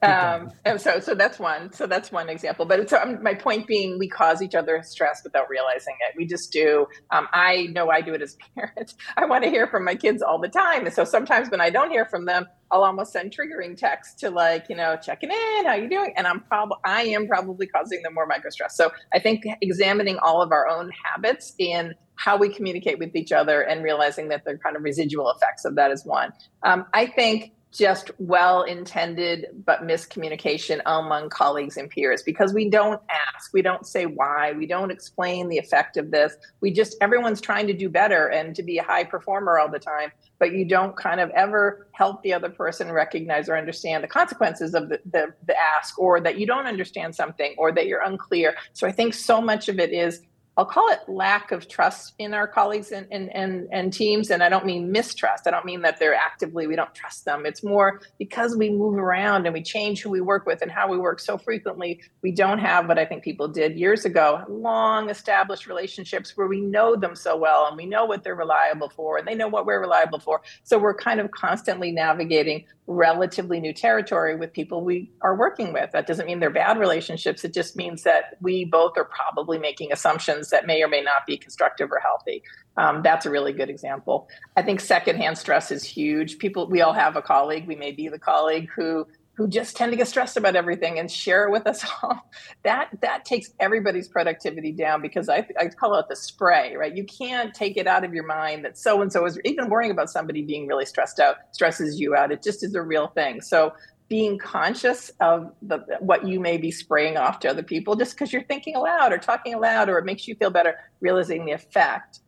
Um, 0.06 0.52
and 0.66 0.80
so, 0.80 1.00
so 1.00 1.16
that's 1.16 1.40
one. 1.40 1.72
So 1.74 1.88
that's 1.88 2.12
one 2.12 2.30
example. 2.30 2.66
But 2.66 2.90
so 2.90 2.98
um, 2.98 3.22
my 3.24 3.34
point 3.34 3.68
being, 3.68 3.98
we 4.00 4.08
cause 4.08 4.42
each 4.42 4.56
other 4.56 4.82
stress 4.84 5.22
without 5.24 5.50
realizing 5.50 5.96
it. 6.08 6.16
We 6.18 6.26
just 6.26 6.52
do. 6.52 6.88
Um, 7.12 7.28
I 7.34 7.68
know 7.72 7.90
I 7.90 8.02
do 8.02 8.14
it 8.14 8.22
as 8.22 8.38
parents. 8.56 8.96
I 9.18 9.26
want 9.26 9.44
to 9.44 9.50
hear 9.50 9.68
from 9.68 9.84
my 9.84 9.96
kids 9.96 10.22
all 10.22 10.40
the 10.40 10.50
time, 10.50 10.86
and 10.86 10.94
so 10.94 11.04
sometimes 11.04 11.50
when 11.50 11.62
I 11.62 11.70
don't 11.70 11.92
hear 11.92 12.06
from 12.06 12.26
them, 12.26 12.46
I'll 12.72 12.84
almost 12.84 13.14
send 13.14 13.36
triggering 13.36 13.78
texts 13.78 14.20
to 14.22 14.30
like, 14.30 14.66
you 14.70 14.76
know, 14.76 14.98
checking 15.02 15.30
in, 15.30 15.66
how 15.66 15.76
you 15.76 15.90
doing? 15.90 16.14
And 16.18 16.26
I'm 16.26 16.42
probably, 16.42 16.78
I 16.84 17.04
am 17.04 17.28
probably 17.28 17.68
causing 17.68 18.02
them 18.02 18.14
more 18.14 18.26
micro 18.26 18.50
stress. 18.50 18.76
So 18.76 18.92
I 19.14 19.20
think 19.20 19.44
examining 19.62 20.18
all 20.18 20.42
of 20.42 20.52
our 20.52 20.68
own 20.68 20.92
habits 21.04 21.54
in 21.60 21.94
how 22.16 22.38
we 22.38 22.50
communicate 22.50 22.98
with 22.98 23.16
each 23.16 23.32
other 23.32 23.62
and 23.62 23.84
realizing 23.84 24.30
that 24.30 24.44
they're 24.46 24.58
kind 24.58 24.76
of 24.76 24.84
residual 24.84 25.30
effects 25.30 25.66
of 25.66 25.76
that 25.76 25.92
is 25.92 26.06
one. 26.06 26.32
Um, 26.64 26.86
I 26.94 27.06
think 27.06 27.52
just 27.76 28.10
well 28.20 28.64
intended 28.64 29.48
but 29.66 29.82
miscommunication 29.82 30.82
among 30.86 31.30
colleagues 31.30 31.76
and 31.76 31.90
peers 31.90 32.24
because 32.24 32.54
we 32.54 32.70
don't 32.70 33.02
ask, 33.10 33.54
we 33.54 33.62
don't 33.62 33.86
say 33.86 34.06
why, 34.06 34.54
we 34.54 34.66
don't 34.66 34.92
explain 34.92 35.50
the 35.50 35.58
effect 35.58 35.98
of 35.98 36.10
this. 36.10 36.36
We 36.62 36.72
just, 36.72 36.96
everyone's 37.02 37.42
trying 37.42 37.68
to 37.68 37.74
do 37.74 37.90
better 37.90 38.28
and 38.28 38.56
to 38.56 38.64
be 38.64 38.78
a 38.78 38.84
high 38.84 39.04
performer 39.04 39.60
all 39.60 39.70
the 39.70 39.80
time, 39.80 40.12
but 40.40 40.54
you 40.54 40.64
don't 40.64 40.96
kind 40.96 41.20
of 41.20 41.30
ever 41.32 41.88
help 41.92 42.24
the 42.24 42.34
other 42.34 42.50
person 42.50 42.92
recognize 42.92 43.50
or 43.50 43.58
understand 43.58 44.04
the 44.04 44.08
consequences 44.08 44.74
of 44.74 44.88
the, 44.90 45.00
the, 45.12 45.34
the 45.46 45.56
ask 45.60 46.00
or 46.00 46.22
that 46.22 46.40
you 46.40 46.48
don't 46.48 46.68
understand 46.68 47.14
something 47.14 47.56
or 47.58 47.74
that 47.74 47.88
you're 47.88 48.04
unclear. 48.04 48.56
So 48.72 48.88
I 48.88 48.92
think 48.92 49.14
so 49.14 49.42
much 49.42 49.68
of 49.68 49.80
it 49.80 49.92
is 49.92 50.22
I'll 50.58 50.66
call 50.66 50.90
it 50.90 51.00
lack 51.10 51.52
of 51.52 51.68
trust 51.68 52.14
in 52.18 52.34
our 52.34 52.48
colleagues 52.48 52.92
and, 52.92 53.08
and, 53.12 53.34
and, 53.36 53.68
and 53.72 53.92
teams. 53.92 54.30
And 54.32 54.42
I 54.42 54.48
don't 54.48 54.66
mean 54.66 54.92
mistrust. 54.92 55.48
I 55.48 55.52
don't 55.52 55.66
mean 55.66 55.82
that 55.82 56.00
they're 56.00 56.16
actively, 56.16 56.66
we 56.66 56.78
don't 56.78 56.94
trust 56.96 57.26
them. 57.26 57.46
It's 57.46 57.62
more 57.62 58.02
because 58.18 58.56
we 58.56 58.70
move 58.70 58.96
around 58.96 59.46
and 59.46 59.54
we 59.54 59.62
change 59.62 60.02
who 60.02 60.10
we 60.10 60.22
work 60.22 60.46
with 60.46 60.62
and 60.62 60.72
how 60.72 60.88
we 60.90 60.98
work 60.98 61.20
so 61.20 61.38
frequently, 61.38 62.02
we 62.22 62.32
don't 62.32 62.60
have 62.60 62.88
what 62.88 62.98
I 62.98 63.06
think 63.06 63.24
people 63.24 63.50
did 63.50 63.78
years 63.78 64.06
ago 64.06 64.44
long 64.48 65.10
established 65.10 65.68
relationships 65.68 66.38
where 66.38 66.48
we 66.48 66.62
know 66.62 66.96
them 66.96 67.16
so 67.16 67.36
well 67.36 67.68
and 67.68 67.76
we 67.76 67.86
know 67.86 68.06
what 68.06 68.24
they're 68.24 68.36
reliable 68.36 68.90
for 68.90 69.18
and 69.18 69.28
they 69.28 69.36
know 69.36 69.50
what 69.50 69.66
we're 69.66 69.82
reliable 69.82 70.20
for. 70.20 70.42
So 70.64 70.78
we're 70.78 70.96
kind 70.96 71.20
of 71.20 71.32
constantly 71.32 71.92
navigating 71.92 72.66
relatively 72.88 73.60
new 73.60 73.74
territory 73.74 74.36
with 74.36 74.54
people 74.54 74.84
we 74.84 75.12
are 75.22 75.36
working 75.36 75.74
with. 75.74 75.92
That 75.92 76.06
doesn't 76.06 76.26
mean 76.26 76.40
they're 76.40 76.52
bad 76.52 76.78
relationships. 76.78 77.44
It 77.44 77.54
just 77.54 77.76
means 77.76 78.04
that 78.04 78.38
we 78.42 78.66
both 78.66 78.94
are 78.98 79.06
probably 79.06 79.58
making 79.58 79.92
assumptions 79.92 80.50
that 80.50 80.68
may 80.68 80.84
or 80.84 80.88
may 80.88 81.02
not 81.02 81.26
be 81.26 81.38
constructive 81.38 81.92
or 81.92 82.00
healthy. 82.00 82.44
Um, 82.78 83.02
that's 83.02 83.26
a 83.26 83.30
really 83.30 83.54
good 83.54 83.70
example. 83.70 84.28
I 84.56 84.62
think 84.62 84.80
secondhand 84.80 85.38
stress 85.38 85.72
is 85.72 85.84
huge. 85.84 86.38
People, 86.38 86.70
we 86.70 86.82
all 86.82 86.94
have 86.94 87.16
a 87.16 87.22
colleague, 87.22 87.68
we 87.68 87.76
may 87.76 87.92
be 87.92 88.08
the 88.08 88.20
colleague 88.20 88.70
who 88.76 89.08
who 89.36 89.48
just 89.48 89.76
tend 89.76 89.92
to 89.92 89.98
get 89.98 90.08
stressed 90.08 90.38
about 90.38 90.56
everything 90.56 90.98
and 90.98 91.12
share 91.12 91.48
it 91.48 91.52
with 91.52 91.68
us 91.68 91.86
all. 92.04 92.30
that 92.64 92.90
that 93.02 93.26
takes 93.26 93.54
everybody's 93.60 94.08
productivity 94.08 94.72
down 94.72 95.02
because 95.02 95.30
I, 95.30 95.48
I 95.60 95.68
call 95.68 95.96
it 95.96 96.08
the 96.10 96.16
spray, 96.16 96.76
right? 96.76 96.96
You 96.96 97.06
can't 97.06 97.54
take 97.54 97.78
it 97.78 97.88
out 97.88 98.04
of 98.04 98.14
your 98.14 98.26
mind 98.26 98.66
that 98.66 98.78
so 98.78 99.02
and 99.02 99.12
so 99.12 99.26
is 99.26 99.40
even 99.46 99.70
worrying 99.70 99.92
about 99.92 100.10
somebody 100.10 100.42
being 100.42 100.68
really 100.68 100.86
stressed 100.86 101.20
out 101.20 101.38
stresses 101.52 102.00
you 102.00 102.16
out. 102.16 102.32
It 102.32 102.42
just 102.42 102.64
is 102.64 102.76
a 102.76 102.82
real 102.82 103.08
thing. 103.08 103.42
So 103.42 103.74
being 104.08 104.38
conscious 104.38 105.12
of 105.20 105.52
the, 105.64 105.80
what 106.00 106.28
you 106.28 106.40
may 106.40 106.58
be 106.58 106.70
spraying 106.70 107.18
off 107.18 107.40
to 107.40 107.50
other 107.50 107.64
people 107.64 107.96
just 107.96 108.14
because 108.14 108.32
you're 108.32 108.44
thinking 108.44 108.76
aloud 108.76 109.12
or 109.12 109.18
talking 109.18 109.54
aloud 109.54 109.90
or 109.90 109.98
it 109.98 110.06
makes 110.06 110.28
you 110.28 110.36
feel 110.36 110.52
better, 110.52 110.76
realizing 111.02 111.46
the 111.46 111.52
effect 111.52 112.20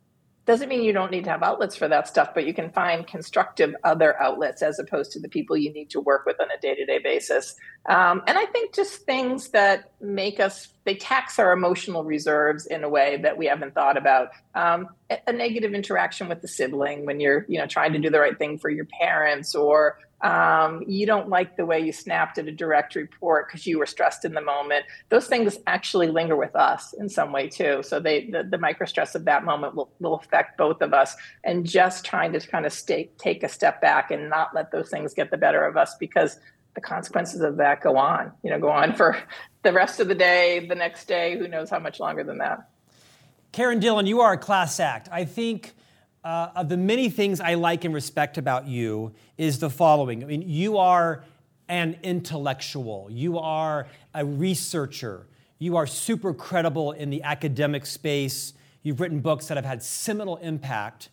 doesn't 0.48 0.70
mean 0.70 0.82
you 0.82 0.94
don't 0.94 1.10
need 1.10 1.24
to 1.24 1.30
have 1.30 1.42
outlets 1.42 1.76
for 1.76 1.88
that 1.88 2.08
stuff, 2.08 2.30
but 2.32 2.46
you 2.46 2.54
can 2.54 2.70
find 2.70 3.06
constructive 3.06 3.74
other 3.84 4.20
outlets 4.20 4.62
as 4.62 4.78
opposed 4.78 5.12
to 5.12 5.20
the 5.20 5.28
people 5.28 5.58
you 5.58 5.70
need 5.70 5.90
to 5.90 6.00
work 6.00 6.24
with 6.24 6.40
on 6.40 6.48
a 6.50 6.58
day 6.58 6.74
to 6.74 6.86
day 6.86 6.98
basis. 6.98 7.54
Um, 7.86 8.22
and 8.26 8.38
I 8.38 8.46
think 8.46 8.74
just 8.74 9.02
things 9.02 9.50
that 9.50 9.92
make 10.00 10.40
us, 10.40 10.68
they 10.84 10.94
tax 10.94 11.38
our 11.38 11.52
emotional 11.52 12.02
reserves 12.02 12.64
in 12.64 12.82
a 12.82 12.88
way 12.88 13.18
that 13.22 13.36
we 13.36 13.44
haven't 13.44 13.74
thought 13.74 13.98
about. 13.98 14.30
Um, 14.54 14.88
a, 15.26 15.32
negative 15.34 15.74
interaction 15.74 16.28
with 16.28 16.40
the 16.40 16.48
sibling 16.48 17.04
when 17.04 17.20
you're, 17.20 17.44
you 17.46 17.58
know, 17.58 17.66
trying 17.66 17.92
to 17.92 17.98
do 17.98 18.08
the 18.08 18.18
right 18.18 18.36
thing 18.38 18.58
for 18.58 18.70
your 18.70 18.86
parents 18.86 19.54
or 19.54 19.98
um, 20.20 20.82
you 20.86 21.06
don't 21.06 21.28
like 21.28 21.56
the 21.56 21.64
way 21.64 21.78
you 21.78 21.92
snapped 21.92 22.38
at 22.38 22.48
a 22.48 22.52
direct 22.52 22.94
report 22.94 23.46
because 23.46 23.66
you 23.66 23.78
were 23.78 23.86
stressed 23.86 24.24
in 24.24 24.34
the 24.34 24.40
moment. 24.40 24.84
Those 25.10 25.28
things 25.28 25.58
actually 25.66 26.08
linger 26.08 26.36
with 26.36 26.56
us 26.56 26.92
in 26.94 27.08
some 27.08 27.32
way 27.32 27.48
too. 27.48 27.82
So 27.82 28.00
they 28.00 28.28
the, 28.30 28.42
the 28.42 28.58
micro 28.58 28.86
stress 28.86 29.14
of 29.14 29.24
that 29.26 29.44
moment 29.44 29.76
will, 29.76 29.90
will 30.00 30.14
affect 30.14 30.58
both 30.58 30.82
of 30.82 30.92
us. 30.92 31.14
And 31.44 31.64
just 31.64 32.04
trying 32.04 32.32
to 32.32 32.40
kind 32.40 32.66
of 32.66 32.72
stay, 32.72 33.10
take 33.18 33.42
a 33.42 33.48
step 33.48 33.80
back 33.80 34.10
and 34.10 34.28
not 34.28 34.54
let 34.54 34.72
those 34.72 34.90
things 34.90 35.14
get 35.14 35.30
the 35.30 35.36
better 35.36 35.64
of 35.64 35.76
us 35.76 35.94
because 36.00 36.38
the 36.74 36.80
consequences 36.80 37.40
of 37.40 37.56
that 37.56 37.80
go 37.80 37.96
on 37.96 38.30
you 38.44 38.50
know 38.50 38.58
go 38.60 38.68
on 38.68 38.94
for 38.94 39.18
the 39.64 39.72
rest 39.72 39.98
of 39.98 40.06
the 40.06 40.14
day 40.14 40.64
the 40.68 40.76
next 40.76 41.06
day 41.08 41.36
who 41.36 41.48
knows 41.48 41.70
how 41.70 41.78
much 41.78 42.00
longer 42.00 42.22
than 42.24 42.38
that. 42.38 42.68
Karen 43.52 43.78
dillon 43.78 44.06
you 44.06 44.20
are 44.20 44.32
a 44.32 44.38
class 44.38 44.78
act. 44.78 45.08
I 45.10 45.24
think 45.24 45.74
uh, 46.24 46.50
of 46.56 46.68
the 46.68 46.76
many 46.76 47.08
things 47.10 47.40
I 47.40 47.54
like 47.54 47.84
and 47.84 47.94
respect 47.94 48.38
about 48.38 48.66
you 48.66 49.14
is 49.36 49.58
the 49.58 49.70
following. 49.70 50.22
I 50.22 50.26
mean, 50.26 50.42
you 50.42 50.78
are 50.78 51.24
an 51.68 51.98
intellectual, 52.02 53.08
you 53.10 53.38
are 53.38 53.86
a 54.14 54.24
researcher, 54.24 55.26
you 55.58 55.76
are 55.76 55.86
super 55.86 56.32
credible 56.32 56.92
in 56.92 57.10
the 57.10 57.22
academic 57.22 57.84
space, 57.84 58.54
you've 58.82 59.00
written 59.00 59.20
books 59.20 59.48
that 59.48 59.56
have 59.56 59.66
had 59.66 59.82
seminal 59.82 60.36
impact, 60.38 61.10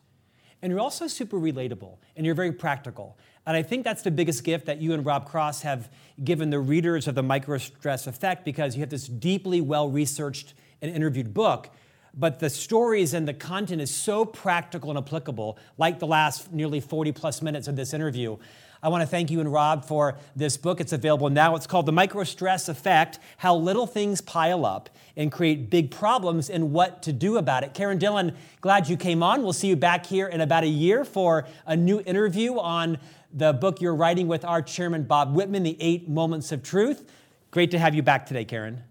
and 0.61 0.71
you're 0.71 0.79
also 0.79 1.07
super 1.07 1.37
relatable 1.37 1.97
and 2.15 2.25
you're 2.25 2.35
very 2.35 2.51
practical. 2.51 3.17
And 3.45 3.55
I 3.55 3.61
think 3.61 3.83
that's 3.83 4.01
the 4.01 4.11
biggest 4.11 4.43
gift 4.43 4.65
that 4.65 4.79
you 4.79 4.93
and 4.93 5.05
Rob 5.05 5.27
Cross 5.27 5.61
have 5.61 5.89
given 6.23 6.49
the 6.49 6.59
readers 6.59 7.07
of 7.07 7.13
the 7.13 7.21
micro 7.21 7.57
stress 7.57 8.07
Effect 8.07 8.43
because 8.43 8.75
you 8.75 8.79
have 8.79 8.89
this 8.89 9.07
deeply 9.07 9.61
well 9.61 9.89
researched 9.89 10.55
and 10.81 10.91
interviewed 10.91 11.33
book 11.33 11.69
but 12.17 12.39
the 12.39 12.49
stories 12.49 13.13
and 13.13 13.27
the 13.27 13.33
content 13.33 13.81
is 13.81 13.93
so 13.93 14.25
practical 14.25 14.89
and 14.89 14.97
applicable, 14.97 15.57
like 15.77 15.99
the 15.99 16.07
last 16.07 16.51
nearly 16.51 16.79
40 16.79 17.11
plus 17.11 17.41
minutes 17.41 17.67
of 17.67 17.75
this 17.75 17.93
interview. 17.93 18.37
I 18.81 18.89
want 18.89 19.01
to 19.01 19.07
thank 19.07 19.31
you 19.31 19.39
and 19.39 19.51
Rob 19.51 19.83
for 19.83 20.17
this 20.35 20.57
book. 20.57 20.79
It's 20.79 20.93
available 20.93 21.29
now. 21.29 21.55
It's 21.55 21.65
called 21.65 21.87
The 21.87 21.91
Micro 21.91 22.23
Stress 22.23 22.69
Effect 22.69 23.19
How 23.37 23.55
Little 23.55 23.87
Things 23.87 24.21
Pile 24.21 24.65
Up 24.65 24.89
and 25.17 25.31
Create 25.31 25.69
Big 25.69 25.89
Problems 25.89 26.49
and 26.49 26.71
What 26.71 27.01
to 27.03 27.11
Do 27.11 27.37
About 27.37 27.63
It. 27.63 27.73
Karen 27.73 27.97
Dillon, 27.97 28.35
glad 28.61 28.87
you 28.87 28.95
came 28.95 29.23
on. 29.23 29.41
We'll 29.41 29.53
see 29.53 29.67
you 29.67 29.75
back 29.75 30.05
here 30.05 30.27
in 30.27 30.39
about 30.39 30.63
a 30.63 30.67
year 30.67 31.03
for 31.03 31.47
a 31.65 31.75
new 31.75 32.01
interview 32.01 32.59
on 32.59 32.99
the 33.33 33.53
book 33.53 33.81
you're 33.81 33.95
writing 33.95 34.27
with 34.27 34.45
our 34.45 34.61
chairman, 34.61 35.03
Bob 35.03 35.35
Whitman, 35.35 35.63
The 35.63 35.77
Eight 35.79 36.07
Moments 36.07 36.51
of 36.51 36.63
Truth. 36.63 37.09
Great 37.51 37.71
to 37.71 37.79
have 37.79 37.95
you 37.95 38.03
back 38.03 38.25
today, 38.25 38.45
Karen. 38.45 38.83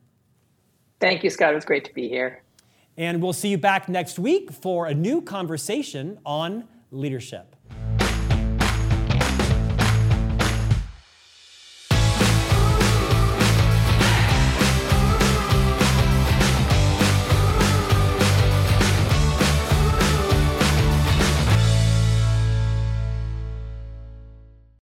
Thank 1.01 1.23
you, 1.23 1.31
Scott. 1.31 1.53
It 1.53 1.55
was 1.55 1.65
great 1.65 1.85
to 1.85 1.95
be 1.95 2.09
here. 2.09 2.44
And 2.97 3.23
we'll 3.23 3.33
see 3.33 3.49
you 3.49 3.59
back 3.59 3.89
next 3.89 4.19
week 4.19 4.53
for 4.53 4.87
a 4.87 4.95
new 4.95 5.21
conversation 5.21 6.19
on 6.25 6.69
leadership. 6.91 7.57